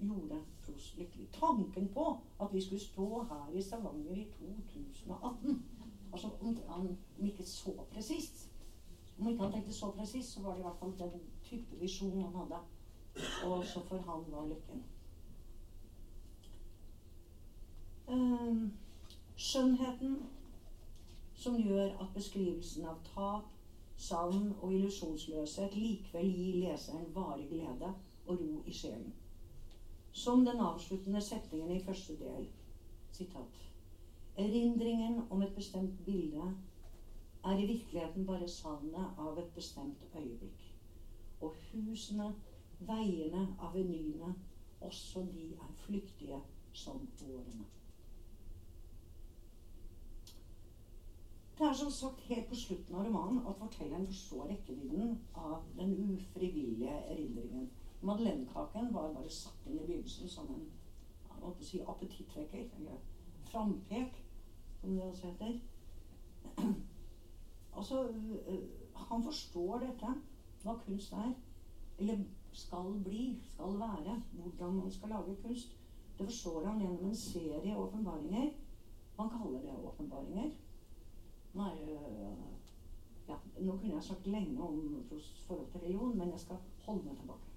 gjorde 0.00 0.42
Prost 0.62 0.98
lykkelig. 0.98 1.28
Tanken 1.32 1.88
på 1.94 2.06
at 2.40 2.52
vi 2.52 2.60
skulle 2.60 2.80
stå 2.80 3.22
her 3.22 3.52
i 3.54 3.62
Stavanger 3.62 4.16
i 4.16 4.26
2018 4.40 5.64
Altså 6.12 6.28
om, 6.68 6.96
ikke 7.20 7.46
så 7.46 7.84
presist. 7.90 8.50
Om 9.18 9.28
ikke 9.28 9.42
han 9.42 9.52
tenkte 9.52 9.74
så 9.74 9.90
presist, 9.90 10.32
så 10.32 10.42
var 10.42 10.50
det 10.50 10.58
i 10.58 10.62
hvert 10.62 10.78
fall 10.80 10.98
den 10.98 11.20
type 11.44 11.80
visjon 11.80 12.22
han 12.22 12.34
hadde. 12.36 12.60
Og 13.44 13.64
så 13.64 13.80
for 13.80 13.96
han 13.96 14.32
var 14.32 14.46
lykken. 14.46 14.84
Um, 18.08 18.72
skjønnheten 19.36 20.22
som 21.34 21.56
gjør 21.62 22.00
at 22.00 22.14
beskrivelsen 22.14 22.86
av 22.88 22.96
tap, 23.14 23.50
savn 23.96 24.52
og 24.60 24.72
illusjonsløshet 24.74 25.74
likevel 25.76 26.30
gir 26.32 26.60
leseren 26.62 27.10
varig 27.14 27.48
glede 27.50 27.92
og 28.26 28.40
ro 28.40 28.62
i 28.66 28.72
sjelen. 28.72 29.12
Som 30.18 30.44
den 30.44 30.60
avsluttende 30.60 31.20
setningen 31.20 31.70
i 31.70 31.78
første 31.78 32.14
del. 32.18 32.46
Sitat. 33.14 33.58
Erindringen 34.36 35.20
om 35.30 35.42
et 35.42 35.54
bestemt 35.54 36.00
bilde 36.06 36.48
er 37.44 37.60
i 37.62 37.66
virkeligheten 37.68 38.26
bare 38.26 38.48
savnet 38.50 39.20
av 39.26 39.38
et 39.38 39.52
bestemt 39.54 40.02
øyeblikk. 40.10 40.64
Og 41.40 41.54
husene, 41.68 42.32
veiene, 42.90 43.44
avenyene, 43.68 44.34
også 44.80 45.22
de 45.32 45.52
er 45.52 45.72
flyktige 45.84 46.40
som 46.72 47.06
årene. 47.22 47.70
Det 51.58 51.66
er 51.66 51.72
som 51.72 51.90
sagt 51.90 52.26
helt 52.26 52.50
på 52.50 52.58
slutten 52.58 52.94
av 52.94 53.06
romanen 53.06 53.38
at 53.46 53.58
fortelleren 53.58 54.06
forstår 54.06 54.50
rekkevidden 54.50 55.14
av 55.34 55.62
den 55.78 55.94
ufrivillige 56.10 57.02
erindringen. 57.14 57.70
Madeleinekaken 58.00 58.92
var 58.94 59.14
bare 59.14 59.30
satt 59.30 59.66
inn 59.66 59.80
i 59.80 59.86
begynnelsen 59.86 60.30
som 60.30 60.50
en 60.54 60.66
jeg 61.38 61.48
å 61.48 61.64
si, 61.64 61.80
appetittvekker, 61.86 62.66
eller 62.78 62.98
frampek, 63.48 64.16
som 64.80 64.94
det 64.94 65.04
også 65.04 65.30
heter. 65.30 65.58
altså, 67.76 68.02
han 69.08 69.24
forstår 69.24 69.84
dette, 69.86 70.14
hva 70.64 70.74
kunst 70.82 71.14
er, 71.14 71.32
eller 71.98 72.24
skal 72.52 72.94
bli, 73.04 73.26
skal 73.52 73.78
være, 73.80 74.16
hvordan 74.32 74.80
man 74.80 74.94
skal 74.94 75.14
lage 75.14 75.36
kunst. 75.42 75.76
Det 76.18 76.26
forstår 76.26 76.66
han 76.66 76.80
gjennom 76.82 77.06
en 77.06 77.16
serie 77.16 77.76
åpenbaringer. 77.78 78.50
Man 79.18 79.30
kaller 79.30 79.62
det 79.62 79.76
åpenbaringer. 79.78 80.50
Nei, 81.58 81.74
øh, 81.94 82.48
ja, 83.28 83.36
nå 83.60 83.76
kunne 83.76 83.94
jeg 83.94 84.02
sagt 84.02 84.26
lenge 84.26 84.62
om 84.62 85.04
forholdet 85.46 85.70
til 85.72 85.80
religion, 85.80 86.18
men 86.18 86.34
jeg 86.34 86.40
skal 86.40 86.66
holde 86.86 87.06
meg 87.06 87.16
tilbake. 87.20 87.47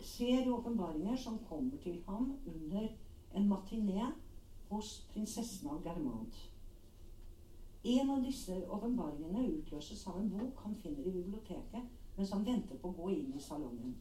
Ser 0.00 0.52
åpenbaringer 0.52 1.16
som 1.16 1.38
kommer 1.48 1.78
til 1.82 2.02
ham 2.06 2.40
under 2.46 2.88
en 3.34 3.48
matiné 3.52 4.10
hos 4.68 5.06
prinsessen 5.12 5.68
av 5.70 5.84
Germant. 5.84 6.34
En 7.84 8.10
av 8.10 8.24
disse 8.24 8.56
åpenbaringene 8.76 9.46
utløses 9.58 10.06
av 10.06 10.18
en 10.20 10.30
bok 10.30 10.60
han 10.64 10.76
finner 10.82 11.06
i 11.06 11.14
biblioteket 11.18 11.88
mens 12.16 12.32
han 12.32 12.46
venter 12.46 12.78
på 12.80 12.90
å 12.90 12.96
gå 12.98 13.10
inn 13.14 13.32
i 13.36 13.42
salongen. 13.42 13.96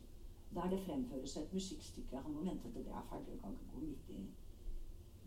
Der 0.55 0.69
det 0.69 0.83
fremføres 0.85 1.37
et 1.37 1.53
musikkstykke. 1.53 2.21
Han 2.25 2.33
må 2.33 2.43
vente 2.45 2.69
til 2.71 2.85
det 2.85 2.93
er 2.93 3.07
ferdig 3.09 3.39
kan 3.41 3.55
ikke 3.55 3.71
gå 3.73 3.85
midt 3.87 4.11
i, 4.13 4.19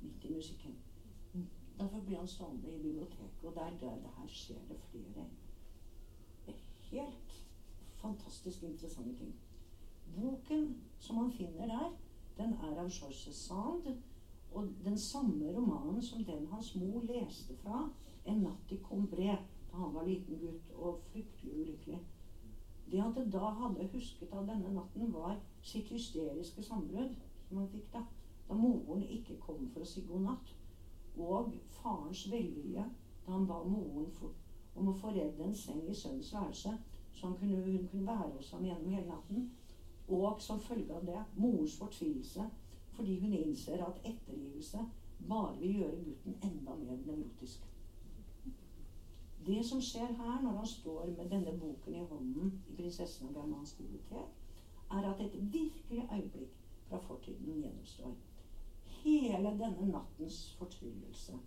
midt 0.02 0.24
i 0.24 0.34
musikken. 0.34 0.76
Derfor 1.78 2.00
blir 2.00 2.22
han 2.22 2.28
stående 2.28 2.70
i 2.72 2.78
biblioteket, 2.82 3.42
og 3.44 3.54
der, 3.54 3.74
der, 3.80 3.98
der 4.06 4.30
skjer 4.32 4.62
det 4.68 4.78
flere 4.90 5.26
helt 6.90 7.44
fantastisk 7.94 8.62
interessante 8.62 9.16
ting. 9.18 9.34
Boken 10.14 10.74
som 10.98 11.18
han 11.18 11.30
finner 11.30 11.66
der, 11.66 11.94
den 12.38 12.52
er 12.52 12.80
av 12.82 12.90
Georges 12.90 13.38
Sand, 13.46 13.88
og 14.54 14.68
den 14.84 14.98
samme 14.98 15.52
romanen 15.56 16.02
som 16.02 16.24
den 16.24 16.46
hans 16.52 16.74
mor 16.74 17.02
leste 17.08 17.56
fra 17.62 17.82
en 18.26 18.44
natt 18.46 18.72
i 18.72 18.78
Combré 18.88 19.34
da 19.70 19.80
han 19.80 19.94
var 19.94 20.06
liten 20.06 20.38
gutt 20.40 20.70
og 20.76 21.02
fryktelig 21.10 21.56
ulykkelig. 21.62 21.98
Det 22.86 23.00
han 23.02 23.30
da 23.32 23.50
hadde 23.60 23.88
husket 23.92 24.32
av 24.32 24.46
denne 24.46 24.70
natten, 24.76 25.10
var 25.12 25.36
sitt 25.62 25.90
hysteriske 25.90 26.62
sambrudd 26.62 27.16
som 27.48 27.58
han 27.60 27.68
fikk 27.72 27.90
da, 27.92 28.04
da 28.46 28.54
moren 28.54 29.02
ikke 29.10 29.40
kom 29.42 29.66
for 29.72 29.82
å 29.82 29.90
si 29.90 30.04
god 30.06 30.28
natt 30.28 30.54
og 31.16 31.54
farens 31.80 32.26
velvilje 32.30 32.84
da 33.26 33.32
han 33.32 33.46
ba 33.48 33.62
moren 33.64 34.08
for, 34.12 34.30
om 34.76 34.90
å 34.90 34.94
få 34.94 35.10
redd 35.16 35.40
en 35.40 35.54
seng 35.56 35.86
i 35.88 35.94
sønnens 35.96 36.32
værelse, 36.32 36.74
så 37.16 37.32
kunne, 37.38 37.62
hun 37.64 37.86
kunne 37.90 38.06
være 38.06 38.34
hos 38.36 38.50
ham 38.52 38.64
gjennom 38.66 38.92
hele 38.92 39.08
natten. 39.08 39.46
Og 40.08 40.40
som 40.42 40.60
følge 40.60 40.94
av 40.94 41.06
det 41.06 41.24
mors 41.36 41.76
fortvilelse 41.78 42.50
fordi 42.96 43.18
hun 43.20 43.32
innser 43.32 43.82
at 43.84 43.98
ettergivelse 44.08 44.78
bare 45.28 45.58
vil 45.60 45.80
gjøre 45.80 46.04
gutten 46.04 46.36
enda 46.42 46.74
mer 46.74 47.00
nevrotisk. 47.06 47.66
Det 49.46 49.66
som 49.66 49.82
skjer 49.84 50.14
her 50.18 50.40
når 50.42 50.56
han 50.60 50.66
står 50.66 51.10
med 51.18 51.28
denne 51.30 51.52
boken 51.60 51.94
i 51.94 52.04
hånden 52.10 52.62
i 52.68 52.76
'Prinsessen 52.76 53.28
av 53.28 53.34
Germans 53.34 53.74
bibliotek', 53.78 54.32
er 54.90 55.10
at 55.10 55.20
et 55.20 55.52
virkelig 55.52 56.08
øyeblikk 56.12 56.56
fra 56.88 56.98
fortiden 56.98 57.60
gjennomstår. 57.62 58.14
Hele 59.02 59.50
denne 59.58 59.86
nattens 59.92 60.54
fortryllelse. 60.58 61.38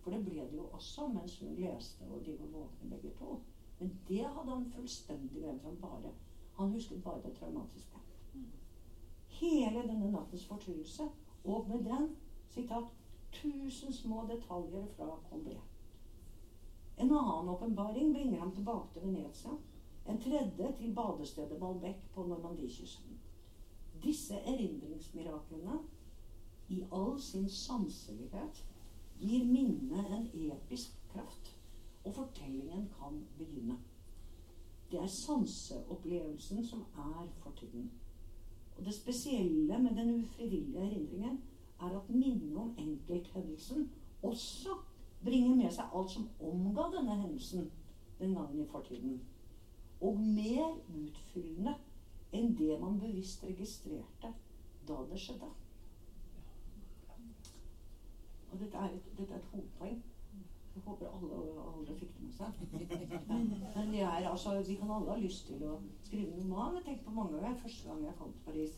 For 0.00 0.10
det 0.10 0.24
ble 0.24 0.40
det 0.50 0.56
jo 0.56 0.68
også 0.72 1.08
mens 1.08 1.38
hun 1.40 1.54
leste, 1.54 2.04
og 2.10 2.26
de 2.26 2.38
var 2.38 2.46
våkne 2.46 2.90
begge 2.90 3.10
to. 3.18 3.40
Men 3.78 4.00
det 4.08 4.24
hadde 4.24 4.50
han 4.50 4.70
fullstendig 4.70 5.30
glemt. 5.30 5.62
Han, 5.62 5.76
bare, 5.80 6.12
han 6.56 6.72
husket 6.72 7.04
bare 7.04 7.22
det 7.22 7.34
traumatiske. 7.38 8.02
Hele 9.28 9.82
denne 9.88 10.10
nattens 10.10 10.46
fortryllelse, 10.46 11.08
og 11.44 11.68
med 11.68 11.84
den 11.84 12.16
sitat, 12.50 12.92
tusen 13.32 13.92
små 13.92 14.26
detaljer 14.30 14.86
fra 14.96 15.18
Colbert'. 15.30 15.72
En 16.96 17.12
annen 17.12 17.48
åpenbaring 17.48 18.14
bringer 18.14 18.40
ham 18.40 18.54
tilbake 18.54 18.92
til 18.92 19.02
Venezia. 19.02 19.50
En 20.08 20.20
tredje 20.20 20.72
til 20.78 20.94
badestedet 20.94 21.60
Balbec 21.60 21.96
på 22.14 22.26
Normandiekysten. 22.26 23.18
Disse 24.02 24.34
erindringsmiraklene, 24.34 25.78
i 26.68 26.84
all 26.92 27.20
sin 27.20 27.48
sanselighet, 27.48 28.64
gir 29.20 29.44
minnet 29.44 30.06
en 30.12 30.30
episk 30.34 30.96
kraft, 31.12 31.52
og 32.04 32.14
fortellingen 32.14 32.88
kan 32.98 33.26
begynne. 33.38 33.78
Det 34.90 35.00
er 35.00 35.06
sanseopplevelsen 35.06 36.66
som 36.66 36.84
er 36.98 37.28
fortiden. 37.42 37.90
Og 38.76 38.84
det 38.84 38.94
spesielle 38.94 39.78
med 39.78 39.96
den 39.96 40.14
ufrivillige 40.20 40.78
erindringen 40.78 41.40
er 41.80 41.98
at 42.00 42.10
minnet 42.10 42.56
om 42.56 42.74
enkelthendelsen 42.78 43.90
også 44.22 44.68
bringer 45.24 45.54
med 45.54 45.70
seg 45.72 45.92
alt 45.94 46.10
som 46.12 46.28
omga 46.40 46.86
denne 46.94 47.16
hendelsen 47.22 47.70
den 48.18 48.34
gangen 48.34 48.62
i 48.62 48.68
fortiden. 48.70 49.20
Og 50.00 50.20
mer 50.20 50.76
utfyllende 50.92 51.74
enn 52.32 52.52
det 52.58 52.80
man 52.80 53.00
bevisst 53.00 53.44
registrerte 53.44 54.32
da 54.88 54.98
det 55.10 55.20
skjedde. 55.20 55.48
Og 58.52 58.60
dette 58.60 58.76
er 58.76 58.92
et, 58.92 59.08
dette 59.18 59.32
er 59.34 59.38
et 59.38 59.50
hovedpoeng. 59.52 60.02
Jeg 60.76 60.82
håper 60.84 61.06
alle, 61.08 61.36
alle 61.66 61.94
fikk 61.96 62.10
det 62.16 62.24
med 62.24 62.32
seg. 62.36 62.48
Men 63.76 63.92
de 63.92 64.00
er, 64.00 64.28
altså, 64.28 64.62
vi 64.68 64.74
kan 64.76 64.90
alle 64.90 65.14
ha 65.14 65.16
lyst 65.16 65.46
til 65.48 65.62
å 65.64 65.78
skrive 66.04 66.34
en 66.34 66.42
roman. 66.42 66.74
Jeg 66.76 66.84
tenkte 66.84 67.06
på 67.06 67.14
mange 67.16 67.38
ganger 67.40 67.62
første 67.62 67.88
gang 67.88 68.02
jeg 68.04 68.18
kom 68.18 68.34
til 68.34 68.42
Paris. 68.44 68.74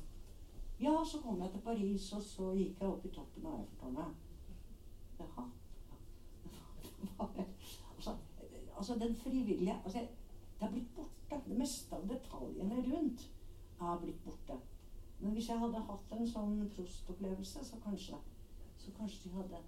Ja, 0.78 0.92
så 1.04 1.18
kom 1.24 1.42
jeg 1.42 1.50
til 1.50 1.64
Paris, 1.64 2.12
og 2.14 2.22
så 2.22 2.52
gikk 2.54 2.80
jeg 2.80 2.92
opp 2.92 3.08
i 3.08 3.10
toppen 3.16 3.48
av 3.50 3.56
Eiffeltårnet. 3.58 4.12
Jaha. 5.18 5.46
altså, 7.96 8.14
altså, 8.76 8.98
den 9.02 9.16
frivillige 9.16 9.74
altså, 9.84 10.06
Det 10.60 10.66
er 10.66 10.70
blitt 10.70 10.94
borte. 10.94 11.40
Det 11.48 11.58
meste 11.58 11.96
av 11.96 12.06
detaljene 12.12 12.78
rundt 12.92 13.26
er 13.80 13.98
blitt 14.04 14.22
borte. 14.24 14.60
Men 15.18 15.34
hvis 15.34 15.48
jeg 15.48 15.58
hadde 15.58 15.82
hatt 15.90 16.14
en 16.14 16.30
sånn 16.30 16.62
prostopplevelse, 16.76 17.64
så 17.64 17.82
kanskje, 17.82 18.22
så 18.78 18.94
kanskje 19.00 19.24
de 19.24 19.34
hadde 19.34 19.62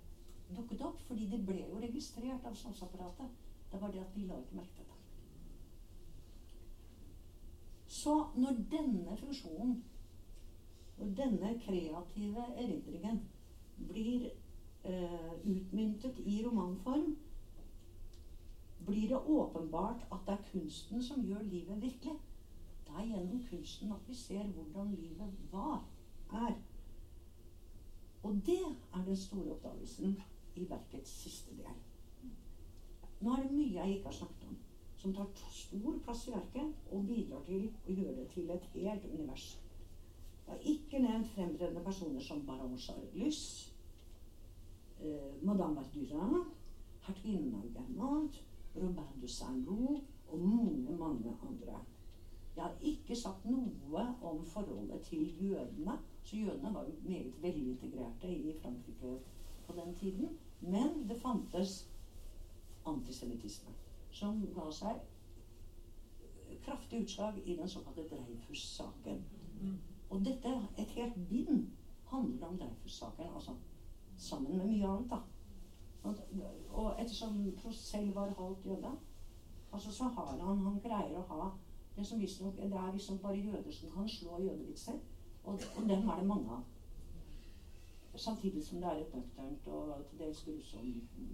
dukket 0.56 0.82
opp. 0.82 1.00
Fordi 1.08 1.26
de 1.30 1.42
ble 1.46 1.64
jo 1.68 1.80
registrert 1.82 2.46
av 2.46 2.54
sanseapparatet. 2.54 3.38
Det 3.72 3.80
var 3.80 3.92
det 3.92 4.00
at 4.00 4.16
vi 4.16 4.26
la 4.26 4.38
ikke 4.38 4.56
merke 4.56 4.76
til 4.76 4.84
det. 4.84 4.98
Så 7.86 8.26
når 8.36 8.60
denne 8.70 9.16
funksjonen, 9.16 9.84
når 10.98 11.06
denne 11.18 11.60
kreative 11.64 12.44
erindringen 12.56 13.20
blir 13.88 14.30
eh, 14.84 15.32
utmyntet 15.44 16.18
i 16.18 16.42
romanform, 16.46 17.16
blir 18.86 19.08
det 19.08 19.16
åpenbart 19.16 20.06
at 20.12 20.18
det 20.26 20.32
er 20.32 20.50
kunsten 20.52 21.02
som 21.02 21.24
gjør 21.26 21.42
livet 21.42 21.82
virkelig. 21.82 22.16
Det 22.86 22.94
er 22.96 23.06
gjennom 23.06 23.42
kunsten 23.50 23.92
at 23.92 24.08
vi 24.08 24.14
ser 24.14 24.46
hvordan 24.46 24.94
livet 24.94 25.32
var, 25.52 25.84
er. 26.32 26.54
Og 28.22 28.34
det 28.46 28.76
er 28.94 29.04
den 29.04 29.16
store 29.16 29.52
oppdagelsen 29.52 30.22
i 30.56 30.66
verkets 30.70 31.12
siste 31.22 31.54
del. 31.58 31.78
Nå 33.20 33.32
er 33.34 33.42
det 33.44 33.52
mye 33.52 33.74
jeg 33.74 33.96
ikke 33.96 34.08
har 34.08 34.16
snakket 34.18 34.46
om, 34.48 34.60
som 35.00 35.14
tar 35.16 35.50
stor 35.54 35.98
plass 36.04 36.26
i 36.28 36.34
verket 36.34 36.92
og 36.92 37.08
bidrar 37.08 37.42
til 37.48 37.66
å 37.68 37.96
gjøre 37.98 38.16
det 38.20 38.28
til 38.34 38.54
et 38.54 38.70
helt 38.74 39.04
univers. 39.10 39.48
Jeg 40.46 40.54
har 40.54 40.70
ikke 40.72 41.02
nevnt 41.04 41.28
fremtredende 41.34 41.84
personer 41.84 42.24
som 42.24 42.40
Baron 42.46 42.78
Charles, 42.78 43.42
eh, 44.98 45.34
Madame 45.42 45.76
Verdurin, 45.76 46.48
hertuginnen 47.06 47.54
av 47.54 47.68
Germant, 47.74 48.40
Robert 48.74 49.20
de 49.20 49.28
Saint-Loup 49.28 50.32
og 50.32 50.38
mange, 50.38 50.96
mange 50.96 51.36
andre. 51.48 51.80
Jeg 52.56 52.64
har 52.64 52.74
ikke 52.82 53.16
sagt 53.16 53.44
noe 53.48 54.02
om 54.26 54.42
forholdet 54.44 55.00
til 55.06 55.28
jødene. 55.40 55.98
Så 56.22 56.36
jødene 56.36 56.74
var 56.74 56.84
jo 56.88 56.96
meget 57.04 57.42
velintegrerte 57.42 58.28
i 58.28 58.54
Frankrike 58.62 59.18
på 59.70 59.80
den 59.80 59.94
tiden. 59.94 60.38
Men 60.60 61.08
det 61.08 61.20
fantes 61.20 61.88
antisemittisme 62.86 63.72
som 64.10 64.42
ga 64.54 64.66
seg 64.74 65.00
kraftig 66.64 67.02
utslag 67.02 67.38
i 67.44 67.56
den 67.56 67.68
såkalte 67.68 68.04
Dreyfus-saken. 68.10 69.22
Og 70.10 70.24
dette, 70.24 70.50
et 70.78 70.90
helt 70.96 71.28
bind, 71.28 71.68
handler 72.10 72.46
om 72.46 72.58
Dreyfus-saken. 72.58 73.26
Altså 73.34 73.54
sammen 74.16 74.56
med 74.56 74.66
mye 74.66 74.88
annet, 74.88 75.10
da. 75.10 75.20
Og 76.72 77.00
ettersom 77.00 77.52
Prost 77.62 77.88
selv 77.88 78.14
var 78.14 78.34
halvt 78.38 78.66
jøde, 78.66 78.90
altså 79.72 79.92
så 79.92 80.04
har 80.04 80.36
han 80.40 80.58
Han 80.58 80.80
greier 80.80 81.18
å 81.18 81.26
ha 81.28 81.50
det 81.96 82.06
som 82.06 82.20
visstnok 82.20 82.56
Det 82.56 82.72
er 82.72 82.92
visstnok 82.92 83.20
bare 83.20 83.36
jøder 83.36 83.72
som 83.72 83.90
kan 83.90 84.08
slå 84.08 84.40
jødevitser. 84.40 84.98
Og, 85.44 85.60
og 85.76 85.88
dem 85.88 86.08
er 86.08 86.16
det 86.16 86.26
mange 86.26 86.50
av. 86.50 86.62
Samtidig 88.16 88.64
som 88.66 88.80
det 88.80 88.88
er 88.88 89.00
et 89.00 89.14
nøkternt 89.14 89.66
og 89.66 90.06
til 90.10 90.18
dels 90.18 90.42
grusom 90.44 90.88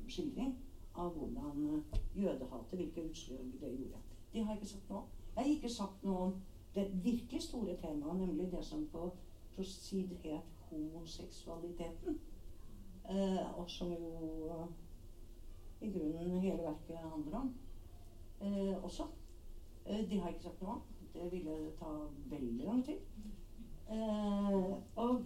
skildring 0.09 0.53
av 0.95 1.11
hvordan 1.17 1.85
jødehatet, 2.17 2.79
hvilke 2.79 3.05
utslag 3.11 3.53
det 3.61 3.73
gjorde. 3.79 4.03
Det 4.33 4.45
har 4.45 4.55
jeg 4.55 4.63
ikke 4.63 4.73
sagt 4.73 4.91
noe 4.91 4.99
om. 4.99 5.09
Jeg 5.37 5.45
har 5.45 5.51
ikke 5.51 5.73
sagt 5.73 6.05
noe 6.05 6.19
om 6.27 6.35
det 6.75 7.05
virkelig 7.05 7.43
store 7.43 7.77
temaet, 7.77 8.21
nemlig 8.21 8.51
det 8.53 8.65
som 8.65 8.89
på 8.93 9.11
prosid 9.55 10.17
het 10.23 10.65
homoseksualiteten. 10.71 12.19
Eh, 13.11 13.59
og 13.59 13.71
som 13.71 13.93
jo 13.93 14.11
uh, 14.51 14.67
i 15.81 15.91
grunnen 15.91 16.41
hele 16.41 16.63
verket 16.63 16.99
handler 16.99 17.39
om. 17.39 17.55
Eh, 18.41 18.85
også. 18.85 19.03
Eh, 19.87 20.11
det 20.11 20.21
har 20.21 20.29
jeg 20.29 20.35
ikke 20.35 20.43
sagt 20.43 20.63
noe 20.63 20.71
om. 20.71 20.83
Det 21.15 21.33
ville 21.33 21.57
ta 21.79 21.93
veldig 22.31 22.65
lang 22.65 22.85
tid. 22.85 22.99
Eh, 23.91 24.55
og 24.97 25.25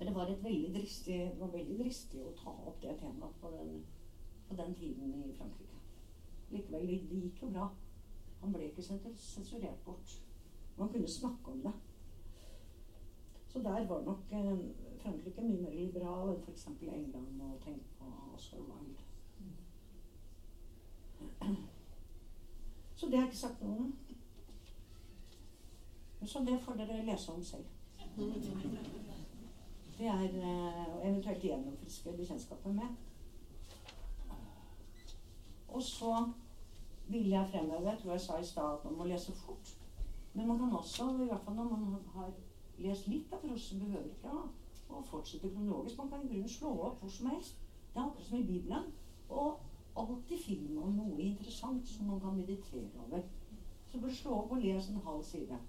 eh, 0.00 0.06
det 0.06 0.14
var, 0.14 0.30
veldig 0.42 0.74
dristig, 0.74 1.18
det 1.30 1.40
var 1.40 1.52
veldig 1.52 1.78
dristig 1.78 2.22
å 2.24 2.32
ta 2.36 2.50
opp 2.50 2.80
det 2.82 2.96
temaet 3.00 3.40
på 3.40 3.50
den, 3.50 3.84
på 4.48 4.56
den 4.56 4.74
tiden 4.74 5.14
i 5.14 5.32
Frankrike. 5.38 5.78
Likevel, 6.50 6.86
det 6.86 7.20
gikk 7.24 7.42
jo 7.42 7.50
bra. 7.52 7.68
Han 8.40 8.52
ble 8.52 8.70
ikke 8.70 8.82
sensurert 8.82 9.84
bort. 9.84 10.16
Man 10.78 10.88
kunne 10.88 11.08
snakke 11.08 11.52
om 11.52 11.60
det. 11.62 11.72
Så 13.48 13.58
der 13.58 13.86
var 13.86 14.02
nok 14.02 14.32
eh, 14.32 14.58
Frankrike 15.02 15.42
mye 15.42 15.62
mer 15.62 15.74
liberal 15.74 16.28
enn 16.32 16.42
f.eks. 16.42 16.66
England 16.82 17.40
og 17.42 17.60
tenk 17.64 17.82
på 17.98 18.10
Oscar 18.34 18.58
Wilde. 18.58 19.02
Så 22.96 23.06
det 23.06 23.18
har 23.18 23.24
jeg 23.24 23.32
ikke 23.32 23.38
sagt 23.38 23.62
noe 23.62 23.76
om. 23.84 23.94
Så 26.24 26.44
det 26.46 26.60
får 26.64 26.74
dere 26.80 27.04
lese 27.04 27.32
om 27.32 27.42
selv. 27.44 27.64
Det 30.00 30.08
er 30.08 30.22
uh, 30.22 31.08
eventuelt 31.08 31.42
gjennomfriske 31.42 32.12
bekjentskapet 32.16 32.74
med. 32.74 32.88
Og 35.68 35.82
så 35.82 36.28
vil 37.08 37.28
jeg 37.28 37.48
fremheve 37.50 37.90
Jeg 37.90 37.98
tror 37.98 38.12
jeg 38.12 38.20
sa 38.20 38.38
i 38.38 38.44
stad 38.44 38.72
at 38.72 38.84
man 38.84 38.96
må 38.96 39.04
lese 39.04 39.32
fort. 39.32 39.76
Men 40.34 40.46
man 40.46 40.58
kan 40.58 40.72
også, 40.72 41.10
i 41.22 41.24
hvert 41.24 41.44
fall 41.44 41.54
når 41.54 41.64
man 41.64 41.98
har 42.14 42.32
lest 42.78 43.08
litt 43.08 43.32
av 43.32 43.44
prosen, 43.44 43.80
behøver 43.84 44.08
ikke 44.08 44.32
å 44.88 45.02
fortsette 45.10 45.52
kronologisk. 45.52 45.98
Man 45.98 46.10
kan 46.10 46.24
i 46.24 46.32
grunnen 46.32 46.48
slå 46.48 46.72
opp 46.88 47.04
hvor 47.04 47.12
som 47.12 47.28
helst. 47.34 47.60
Det 47.92 48.00
er 48.00 48.06
akkurat 48.06 48.26
som 48.26 48.38
i 48.38 48.48
Bibelen. 48.52 48.88
Og 49.28 49.60
alltid 49.96 50.44
finner 50.46 50.80
man 50.80 50.96
noe 50.96 51.20
interessant 51.28 51.88
som 51.88 52.08
man 52.08 52.24
kan 52.24 52.40
meditere 52.40 52.88
over. 53.04 53.28
Så 53.92 54.00
bør 54.00 54.16
slå 54.22 54.38
opp 54.38 54.56
og 54.56 54.64
lese 54.64 54.94
en 54.94 55.04
halv 55.10 55.22
side. 55.28 55.60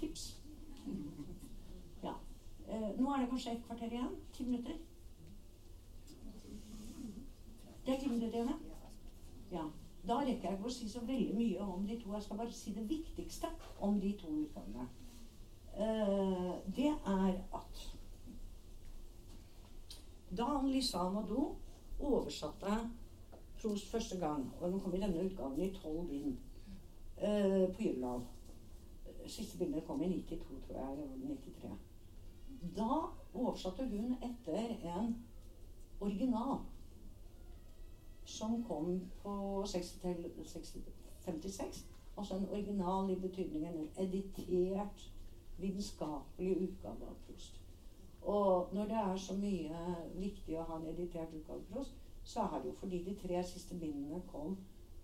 Tips. 0.00 0.30
Eh, 2.68 3.00
nå 3.00 3.10
er 3.12 3.20
det 3.20 3.28
kanskje 3.28 3.52
et 3.52 3.64
kvarter 3.66 3.92
igjen? 3.92 4.16
Ti 4.32 4.44
minutter? 4.44 4.72
Det 7.86 7.94
er 7.94 8.00
ti 8.00 8.08
minutter 8.08 8.34
igjen, 8.34 8.48
ja. 9.52 9.64
Da 10.08 10.18
rekker 10.20 10.48
jeg 10.48 10.58
ikke 10.58 10.68
å 10.68 10.72
si 10.72 10.88
så 10.88 11.00
veldig 11.04 11.34
mye 11.36 11.64
om 11.64 11.86
de 11.86 11.96
to. 12.00 12.12
Jeg 12.12 12.22
skal 12.22 12.40
bare 12.40 12.52
si 12.52 12.72
det 12.76 12.88
viktigste 12.88 13.48
om 13.80 14.00
de 14.00 14.12
to 14.20 14.28
utgavene. 14.42 14.88
Eh, 15.78 16.52
det 16.76 16.92
er 16.92 17.34
at 17.54 17.82
da 20.38 20.48
Lisa 20.66 20.98
Amadou 20.98 21.56
oversatte 21.98 22.90
Prost 23.58 23.88
første 23.90 24.18
gang, 24.18 24.52
og 24.60 24.70
den 24.72 24.80
kom 24.80 24.94
i 24.94 25.00
denne 25.00 25.24
utgaven 25.24 25.60
i 25.60 25.72
tolv 25.74 26.04
bind 26.08 26.36
eh, 27.16 27.66
på 27.74 27.82
Gyldendal 27.82 28.22
Siste 29.26 29.58
bildet 29.58 29.84
kom 29.86 30.02
i 30.02 30.08
92, 30.08 30.60
tror 30.66 30.76
jeg. 30.76 30.92
Eller 30.92 31.36
93. 31.36 31.78
Da 32.76 33.10
oversatte 33.34 33.88
hun 33.90 34.14
etter 34.22 34.78
en 34.94 35.14
original 36.00 36.60
som 38.28 38.64
kom 38.64 39.08
på 39.22 39.64
56. 39.66 41.86
Altså 42.16 42.34
en 42.34 42.48
original 42.48 43.10
i 43.10 43.20
betydningen 43.20 43.78
en 43.78 43.88
editert, 43.96 45.12
vitenskapelig 45.58 46.68
utgave 46.68 47.08
av 47.08 47.16
Prost. 47.26 47.60
Og 48.22 48.74
når 48.74 48.90
det 48.90 48.96
er 48.96 49.16
så 49.16 49.34
mye 49.38 49.80
viktig 50.18 50.58
å 50.58 50.66
ha 50.68 50.78
en 50.78 50.90
editert 50.92 51.34
utgave 51.34 51.60
av 51.60 51.68
Prost, 51.72 51.94
så 52.24 52.46
er 52.46 52.60
det 52.60 52.72
jo 52.72 52.78
fordi 52.80 53.00
de 53.06 53.14
tre 53.22 53.42
siste 53.46 53.78
bindene 53.78 54.20
kom 54.32 54.56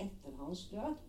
etter 0.02 0.34
hans 0.38 0.66
død, 0.70 1.00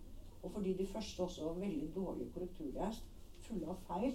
og 0.44 0.52
fordi 0.52 0.76
de 0.78 0.86
første 0.86 1.24
også 1.24 1.50
var 1.50 1.62
veldig 1.66 1.90
dårlig 1.96 2.30
korrekturlest, 2.34 3.06
fulle 3.48 3.70
av 3.74 3.82
feil. 3.90 4.14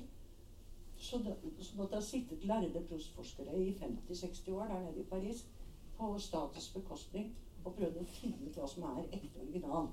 Så 1.01 1.19
det, 1.19 1.37
så 1.65 1.83
det 1.83 1.95
har 1.95 2.01
sittet 2.01 2.45
lærde 2.45 2.83
prostforskere 2.89 3.57
i 3.57 3.71
50-60 3.73 4.51
år 4.53 4.65
der 4.65 4.81
nede 4.81 5.01
i 5.01 5.05
Paris 5.05 5.47
på 5.99 6.19
statens 6.19 6.73
bekostning 6.75 7.31
og 7.65 7.75
prøvd 7.75 7.97
å 8.01 8.05
finne 8.09 8.49
ut 8.49 8.59
hva 8.59 8.69
som 8.69 8.85
er 8.91 9.07
ekte 9.09 9.41
original 9.41 9.89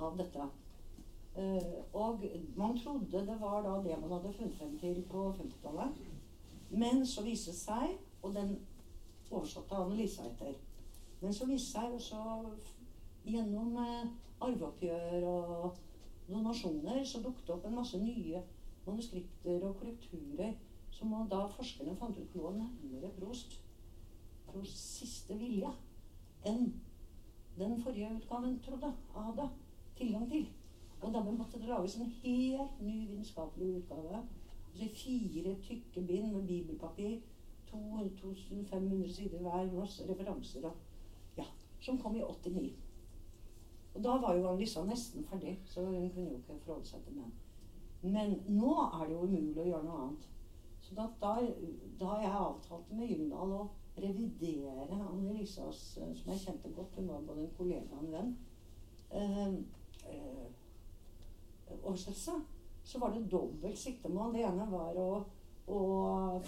av 0.00 0.16
dette. 0.16 0.46
Uh, 1.36 1.84
og 1.92 2.24
man 2.56 2.78
trodde 2.78 3.26
det 3.26 3.36
var 3.40 3.60
da 3.62 3.74
det 3.84 3.98
man 4.00 4.12
hadde 4.16 4.32
funnet 4.32 4.56
frem 4.56 4.78
til 4.78 5.02
på 5.10 5.26
50-tallet. 5.38 6.00
Men 6.70 7.04
så 7.06 7.24
viste 7.26 7.52
det 7.52 7.60
seg, 7.60 7.92
og 8.22 8.34
den 8.34 8.56
oversatte 9.30 9.76
Annelise 9.76 10.24
etter 10.26 10.56
Men 11.20 11.34
så 11.34 11.46
viste 11.46 11.84
det 11.92 12.00
seg 12.00 12.00
også 12.00 12.24
gjennom 13.28 13.76
uh, 13.76 14.08
arveoppgjør 14.40 15.28
og 15.28 15.76
donasjoner 16.30 17.04
så 17.04 17.20
dukket 17.20 17.46
det 17.46 17.54
opp 17.54 17.68
en 17.68 17.76
masse 17.76 18.00
nye 18.00 18.42
manuskripter 18.86 19.64
og 19.66 19.76
korrekturer 19.80 20.54
som 20.90 21.12
da 21.30 21.44
forskerne 21.56 21.96
fant 21.96 22.18
ut 22.18 22.36
lå 22.36 22.52
nærmere 22.56 23.10
Prost, 23.18 23.60
Prosts 24.46 24.86
siste 25.00 25.36
vilje 25.38 25.70
enn 26.46 26.72
den 27.58 27.82
forrige 27.82 28.10
utgaven 28.16 28.58
trodde 28.64 28.92
hadde 29.14 29.48
tilgang 29.96 30.30
til. 30.30 30.48
Og 31.00 31.14
dermed 31.14 31.32
måtte 31.38 31.58
det 31.60 31.68
lages 31.68 31.96
en 31.96 32.12
helt 32.22 32.80
ny 32.80 33.08
vitenskapelig 33.08 33.76
utgave. 33.76 34.22
Altså 34.72 34.88
fire 34.94 35.54
tykke 35.62 36.06
bind 36.06 36.32
med 36.32 36.46
bibelpapir. 36.46 37.18
2500 37.70 39.12
sider 39.14 39.38
hver, 39.38 39.72
masse 39.72 40.08
referanser 40.08 40.64
og 40.64 40.76
Ja. 41.38 41.44
Som 41.80 41.98
kom 41.98 42.16
i 42.16 42.20
89. 42.20 42.72
Og 43.94 44.04
da 44.04 44.08
var 44.08 44.34
jo 44.34 44.48
Alissa 44.48 44.84
nesten 44.84 45.24
ferdig, 45.24 45.58
så 45.66 45.84
hun 45.84 46.10
kunne 46.10 46.30
jo 46.30 46.36
ikke 46.36 46.58
forholde 46.64 46.86
seg 46.86 47.00
til 47.04 47.14
den. 47.14 47.32
Men 48.02 48.38
nå 48.48 48.74
er 48.86 49.06
det 49.06 49.16
jo 49.16 49.26
umulig 49.28 49.64
å 49.64 49.68
gjøre 49.68 49.86
noe 49.86 50.04
annet. 50.04 50.28
Så 50.80 50.96
da, 50.96 51.06
da, 51.20 52.14
jeg 52.22 52.30
avtalt 52.32 52.92
med 52.96 53.10
Gyldendal 53.10 53.52
å 53.58 53.64
revidere 54.00 54.86
Anne-Elisas, 54.96 55.82
eh, 56.00 56.14
som 56.16 56.32
jeg 56.32 56.42
kjente 56.46 56.72
godt, 56.76 56.96
hun 56.96 57.10
var 57.12 57.26
både 57.26 57.44
en 57.44 57.52
kollega 57.58 57.98
og 57.98 58.06
en 58.06 58.14
venn, 58.14 58.32
eh, 59.10 59.52
eh, 60.08 60.48
oversettelse, 61.82 62.40
så 62.84 62.98
var 62.98 63.12
det 63.14 63.28
dobbelt 63.30 63.78
siktemål. 63.78 64.32
Det 64.34 64.46
ene 64.48 64.66
var 64.70 64.96
å, 64.98 65.08
å 65.68 65.80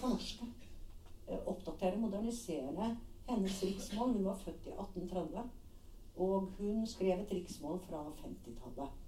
fornorske. 0.01 0.49
Eh, 1.27 1.39
oppdatere, 1.47 2.01
modernisere 2.01 2.97
hennes 3.29 3.63
riksmål. 3.63 4.17
Hun 4.17 4.25
var 4.25 4.41
født 4.41 4.67
i 4.67 4.75
1830. 4.75 5.53
Og 6.17 6.51
hun 6.59 6.87
skrev 6.87 7.21
et 7.21 7.33
riksmål 7.33 7.79
fra 7.87 8.03
50-tallet. 8.25 9.02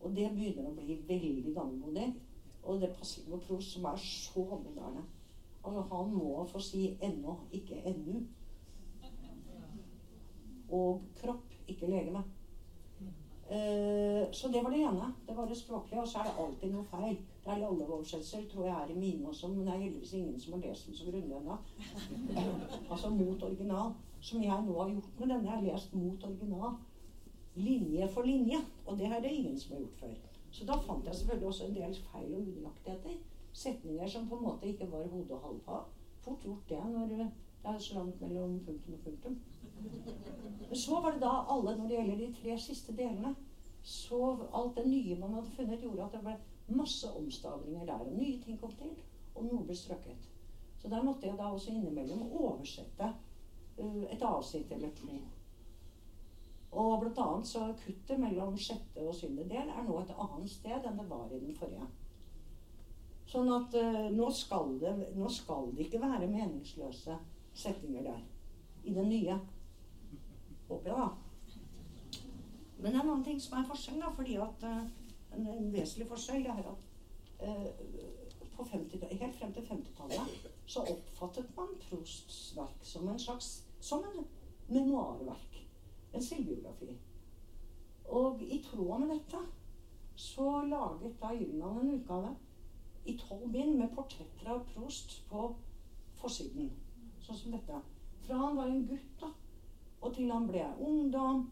Og 0.00 0.16
det 0.16 0.30
begynner 0.34 0.68
å 0.68 0.74
bli 0.76 0.98
veldig 1.08 1.54
gammelmodig. 1.54 2.08
Og 2.62 2.80
det 2.80 2.92
passer 2.96 3.22
ikke 3.22 3.36
på 3.36 3.44
Prost, 3.46 3.72
som 3.74 3.86
er 3.90 3.96
så 4.02 4.44
moderne. 4.44 5.04
Altså, 5.64 5.80
han 5.90 6.12
må 6.14 6.44
få 6.46 6.60
si 6.60 6.98
'ennå', 7.02 7.36
ikke 7.52 7.82
'ennu'. 7.84 8.26
Og 10.70 11.02
kropp, 11.16 11.54
ikke 11.68 11.90
legeme. 11.90 12.22
Uh, 13.50 14.28
så 14.32 14.48
det 14.52 14.64
var 14.64 14.70
det 14.70 14.78
ene. 14.78 15.14
Det 15.28 15.36
var 15.36 15.46
det 15.46 15.56
språklige. 15.56 16.00
Og 16.00 16.08
så 16.08 16.18
er 16.18 16.22
det 16.22 16.32
alltid 16.38 16.72
noe 16.72 16.84
feil. 16.84 17.16
Det 17.44 17.52
er 17.52 17.56
i 17.56 17.64
alle 17.64 17.86
oversettelser, 17.86 18.48
tror 18.52 18.66
jeg 18.66 18.76
er 18.82 18.90
i 18.92 18.98
mine 18.98 19.28
også, 19.28 19.48
men 19.48 19.66
det 19.66 19.74
er 19.74 19.78
heldigvis 19.78 20.12
ingen 20.12 20.40
som 20.40 20.52
har 20.52 20.68
lest 20.68 20.86
den 20.86 20.94
så 20.94 21.04
grundig 21.04 21.36
ennå. 21.36 21.56
altså 22.90 23.08
mot 23.08 23.42
original. 23.42 23.92
Som 24.20 24.42
jeg 24.42 24.64
nå 24.66 24.82
har 24.82 24.90
gjort 24.90 25.20
med 25.20 25.28
denne. 25.28 25.44
Jeg 25.44 25.52
har 25.52 25.62
lest 25.62 25.94
mot 25.94 26.24
original. 26.24 26.76
Linje 27.58 28.08
for 28.14 28.26
linje. 28.26 28.60
Og 28.86 28.98
det 28.98 29.10
er 29.10 29.20
det 29.24 29.34
ingen 29.34 29.58
som 29.60 29.74
har 29.74 29.82
gjort 29.84 30.00
før. 30.04 30.14
Så 30.50 30.64
da 30.64 30.78
fant 30.86 31.06
jeg 31.06 31.14
selvfølgelig 31.14 31.48
også 31.48 31.66
en 31.66 31.76
del 31.76 31.98
feil 32.12 32.32
og 32.34 32.40
unøyaktigheter 32.40 33.18
setninger 33.52 34.08
som 34.08 34.28
på 34.28 34.36
en 34.36 34.44
måte 34.44 34.68
ikke 34.68 34.90
var 34.92 35.08
hode 35.12 35.34
og 35.34 35.44
halvfag. 35.46 35.84
Fort 36.24 36.42
gjort 36.44 36.68
det 36.68 36.80
når 36.92 37.06
det 37.12 37.30
er 37.64 37.78
så 37.78 37.94
langt 37.94 38.20
mellom 38.20 38.60
punktum 38.66 38.94
og 38.94 39.00
punktum. 39.04 39.38
Men 40.68 40.76
så 40.76 41.00
var 41.00 41.12
det 41.12 41.22
da 41.22 41.32
alle, 41.54 41.76
når 41.76 41.88
det 41.88 41.96
gjelder 41.96 42.16
de 42.16 42.32
tre 42.42 42.58
siste 42.58 42.96
delene 42.96 43.34
så 43.82 44.48
Alt 44.52 44.76
det 44.76 44.86
nye 44.86 45.16
man 45.16 45.34
hadde 45.34 45.50
funnet, 45.56 45.80
gjorde 45.80 46.04
at 46.04 46.12
det 46.12 46.20
ble 46.20 46.34
masse 46.76 47.10
omstavringer 47.16 47.86
der. 47.86 48.00
Og 48.04 48.12
nye 48.12 48.40
ting 48.42 48.58
kom 48.60 48.72
til, 48.76 48.90
og 49.34 49.44
noe 49.46 49.64
ble 49.64 49.76
strøket. 49.76 50.26
Så 50.78 50.90
der 50.92 51.02
måtte 51.02 51.26
jeg 51.26 51.38
da 51.38 51.46
også 51.48 51.72
innimellom 51.72 52.26
oversette 52.26 53.12
uh, 53.78 54.02
et 54.10 54.22
avsnitt 54.22 54.72
eller 54.72 54.90
to. 54.98 55.20
Og 56.72 57.00
blant 57.00 57.18
annet 57.24 57.48
så 57.48 57.62
kuttet 57.80 58.20
mellom 58.20 58.56
sjette 58.60 59.04
og 59.04 59.14
syvende 59.16 59.46
del 59.48 59.70
er 59.72 59.86
nå 59.86 60.00
et 60.02 60.12
annet 60.12 60.50
sted 60.52 60.84
enn 60.84 61.00
det 61.00 61.06
var 61.08 61.30
i 61.32 61.40
den 61.40 61.56
forrige. 61.56 61.86
Sånn 63.28 63.48
at 63.52 63.76
uh, 63.76 64.08
nå, 64.12 64.28
skal 64.32 64.74
det, 64.80 64.92
nå, 65.16 65.28
skal 65.32 65.70
det, 65.72 65.86
ikke 65.86 66.00
være 66.00 66.28
meningsløse 66.28 67.16
setninger 67.56 68.04
der. 68.08 68.20
I 68.84 68.94
den 68.96 69.08
nye. 69.12 69.36
Håper 70.68 70.92
jeg, 70.92 71.00
da. 71.00 72.20
Men 72.78 72.92
det 72.92 72.94
er 72.94 73.02
en 73.02 73.02
annen 73.02 73.24
ting 73.26 73.40
som 73.42 73.58
er 73.58 73.66
forskjell, 73.68 73.98
da, 74.00 74.12
fordi 74.16 74.38
at 74.40 74.64
uh, 74.68 74.84
en, 75.36 75.48
en, 75.48 75.72
vesentlig 75.74 76.08
forskjell 76.12 76.46
er 76.52 76.70
at 76.72 76.86
uh, 77.42 77.66
50, 78.58 79.04
helt 79.20 79.36
frem 79.38 79.52
til 79.54 79.66
50-tallet 79.68 80.48
så 80.68 80.82
oppfattet 80.82 81.52
man 81.56 81.76
Prosts 81.88 82.56
verk 82.56 82.82
som 82.84 83.08
en 83.08 83.18
slags 83.18 83.64
som 83.80 84.04
en 84.04 84.24
memoarverk. 84.68 85.67
En 86.18 86.22
selvbiografi. 86.24 86.96
Og 88.10 88.40
i 88.42 88.56
tråd 88.64 88.98
med 89.04 89.10
dette 89.12 89.38
så 90.18 90.46
laget 90.66 91.12
da 91.20 91.28
Gyldendal 91.30 91.76
en 91.78 91.90
utgave 91.94 92.30
i 93.06 93.12
tolv 93.20 93.52
bind 93.52 93.76
med 93.78 93.92
portretter 93.94 94.48
av 94.50 94.64
Prost 94.72 95.12
på 95.28 95.44
forsiden. 96.18 96.72
Sånn 97.22 97.38
som 97.38 97.54
dette. 97.54 97.78
Fra 98.24 98.38
han 98.40 98.58
var 98.58 98.72
en 98.72 98.82
gutt, 98.88 99.12
da, 99.20 99.28
og 100.00 100.16
til 100.16 100.32
han 100.34 100.48
ble 100.48 100.64
ungdom, 100.88 101.44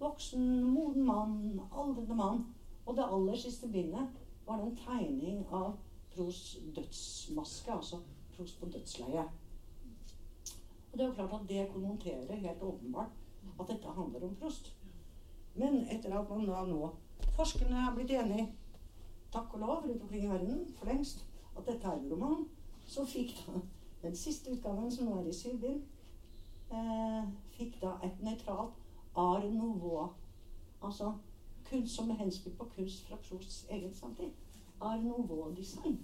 voksen, 0.00 0.46
moden 0.72 1.04
mann, 1.10 1.36
aldrende 1.68 2.16
mann. 2.22 2.40
Og 2.86 2.96
det 2.96 3.04
aller 3.04 3.36
siste 3.42 3.68
bindet 3.74 4.16
var 4.46 4.62
det 4.62 4.70
en 4.70 4.80
tegning 4.86 5.44
av 5.50 5.76
Prosts 6.14 6.62
dødsmaske, 6.78 7.76
altså 7.76 8.00
Prost 8.38 8.56
på 8.62 8.72
dødsleiet. 8.72 9.36
Og 10.88 10.96
det 10.96 11.04
er 11.04 11.12
jo 11.12 11.18
klart 11.20 11.36
at 11.42 11.46
det 11.52 11.68
konnoterer 11.74 12.42
helt 12.46 12.66
åpenbart 12.72 13.20
at 13.60 13.68
dette 13.68 13.96
handler 13.96 14.28
om 14.28 14.36
Prost. 14.36 14.74
Men 15.54 15.86
etter 15.90 16.18
at 16.18 16.30
man 16.30 16.46
da 16.46 16.64
nå 16.66 16.90
Forskerne 17.34 17.76
er 17.76 17.94
blitt 17.94 18.10
enige 18.10 18.48
takk 19.32 19.54
og 19.54 19.60
lov 19.60 19.82
rundt 19.82 20.02
omkring 20.02 20.24
i 20.24 20.28
verden 20.28 20.74
for 20.76 20.86
lengst 20.86 21.26
at 21.56 21.66
dette 21.66 21.86
er 21.86 21.98
en 21.98 22.12
roman. 22.12 22.44
Så 22.86 23.04
fikk 23.04 23.46
da 23.46 23.60
den 24.02 24.16
siste 24.16 24.52
utgaven, 24.52 24.90
som 24.92 25.06
nå 25.06 25.20
er 25.20 25.28
i 25.28 25.32
syv 25.32 25.58
bind, 25.60 25.82
eh, 26.70 27.22
fikk 27.56 27.80
da 27.82 27.94
et 28.04 28.22
nøytralt 28.22 28.74
art 29.16 29.54
nouveau. 29.54 30.08
Altså 30.82 31.12
kunst 31.64 31.94
som 31.94 32.10
er 32.10 32.14
henspilt 32.14 32.58
på 32.58 32.64
kunst 32.76 33.06
fra 33.06 33.16
prosts 33.16 33.66
egen 33.70 33.94
samtid. 33.94 34.30
Art 34.80 35.04
nouveau-design. 35.04 35.98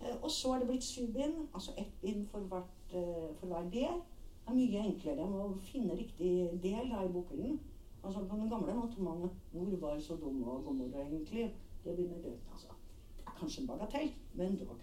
Eh, 0.00 0.22
og 0.22 0.30
så 0.30 0.52
er 0.52 0.58
det 0.58 0.68
blitt 0.68 0.84
syv 0.84 1.12
bind, 1.12 1.48
altså 1.54 1.72
ett 1.78 1.92
bind 2.00 2.26
for, 2.26 2.38
hvert, 2.38 2.74
eh, 2.90 3.36
for 3.38 3.46
hver 3.46 3.70
del. 3.70 4.02
Det 4.44 4.52
er 4.52 4.56
mye 4.58 4.80
enklere 4.84 5.24
å 5.24 5.44
finne 5.64 5.96
riktig 5.96 6.32
del 6.62 6.90
da 6.92 7.04
i 7.04 7.12
bokhyllen. 7.12 7.60
Altså 8.04 8.24
På 8.28 8.36
den 8.36 8.50
gamle 8.50 8.74
måten 8.76 9.04
man 9.04 9.30
Hvor 9.52 9.76
var 9.80 10.00
så 10.00 10.16
dum 10.20 10.42
og 10.42 10.64
Gomorra 10.64 11.06
egentlig? 11.06 11.54
Det 11.84 11.96
begynner 11.96 12.20
døden, 12.20 12.40
altså. 12.52 12.68
Det 13.16 13.24
er 13.26 13.38
kanskje 13.38 13.62
en 13.62 13.66
bagatell, 13.66 14.12
men 14.34 14.56
dog. 14.56 14.76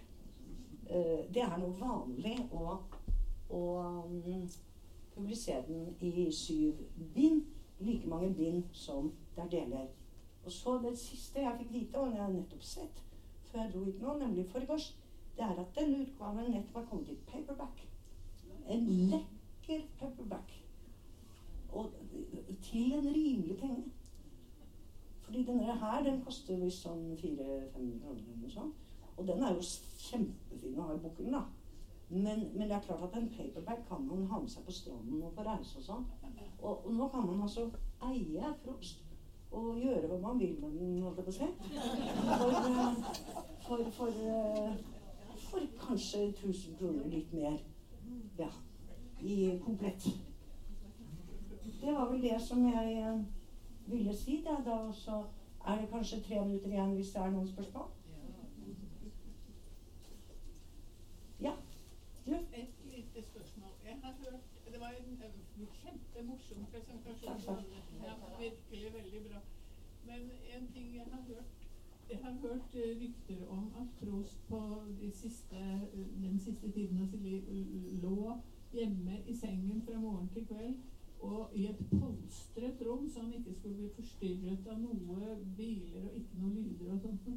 uh, 0.90 1.22
Det 1.34 1.44
er 1.46 1.58
noe 1.58 1.78
vanlig 1.80 2.36
å, 2.52 2.78
å 3.50 3.62
um, 4.06 4.50
publisere 5.16 5.64
den 5.68 5.96
i 6.00 6.32
syv 6.32 6.82
bind. 7.16 7.46
Like 7.82 8.08
mange 8.08 8.34
bind 8.38 8.64
som 8.74 9.12
det 9.36 9.44
er 9.44 9.50
deler. 9.50 9.88
Og 10.46 10.52
så 10.52 10.78
det 10.84 10.98
siste 10.98 11.42
jeg 11.42 11.58
fikk 11.58 11.74
vite, 11.74 11.98
og 11.98 12.12
det 12.12 12.20
har 12.20 12.30
jeg 12.30 12.42
nettopp 12.42 12.64
sett 12.66 13.02
før 13.52 13.60
jeg 13.60 13.72
dro 13.74 13.84
hit 13.84 14.02
nå, 14.02 14.14
nemlig 14.20 14.46
forgårs, 14.52 14.88
det 15.38 15.44
er 15.44 15.60
at 15.60 15.76
denne 15.76 16.04
utgaven 16.06 16.52
nettopp 16.54 16.78
har 16.80 16.86
kommet 16.90 17.10
i 17.12 17.18
paperback. 17.28 17.82
En 18.72 18.86
lekker 19.72 19.88
paperback. 20.00 20.54
Og 21.72 21.92
til 22.62 22.94
en 22.94 23.08
rimelig 23.08 23.58
penge. 23.58 23.84
Fordi 25.22 25.44
denne 25.48 25.80
her 25.80 26.04
den 26.04 26.22
koster 26.26 26.60
visst 26.60 26.84
sånn 26.84 27.14
400-500 27.16 28.02
kroner 28.04 28.24
eller 28.24 28.40
noe 28.42 28.52
sånt. 28.52 28.88
Og 29.18 29.28
den 29.28 29.44
er 29.44 29.54
jo 29.56 29.64
kjempefin 30.02 30.80
å 30.80 30.88
ha 30.88 30.96
i 30.96 31.04
bukkelen, 31.04 31.36
da. 31.38 31.44
Men, 32.12 32.42
men, 32.58 32.68
det 32.68 32.76
er 32.76 32.84
klart 32.84 33.04
at 33.06 33.16
en 33.16 33.30
paperback 33.32 33.86
kan 33.88 34.04
man 34.04 34.26
ha 34.28 34.40
med 34.42 34.52
seg 34.52 34.66
på 34.68 34.74
stranden 34.76 35.22
og 35.24 35.32
på 35.36 35.46
reise 35.48 35.78
og 35.80 35.86
sånn. 35.86 36.08
Og, 36.60 36.74
og, 36.74 36.90
nå 36.92 37.08
kan 37.14 37.24
man 37.28 37.46
altså 37.46 37.70
eie 38.10 38.52
frost 38.66 39.06
og 39.52 39.80
gjøre 39.80 40.10
hva 40.10 40.18
man 40.26 40.40
vil 40.40 40.58
med 40.60 40.76
den, 40.80 40.98
holdt 41.04 41.22
jeg 41.22 41.28
på 41.28 41.32
å 41.32 41.38
si. 41.38 41.48
For, 42.42 42.58
eh, 42.58 43.00
for, 43.68 43.86
for, 43.96 44.20
eh, 44.34 44.76
for, 45.46 45.72
kanskje 45.86 46.26
1000 46.34 46.78
kroner, 46.80 47.08
litt 47.12 47.32
mer. 47.36 47.58
Ja. 48.40 48.52
I 49.22 49.60
komplett. 49.66 50.04
Det 51.82 51.94
var 51.94 52.12
vel 52.12 52.22
det 52.22 52.42
som 52.42 52.66
jeg 52.66 52.94
eh, 52.98 53.20
ville 53.86 54.16
si. 54.18 54.44
Da, 54.46 54.58
da 54.66 54.92
så 54.92 55.24
er 55.68 55.82
det 55.82 55.90
kanskje 55.90 56.22
tre 56.22 56.46
minutter 56.46 56.70
igjen 56.70 56.96
hvis 56.96 57.12
det 57.14 57.22
er 57.22 57.32
noen 57.32 57.48
spørsmål. 57.48 57.90
ja 61.42 61.54
Et 62.28 62.74
lite 62.86 63.22
spørsmål. 63.22 63.72
Jeg 63.86 63.98
har 64.04 64.14
hørt 64.20 64.46
Det 64.72 64.80
var 64.80 64.90
en, 64.90 65.24
en 65.58 65.68
kjempemorsom 65.82 66.66
presentasjon. 66.72 67.66
Ja, 68.04 68.14
virkelig 68.40 68.94
veldig 68.94 69.22
bra. 69.30 69.40
Men 70.06 70.32
en 70.56 70.72
ting 70.74 70.96
jeg 70.96 71.06
har 71.12 71.22
hørt 71.28 71.62
jeg 72.12 72.20
har 72.24 72.32
hørt 72.32 72.76
uh, 72.76 73.02
rykter 73.02 73.48
om 73.50 73.74
at 73.82 73.88
Prost 74.00 74.48
på 74.48 74.82
de 75.02 75.12
siste, 75.12 75.56
uh, 75.94 76.24
den 76.24 76.40
siste 76.40 76.72
tiden 76.72 77.02
av 77.02 77.08
sitt 77.08 77.22
liv 77.22 77.44
lå 78.02 78.34
hjemme 78.74 79.20
i 79.28 79.36
sengen 79.36 79.82
fra 79.86 80.00
morgen 80.00 80.30
til 80.34 80.46
kveld 80.48 80.76
og 81.22 81.50
i 81.54 81.68
et 81.70 81.82
polstret 81.90 82.82
rom, 82.88 83.10
så 83.10 83.22
han 83.22 83.34
ikke 83.34 83.54
skulle 83.54 83.76
bli 83.78 83.90
forstyrret 83.96 84.70
av 84.70 84.80
noe 84.82 85.36
biler 85.58 86.08
og 86.08 86.16
ikke 86.18 86.40
noe 86.42 86.54
lyder 86.56 86.94
og 86.96 87.04
sånt. 87.04 87.28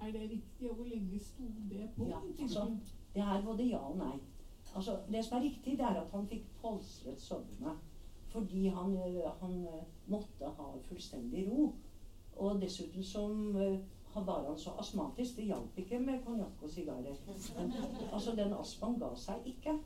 Er 0.00 0.12
det 0.12 0.22
riktig, 0.30 0.70
og 0.70 0.76
hvor 0.76 0.88
lenge 0.88 1.18
sto 1.20 1.50
det 1.70 1.88
på? 1.96 2.06
Ja, 2.08 2.20
altså, 2.42 2.64
det 3.14 3.22
er 3.22 3.44
både 3.44 3.68
ja 3.68 3.80
og 3.80 3.98
nei. 3.98 4.16
Altså, 4.74 4.98
det 5.12 5.24
som 5.24 5.38
er 5.38 5.44
riktig, 5.44 5.76
det 5.78 5.84
er 5.88 6.00
at 6.00 6.12
han 6.12 6.28
fikk 6.28 6.48
polstret 6.62 7.20
sovende. 7.20 7.76
Fordi 8.32 8.66
han, 8.68 8.96
eh, 8.96 9.30
han, 9.40 9.54
eh, 9.64 9.84
måtte 10.06 10.50
ha 10.58 10.66
fullstendig 10.88 11.46
ro. 11.50 11.70
Og 12.36 12.60
dessuten 12.60 13.04
som 13.04 13.54
han 14.16 14.26
var 14.26 14.44
han 14.48 14.58
så 14.58 14.70
astmatisk. 14.78 15.36
Det 15.36 15.44
hjalp 15.44 15.78
ikke 15.78 15.98
med 15.98 16.24
konjakk 16.24 16.62
og 16.62 16.70
sigarer. 16.70 17.16
altså, 18.12 18.36
den 18.36 18.52
astmaen 18.52 18.98
ga 19.00 19.12
seg 19.16 19.48
ikke. 19.52 19.78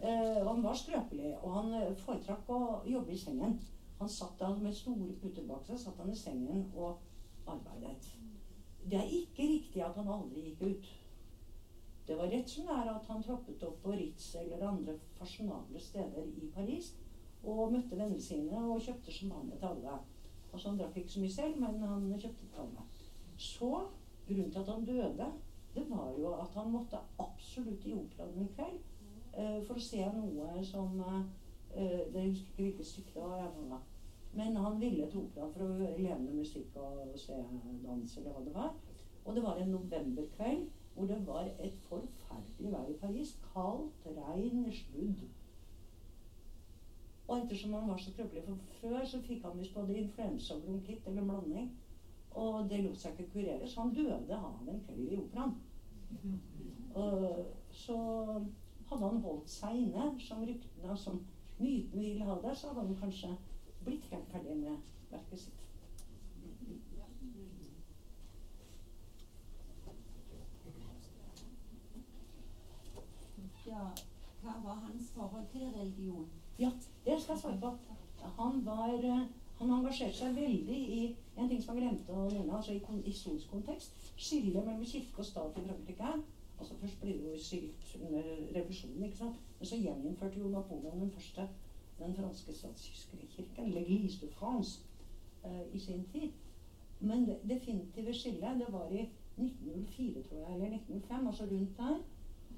Uh, 0.00 0.46
han 0.46 0.62
var 0.64 0.74
skrøpelig, 0.74 1.34
og 1.42 1.52
han 1.58 1.94
foretrakk 2.00 2.48
å 2.48 2.60
jobbe 2.88 3.12
i 3.12 3.20
sengen. 3.20 3.58
Han 4.00 4.08
satt 4.08 4.38
da 4.40 4.48
med 4.56 4.72
store 4.72 5.12
puter 5.20 5.44
bak 5.44 5.66
seg 5.68 5.76
satt 5.82 5.98
han 6.00 6.12
i 6.12 6.16
sengen 6.16 6.62
og 6.72 7.02
arbeidet. 7.50 8.14
Det 8.80 8.96
er 8.96 9.12
ikke 9.12 9.44
riktig 9.44 9.82
at 9.84 9.98
han 10.00 10.08
aldri 10.08 10.46
gikk 10.46 10.62
ut. 10.70 10.88
Det 12.08 12.16
var 12.16 12.32
rett 12.32 12.48
som 12.48 12.64
det 12.66 12.76
er 12.80 12.88
at 12.94 13.04
han 13.12 13.20
troppet 13.22 13.62
opp 13.68 13.82
på 13.84 13.92
Ritz 13.92 14.30
eller 14.40 14.64
andre 14.66 14.96
fasjonable 15.18 15.82
steder 15.84 16.30
i 16.42 16.48
Paris 16.54 16.94
og 17.44 17.74
møtte 17.74 17.98
vennene 17.98 18.24
sine 18.24 18.62
og 18.72 18.80
kjøpte 18.82 19.12
champagne 19.14 19.58
til 19.60 19.68
alle. 19.68 19.98
Altså 20.50 20.68
Han 20.68 20.80
drakk 20.80 20.96
ikke 20.96 21.12
så 21.12 21.20
mye 21.22 21.34
selv, 21.34 21.60
men 21.60 21.84
han 21.84 22.08
kjøpte 22.16 22.48
til 22.48 22.62
alle. 22.64 22.86
Så 23.36 23.70
grunnen 24.26 24.50
til 24.50 24.62
at 24.64 24.72
han 24.72 24.88
døde, 24.88 25.28
det 25.74 25.84
var 25.90 26.08
jo 26.18 26.32
at 26.40 26.56
han 26.56 26.72
måtte 26.72 27.04
absolutt 27.18 27.86
i 27.86 27.94
operaen 27.94 28.42
en 28.42 28.50
kveld 28.56 28.80
for 29.66 29.78
å 29.78 29.82
se 29.82 30.02
noe 30.14 30.64
som 30.66 30.98
uh, 31.00 31.22
Det 31.72 32.24
husker 32.24 32.48
ikke 32.48 32.62
hvilket 32.62 32.86
stykke 32.86 33.14
det 33.14 33.22
var. 33.26 33.36
Jeg, 33.38 33.80
men 34.32 34.56
han 34.56 34.80
ville 34.80 35.06
til 35.10 35.24
operaen 35.24 35.52
for 35.54 35.64
å 35.64 35.72
høre 35.74 35.98
levende 35.98 36.34
musikk 36.34 36.76
og 36.78 37.14
se 37.18 37.36
dans 37.84 38.16
eller 38.18 38.34
hva 38.34 38.44
det 38.46 38.54
var. 38.54 38.72
Og 39.24 39.34
det 39.36 39.42
var 39.42 39.58
en 39.58 39.72
novemberkveld 39.74 40.68
hvor 40.94 41.06
det 41.06 41.26
var 41.26 41.50
et 41.58 41.76
forferdelig 41.88 42.72
vær 42.72 42.88
i 42.90 42.98
Paris. 43.00 43.36
Kaldt, 43.52 44.06
regn, 44.06 44.64
sludd. 44.72 45.22
Og 47.28 47.38
ettersom 47.38 47.72
han 47.72 47.88
var 47.88 47.98
så 47.98 48.12
trøbbelig 48.12 48.42
for 48.46 48.56
før, 48.80 49.04
så 49.06 49.20
fikk 49.22 49.44
han 49.46 49.58
visst 49.58 49.74
både 49.74 49.98
influensa 49.98 50.54
og 50.54 50.62
bronkitt 50.62 51.06
eller 51.06 51.22
en 51.22 51.28
blanding. 51.28 51.68
Og 52.30 52.70
det 52.70 52.80
lot 52.84 52.98
seg 52.98 53.18
ikke 53.18 53.32
kurere, 53.34 53.68
så 53.68 53.84
han 53.84 53.94
døde 53.94 54.38
av 54.38 54.68
en 54.68 54.82
kveld 54.86 55.12
i 55.12 55.18
operaen. 55.18 55.54
Og 57.00 57.46
så 57.70 57.96
hadde 58.90 59.06
han 59.06 59.22
holdt 59.24 59.50
seg 59.50 59.78
inne, 59.84 60.10
som 60.20 60.44
ryktene, 60.44 60.96
som 60.98 61.22
myten 61.60 62.00
ville 62.00 62.26
ha 62.26 62.36
det, 62.42 62.56
så 62.56 62.74
hadde 62.74 62.86
han 62.88 63.00
kanskje 63.04 63.34
blitt 63.84 64.10
helt 64.12 64.30
ferdig 64.34 64.56
med 64.60 64.76
verket 65.10 65.46
sitt. 65.46 65.60
ja, 73.70 73.90
hva 74.42 74.54
var 74.64 74.74
hans 74.84 75.10
forhold 75.14 75.46
til 75.52 75.68
religion? 75.76 76.26
Ja, 76.58 76.70
det 77.04 77.20
skal 77.20 77.34
jeg 77.34 77.40
svare 77.40 77.60
på. 77.60 77.76
Han, 78.38 78.64
var, 78.66 78.94
eh, 78.94 79.26
han 79.58 79.70
engasjerte 79.70 80.16
seg 80.16 80.36
veldig 80.36 80.80
i 80.96 81.00
en 81.36 81.48
ting 81.48 81.62
som 81.62 81.74
han 81.74 81.82
glemte 81.82 82.12
å 82.12 82.26
nevne, 82.28 82.56
altså 82.56 82.74
i 82.74 82.82
historisk 83.06 83.50
kontekst. 83.54 83.96
Skillet 84.16 84.64
mellom 84.64 84.84
kirke 84.84 85.22
og 85.22 85.28
stat 85.28 85.58
i 85.58 85.64
Frankrike. 85.68 86.12
Altså 86.60 86.76
Først 86.80 87.00
ble 87.00 87.12
det 87.16 87.32
jo 87.32 87.38
skilt 87.40 87.96
under 88.00 88.22
revolusjonen, 88.54 89.04
ikke 89.04 89.16
sant? 89.16 89.40
men 89.58 89.66
så 89.66 89.76
gjeninnførte 89.76 90.38
jo 90.38 90.48
Napoleon 90.52 91.00
den 91.00 91.10
første 91.10 91.48
den 92.00 92.14
franske 92.14 92.52
statskirken, 92.54 93.72
l'Église 93.72 94.26
de 94.26 94.32
France, 94.32 94.84
eh, 95.44 95.74
i 95.74 95.78
sin 95.78 96.04
tid. 96.12 96.30
Men 97.00 97.26
det 97.26 97.38
definitive 97.48 98.14
skillet, 98.14 98.60
det 98.60 98.72
var 98.72 98.88
i 98.90 99.08
1904, 99.36 100.22
tror 100.22 100.38
jeg, 100.38 100.54
eller 100.54 100.66
1905, 100.66 101.26
altså 101.26 101.44
rundt 101.44 101.76
der. 101.76 101.98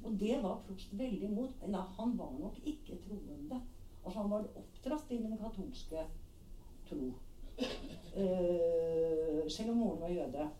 Og 0.05 0.21
det 0.21 0.43
var 0.43 0.63
Prost 0.67 0.99
veldig 0.99 1.29
imot. 1.29 1.69
Nei, 1.69 1.81
han 1.99 2.19
var 2.19 2.33
nok 2.41 2.59
ikke 2.65 2.99
troende. 3.07 3.61
Altså 4.05 4.21
Han 4.21 4.31
var 4.31 4.47
oppdratt 4.57 5.11
i 5.11 5.17
den 5.17 5.39
katolske 5.39 6.07
tro. 6.89 7.13
Eh, 8.17 9.49
selv 9.49 9.71
om 9.71 9.77
moren 9.77 10.01
var 10.01 10.09
jøde. 10.09 10.51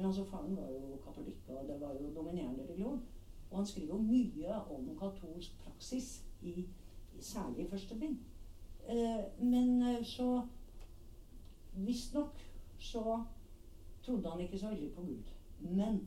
Men 0.00 0.06
altså 0.06 0.24
faren 0.24 0.56
var 0.56 0.68
jo 0.72 0.96
katolikk, 1.04 1.48
og 1.48 1.68
det 1.68 1.74
var 1.80 1.90
jo 2.00 2.14
dominerende 2.14 2.62
religion. 2.64 3.02
Og 3.50 3.56
han 3.58 3.66
skriver 3.66 3.90
jo 3.94 3.98
mye 4.02 4.54
om 4.72 4.86
katolsk 4.96 5.58
praksis, 5.64 6.24
i, 6.42 6.64
særlig 7.20 7.66
i 7.66 7.68
første 7.68 7.98
bind. 8.00 8.16
Eh, 8.88 9.44
men 9.44 9.82
uh, 9.82 10.04
så 10.04 10.46
Visstnok 11.76 12.40
så 12.78 13.24
trodde 14.02 14.30
han 14.30 14.40
ikke 14.40 14.58
så 14.58 14.68
veldig 14.68 14.92
på 14.92 15.02
Gud. 15.02 15.28
Men 15.60 16.00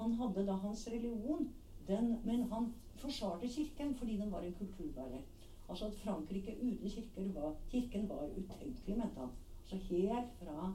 han 0.00 0.12
hadde 0.12 0.46
da 0.46 0.52
hans 0.52 0.88
religion 0.90 1.48
den, 1.86 2.16
men 2.24 2.42
han 2.42 2.72
forsvarte 2.96 3.48
Kirken 3.48 3.94
fordi 3.94 4.16
den 4.16 4.32
var 4.32 4.40
en 4.40 4.54
kulturbærer. 4.58 5.22
Altså 5.68 5.86
at 5.86 5.94
Frankrike 5.94 6.56
uten 6.62 6.90
kirker 6.90 7.32
var, 7.40 7.54
kirken 7.70 8.08
var 8.08 8.26
utenkelig, 8.26 8.98
mente 8.98 9.20
han. 9.20 9.30
Så 9.64 9.76
helt 9.76 10.32
fra 10.42 10.74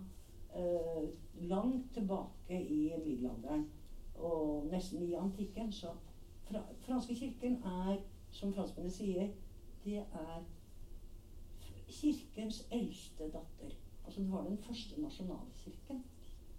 eh, 0.56 1.10
langt 1.50 1.94
tilbake 1.94 2.62
i 2.62 2.94
middelalderen 3.06 3.70
og 4.16 4.68
nesten 4.72 5.04
i 5.04 5.14
antikken. 5.14 5.72
Så 5.72 5.94
fra, 6.44 6.62
franske 6.86 7.16
kirken 7.16 7.60
er, 7.64 7.98
som 8.32 8.54
franskmennene 8.54 8.94
sier, 8.94 9.30
det 9.86 9.98
er 9.98 10.44
kirkens 11.88 12.68
eldste 12.72 13.24
datter. 13.24 13.76
Altså 14.06 14.22
det 14.22 14.32
var 14.32 14.44
den 14.44 14.58
første 14.58 15.02
nasjonalkirken 15.02 16.04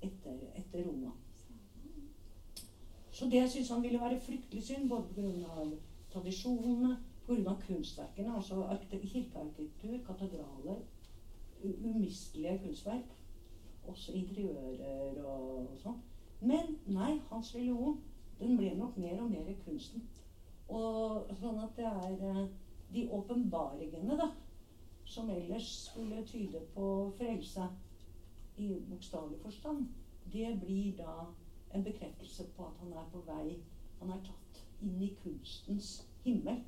etter, 0.02 0.38
etter 0.56 0.86
Roma. 0.86 1.10
Så 3.14 3.26
det 3.30 3.50
syntes 3.50 3.70
han 3.70 3.82
ville 3.82 4.00
være 4.00 4.20
fryktelig 4.20 4.62
synd, 4.62 4.88
både 4.88 5.04
pga. 5.14 5.66
tradisjonene, 6.12 6.96
pga. 7.26 7.54
kunstverkene, 7.66 8.36
altså 8.36 8.78
kirkearkitektur, 8.90 9.98
katedraler, 10.06 10.80
umistelige 11.64 12.60
kunstverk. 12.64 13.04
Også 13.88 14.12
interiører 14.12 15.20
og, 15.24 15.70
og 15.70 15.78
sånn. 15.82 16.00
Men 16.40 16.76
nei, 16.86 17.18
hans 17.30 17.54
religion 17.54 18.00
den 18.38 18.56
ble 18.58 18.74
nok 18.76 18.96
mer 18.98 19.20
og 19.22 19.30
mer 19.30 19.52
kunsten. 19.64 20.02
Og 20.68 21.30
sånn 21.40 21.60
at 21.62 21.76
det 21.76 21.86
er 21.86 22.24
eh, 22.30 22.46
de 22.94 23.04
åpenbaringene, 23.12 24.16
da, 24.18 24.30
som 25.04 25.30
ellers 25.30 25.68
skulle 25.90 26.24
tyde 26.26 26.60
på 26.74 26.86
frelse 27.18 27.68
i 28.56 28.70
bokstavelig 28.88 29.40
forstand, 29.42 29.86
det 30.32 30.54
blir 30.60 30.96
da 30.98 31.26
en 31.74 31.84
bekreftelse 31.84 32.46
på 32.56 32.66
at 32.66 32.80
han 32.80 32.92
er 32.92 33.08
på 33.12 33.22
vei 33.26 33.58
Han 34.00 34.10
er 34.10 34.24
tatt. 34.24 34.62
inn 34.82 35.02
i 35.02 35.14
kunstens 35.22 36.08
himmel. 36.24 36.58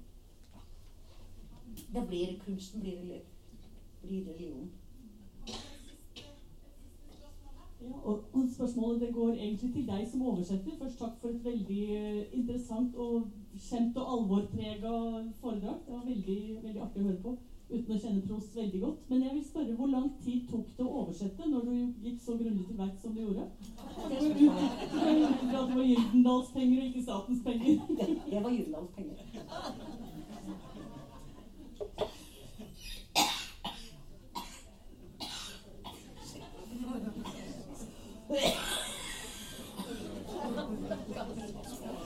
Det 1.93 2.05
blir 2.09 2.39
kunsten 2.41 2.81
blir, 2.81 3.21
blir 4.03 4.29
religion. 4.29 4.71
Ja, 7.81 7.93
og, 8.03 8.23
og 8.33 8.49
spørsmålet 8.55 9.01
det 9.01 9.15
går 9.15 9.33
egentlig 9.33 9.73
til 9.73 9.89
deg 9.89 10.07
som 10.11 10.23
oversetter. 10.23 10.79
Først 10.79 10.99
takk 10.99 11.19
for 11.21 11.29
et 11.29 11.45
veldig 11.45 11.83
eh, 11.97 12.23
interessant 12.39 12.95
og 12.95 13.27
kjent 13.69 13.99
og 14.01 14.15
alvorprega 14.15 14.95
foredrag. 15.41 15.83
Det 15.85 15.95
var 15.95 16.09
veldig, 16.09 16.39
veldig 16.63 16.83
artig 16.87 17.03
å 17.03 17.11
høre 17.11 17.23
på 17.27 17.37
uten 17.67 17.93
å 17.93 17.99
kjenne 17.99 18.23
Prost 18.23 18.57
veldig 18.57 18.81
godt. 18.83 18.99
Men 19.11 19.23
jeg 19.27 19.35
vil 19.35 19.45
spørre, 19.45 19.75
hvor 19.79 19.91
lang 19.91 20.09
tid 20.23 20.47
tok 20.51 20.69
det 20.77 20.87
å 20.87 20.95
oversette 21.03 21.49
når 21.51 21.67
du 21.67 21.75
gikk 22.07 22.21
så 22.23 22.37
grundig 22.39 22.67
til 22.69 22.79
verks 22.79 23.03
som 23.03 23.17
du 23.17 23.21
gjorde? 23.25 23.49
Det 25.51 25.63
var 25.75 25.83
Gyldendals 25.83 26.53
penger 26.55 26.81
og 26.81 26.89
ikke 26.89 27.07
statens 27.09 27.45
penger. 27.45 27.81
Det, 27.91 28.09
det 28.31 28.43
var 28.45 28.55
Gyldendals 28.55 28.93
penger. 28.97 29.25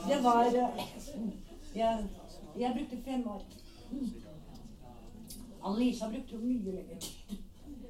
Det 0.07 0.23
var 0.23 0.45
eh, 0.45 0.53
jeg, 1.75 2.09
jeg 2.59 2.73
brukte 2.77 3.03
fem 3.05 3.27
år. 3.27 3.45
Anne-Lisa 5.63 6.09
brukte 6.09 6.35
jo 6.35 6.41
mye 6.41 6.71
lenger. 6.71 6.97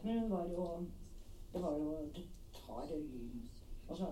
Men 0.04 0.20
hun 0.20 0.32
var 0.32 0.46
jo 0.50 0.86
Det 1.54 1.62
var 1.62 1.72
jo 1.78 2.06
tar 2.54 2.88
Altså, 3.90 4.08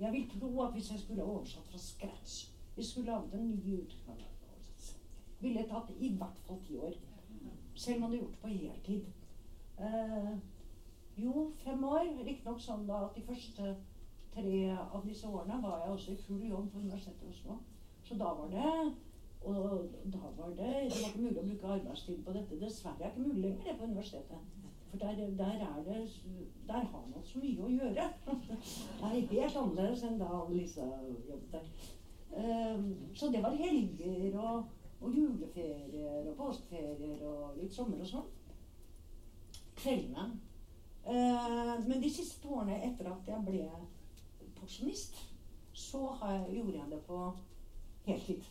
jeg 0.00 0.12
vil 0.12 0.30
tro 0.40 0.62
at 0.62 0.72
hvis 0.72 0.90
jeg 0.90 1.00
skulle 1.00 1.24
oversatt 1.24 1.68
fra 1.68 1.78
scratch 1.78 2.50
Vi 2.76 2.84
skulle 2.84 3.06
laget 3.06 3.34
en 3.34 3.48
ny 3.48 3.80
utgave 3.82 4.30
ville 5.40 5.64
tatt 5.68 5.90
i 5.98 6.12
hvert 6.16 6.40
fall 6.46 6.60
ti 6.66 6.76
år. 6.76 6.96
Selv 7.74 7.96
om 7.96 8.00
man 8.00 8.10
hadde 8.10 8.22
gjort 8.22 8.32
det 8.32 8.40
på 8.40 8.48
heltid. 8.48 9.04
Uh, 9.80 10.38
jo, 11.22 11.50
fem 11.64 11.84
år. 11.84 12.08
Riktignok 12.24 12.60
sånn 12.62 12.86
da 12.88 13.04
at 13.06 13.16
de 13.16 13.26
første 13.26 13.76
tre 14.34 14.64
av 14.78 15.04
disse 15.04 15.28
årene 15.28 15.60
var 15.62 15.84
jeg 15.84 15.94
også 15.94 16.12
i 16.12 16.24
full 16.24 16.42
jobb 16.48 16.72
på 16.72 16.82
Universitetet 16.84 17.26
i 17.26 17.32
Oslo. 17.34 17.58
Så 18.06 18.16
da 18.18 18.32
var 18.38 18.50
det 18.52 18.74
og 19.40 19.88
da 20.12 20.18
var 20.36 20.48
det 20.48 20.56
Det 20.56 21.00
var 21.00 21.08
ikke 21.08 21.22
mulig 21.22 21.38
å 21.40 21.44
bruke 21.44 21.68
arbeidstid 21.74 22.24
på 22.24 22.32
dette. 22.36 22.58
Dessverre 22.60 22.96
er 22.98 22.98
det 22.98 23.12
ikke 23.14 23.28
mulig 23.28 23.42
lenger 23.44 23.70
det 23.70 23.76
på 23.78 23.84
universitetet. 23.84 24.58
For 24.90 24.98
der, 24.98 25.14
der, 25.38 25.44
er 25.44 25.82
det 25.86 26.08
Der 26.66 26.84
har 26.92 27.06
man 27.14 27.24
så 27.24 27.38
mye 27.38 27.62
å 27.64 27.70
gjøre. 27.70 28.08
Det 28.26 29.06
er 29.06 29.14
helt 29.14 29.56
annerledes 29.56 30.04
enn 30.04 30.18
da 30.20 30.42
Lisa 30.50 30.88
jobbet 31.28 31.54
der. 31.54 31.70
Um, 32.30 32.92
så 33.14 33.30
det 33.32 33.42
var 33.42 33.56
helger 33.58 34.36
og, 34.38 34.68
og 35.00 35.16
juleferier 35.16 36.28
og 36.30 36.36
påskeferier 36.36 37.24
og 37.26 37.56
litt 37.58 37.74
sommer 37.74 38.04
og 38.04 38.12
sånn. 38.12 38.28
Kveldene. 39.80 40.28
Uh, 41.06 41.76
men 41.88 42.02
de 42.02 42.10
siste 42.12 42.48
årene 42.48 42.76
etter 42.86 43.08
at 43.10 43.28
jeg 43.28 43.44
ble 43.46 43.66
pensjonist, 44.60 45.16
så 45.72 46.10
jeg, 46.20 46.56
gjorde 46.58 46.78
jeg 46.78 46.90
det 46.90 47.02
på 47.06 47.20
heltid. 48.04 48.48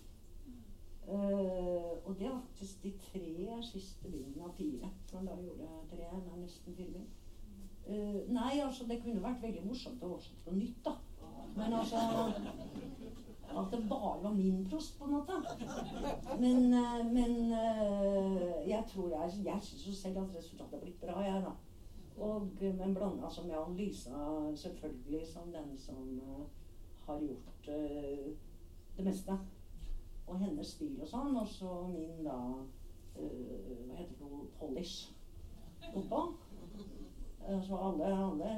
Uh, 1.09 2.07
og 2.07 2.15
det 2.19 2.29
var 2.29 2.39
faktisk 2.39 2.83
de 2.83 2.93
tre 3.11 3.61
siste 3.63 4.11
bindene 4.11 4.45
av 4.45 4.53
fire. 4.57 4.89
Men 5.13 5.25
da 5.25 5.37
gjorde 5.41 5.65
jeg 5.65 5.87
tre. 5.91 6.03
Er 6.05 6.37
nesten 6.37 6.75
fire 6.75 6.91
bind. 6.93 7.07
Uh, 7.89 8.19
nei, 8.33 8.59
altså, 8.61 8.85
det 8.89 8.99
kunne 9.01 9.23
vært 9.23 9.41
veldig 9.41 9.63
morsomt 9.65 10.03
å 10.03 10.11
oversette 10.13 10.43
på 10.45 10.53
nytt, 10.53 10.83
da. 10.85 10.93
Men 11.55 11.73
altså 11.73 11.97
At 13.49 13.71
det 13.71 13.79
bare 13.89 14.19
var 14.21 14.33
min 14.35 14.61
prost, 14.69 14.99
på 14.99 15.07
en 15.07 15.15
måte. 15.15 15.39
Men, 16.37 16.69
uh, 16.73 17.01
men 17.09 17.33
jeg 18.69 18.83
tror 18.91 19.09
jeg 19.09 19.45
Jeg 19.45 19.63
syns 19.65 19.87
jo 19.87 19.93
selv 19.93 20.21
at 20.21 20.37
resultatet 20.37 20.77
har 20.77 20.85
blitt 20.85 21.01
bra, 21.01 21.17
jeg, 21.25 21.41
da. 21.47 21.55
Og, 22.19 22.49
men 22.59 22.93
blanda 22.95 23.29
som 23.31 23.47
med 23.47 23.55
Annelisa 23.55 24.19
selvfølgelig 24.59 25.21
som 25.27 25.53
den 25.53 25.71
som 25.79 26.19
har 27.05 27.21
gjort 27.23 27.69
det 28.97 29.05
meste 29.05 29.37
og 30.29 30.39
hennes 30.39 30.73
stil 30.75 30.97
og 31.01 31.09
sånn. 31.09 31.37
Og 31.39 31.47
så 31.49 31.73
min 31.91 32.23
da 32.25 32.37
uh, 32.37 32.65
Hva 33.19 33.97
heter 33.97 34.19
det? 34.19 34.41
Polish 34.59 35.09
oppå. 35.93 36.23
Uh, 37.45 37.61
så 37.65 37.79
alle, 37.89 38.11
alle, 38.13 38.51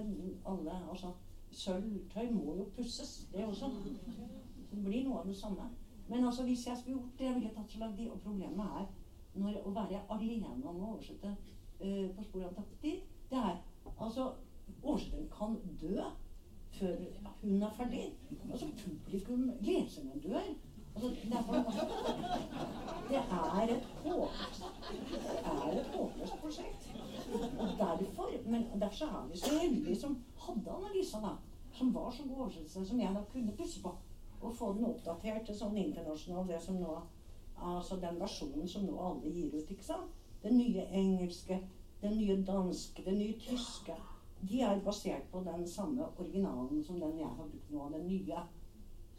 alle 0.45 0.79
Altså, 0.91 1.13
sølvtøy 1.51 2.31
må 2.31 2.55
jo 2.59 2.67
pusses, 2.75 3.29
det 3.33 3.45
også. 3.45 3.71
Så 3.71 4.27
det 4.71 4.83
blir 4.83 5.07
noe 5.07 5.21
av 5.21 5.27
det 5.27 5.37
samme. 5.37 5.69
Men 6.09 6.25
altså, 6.25 6.43
hvis 6.47 6.67
jeg 6.67 6.77
skulle 6.77 6.97
gjort 6.97 7.17
det, 7.19 7.25
jeg 7.25 7.39
ville 7.39 7.55
tatt 7.55 7.71
så 7.71 7.79
lang. 7.79 7.97
Og 8.11 8.19
problemet 8.23 8.77
er 8.81 8.91
når, 9.39 9.61
å 9.63 9.73
være 9.75 10.03
alene 10.11 10.51
om 10.51 10.67
å 10.67 10.93
oversette 10.93 11.31
uh, 11.31 12.07
på 12.15 12.27
sporet 12.27 12.51
av 12.51 12.55
tapt 12.59 12.79
tid, 12.83 13.01
det 13.31 13.37
er 13.37 13.55
altså 13.99 14.31
Årstein 14.83 15.29
kan 15.37 15.55
dø 15.81 16.01
før 16.71 16.95
hun 17.41 17.63
er 17.63 17.69
ferdig. 17.77 18.13
Altså 18.51 18.67
publikum, 18.83 19.51
leserne 19.61 20.21
dør. 20.23 20.41
Altså, 20.95 21.09
derfor, 21.31 21.53
det 23.09 23.17
er 23.17 23.75
et 23.75 23.83
håpløst 24.03 24.63
Det 25.11 25.19
er 25.45 25.79
et 25.79 25.87
håpløst 25.95 26.33
prosjekt. 26.41 26.95
Og 27.59 27.67
derfor, 27.67 28.29
Men 28.45 28.65
derfor 28.81 29.05
er 29.05 29.27
vi 29.31 29.37
så 29.37 29.59
heldige 29.61 29.99
som 29.99 30.23
hadde 30.37 30.71
Annalisa, 30.71 31.17
da. 31.17 31.33
Som 31.73 31.93
var 31.93 32.09
så 32.11 32.23
god 32.23 32.37
oversettelse 32.37 32.85
som 32.85 32.99
jeg 32.99 33.15
da 33.15 33.21
kunne 33.33 33.51
pusse 33.57 33.81
på. 33.81 33.95
Og 34.41 34.55
få 34.55 34.73
den 34.73 34.85
oppdatert 34.85 35.45
til 35.45 35.57
sånn 35.57 35.77
internasjonal, 35.77 36.47
det 36.47 36.61
som 36.61 36.75
nå 36.75 37.01
Altså 37.63 37.95
den 37.95 38.19
versjonen 38.19 38.67
som 38.67 38.83
nå 38.83 38.95
alle 39.05 39.29
gir 39.29 39.51
ut, 39.53 39.69
ikke 39.69 39.85
sant? 39.85 40.13
Den 40.43 40.57
nye 40.57 40.81
engelske, 40.81 41.59
den 42.01 42.17
nye 42.17 42.37
danske, 42.47 43.03
den 43.05 43.19
nye 43.19 43.37
tyske. 43.39 43.95
De 44.41 44.61
er 44.65 44.81
basert 44.85 45.27
på 45.31 45.43
den 45.45 45.67
samme 45.67 46.07
originalen 46.17 46.83
som 46.83 46.99
den 46.99 47.19
jeg 47.19 47.27
har 47.27 47.49
brukt 47.49 47.71
nå, 47.71 47.89
den 47.93 48.07
nye. 48.07 48.45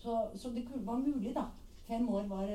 Så, 0.02 0.16
så 0.34 0.50
det 0.50 0.66
var 0.86 0.98
mulig, 0.98 1.34
da. 1.34 1.44
Fem 1.86 2.08
år 2.08 2.26
var 2.30 2.48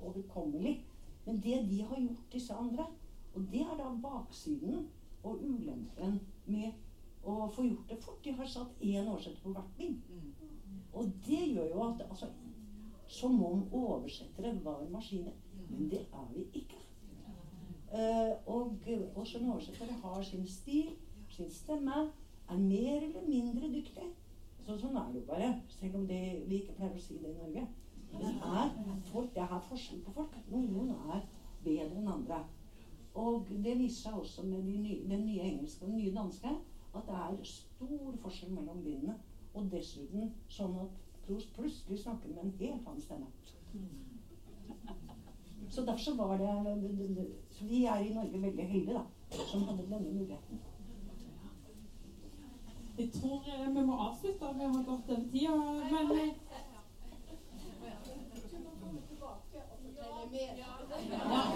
overkommelig. 0.00 0.84
Men 1.24 1.40
det 1.40 1.62
de 1.70 1.82
har 1.82 2.00
gjort, 2.00 2.32
disse 2.32 2.54
andre, 2.54 2.86
og 3.34 3.46
det 3.52 3.60
er 3.60 3.76
da 3.78 3.88
baksiden 4.02 4.86
og 5.22 5.40
ulempen 5.42 6.20
med 6.46 7.26
å 7.26 7.48
få 7.52 7.64
gjort 7.66 7.88
det 7.90 7.98
fort. 8.02 8.20
De 8.24 8.34
har 8.38 8.48
satt 8.48 8.82
én 8.82 9.08
oversetter 9.08 9.42
på 9.42 9.54
hvert 9.56 9.72
bind. 9.78 10.02
Og 10.96 11.10
det 11.26 11.42
gjør 11.52 11.72
jo 11.74 11.86
at 11.90 12.04
altså, 12.10 12.32
Som 13.08 13.44
om 13.44 13.60
oversettere 13.72 14.50
var 14.64 14.80
maskiner. 14.90 15.32
Men 15.68 15.90
det 15.90 16.00
er 16.12 16.24
vi 16.34 16.42
ikke. 16.58 16.80
Uh, 17.96 18.32
og 18.52 18.78
også 19.14 19.38
en 19.38 19.50
oversetter 19.50 19.92
har 20.02 20.22
sin 20.22 20.46
stil, 20.48 20.90
sin 21.32 21.50
stemme, 21.50 22.06
er 22.48 22.58
mer 22.58 22.96
eller 23.06 23.24
mindre 23.28 23.70
dyktig. 23.72 24.10
Så 24.66 24.76
sånn 24.82 24.98
er 24.98 25.08
det 25.12 25.22
jo 25.22 25.28
bare. 25.30 25.48
Selv 25.78 25.96
om 26.00 26.06
det, 26.08 26.20
vi 26.50 26.60
ikke 26.60 26.76
pleier 26.76 26.98
å 26.98 27.02
si 27.02 27.16
det 27.22 27.30
i 27.30 27.38
Norge. 27.38 27.66
Det 28.16 28.32
er, 28.32 28.70
folk, 29.10 29.32
det 29.34 29.42
er 29.44 29.64
forskjell 29.68 30.02
på 30.04 30.14
folk. 30.16 30.36
Noen 30.50 30.92
er 31.14 31.24
bedre 31.64 32.00
enn 32.00 32.12
andre. 32.12 32.40
Og 33.16 33.48
det 33.64 33.78
viser 33.78 34.10
seg 34.10 34.20
også 34.20 34.44
med 34.46 34.66
de 34.68 34.76
nye, 34.82 35.08
den 35.08 35.24
nye 35.26 35.48
engelske 35.52 35.84
og 35.84 35.92
den 35.92 36.02
nye 36.02 36.14
danske 36.14 36.52
at 36.96 37.08
det 37.08 37.16
er 37.22 37.48
stor 37.48 38.18
forskjell 38.22 38.52
mellom 38.52 38.82
bindene. 38.84 39.16
Og 39.56 39.70
dessuten 39.72 40.32
sånn 40.52 40.76
at 40.84 41.02
Prost 41.26 41.48
plutselig 41.56 41.98
snakker 41.98 42.28
med 42.30 42.44
en 42.44 42.52
helt 42.60 42.84
annen 42.86 43.00
stemme. 43.02 43.26
Så 45.70 45.80
derfor 45.82 45.98
så 45.98 46.14
var 46.14 46.38
det 46.38 46.54
Vi 47.60 47.84
er 47.84 47.98
i 47.98 48.14
Norge 48.14 48.42
veldig 48.42 48.66
heldige, 48.68 48.94
da, 48.94 49.36
som 49.50 49.62
hadde 49.62 49.82
denne 49.90 50.12
muligheten. 50.12 50.60
Jeg 52.98 53.12
tror 53.12 53.44
eh, 53.48 53.74
vi 53.74 53.82
må 53.86 53.96
avslutte. 54.08 54.54
Vi 54.54 54.64
har 54.64 54.72
gått 54.72 55.10
over 55.10 55.24
tida. 55.32 55.56
Men 55.90 56.06
ja. 61.20 61.55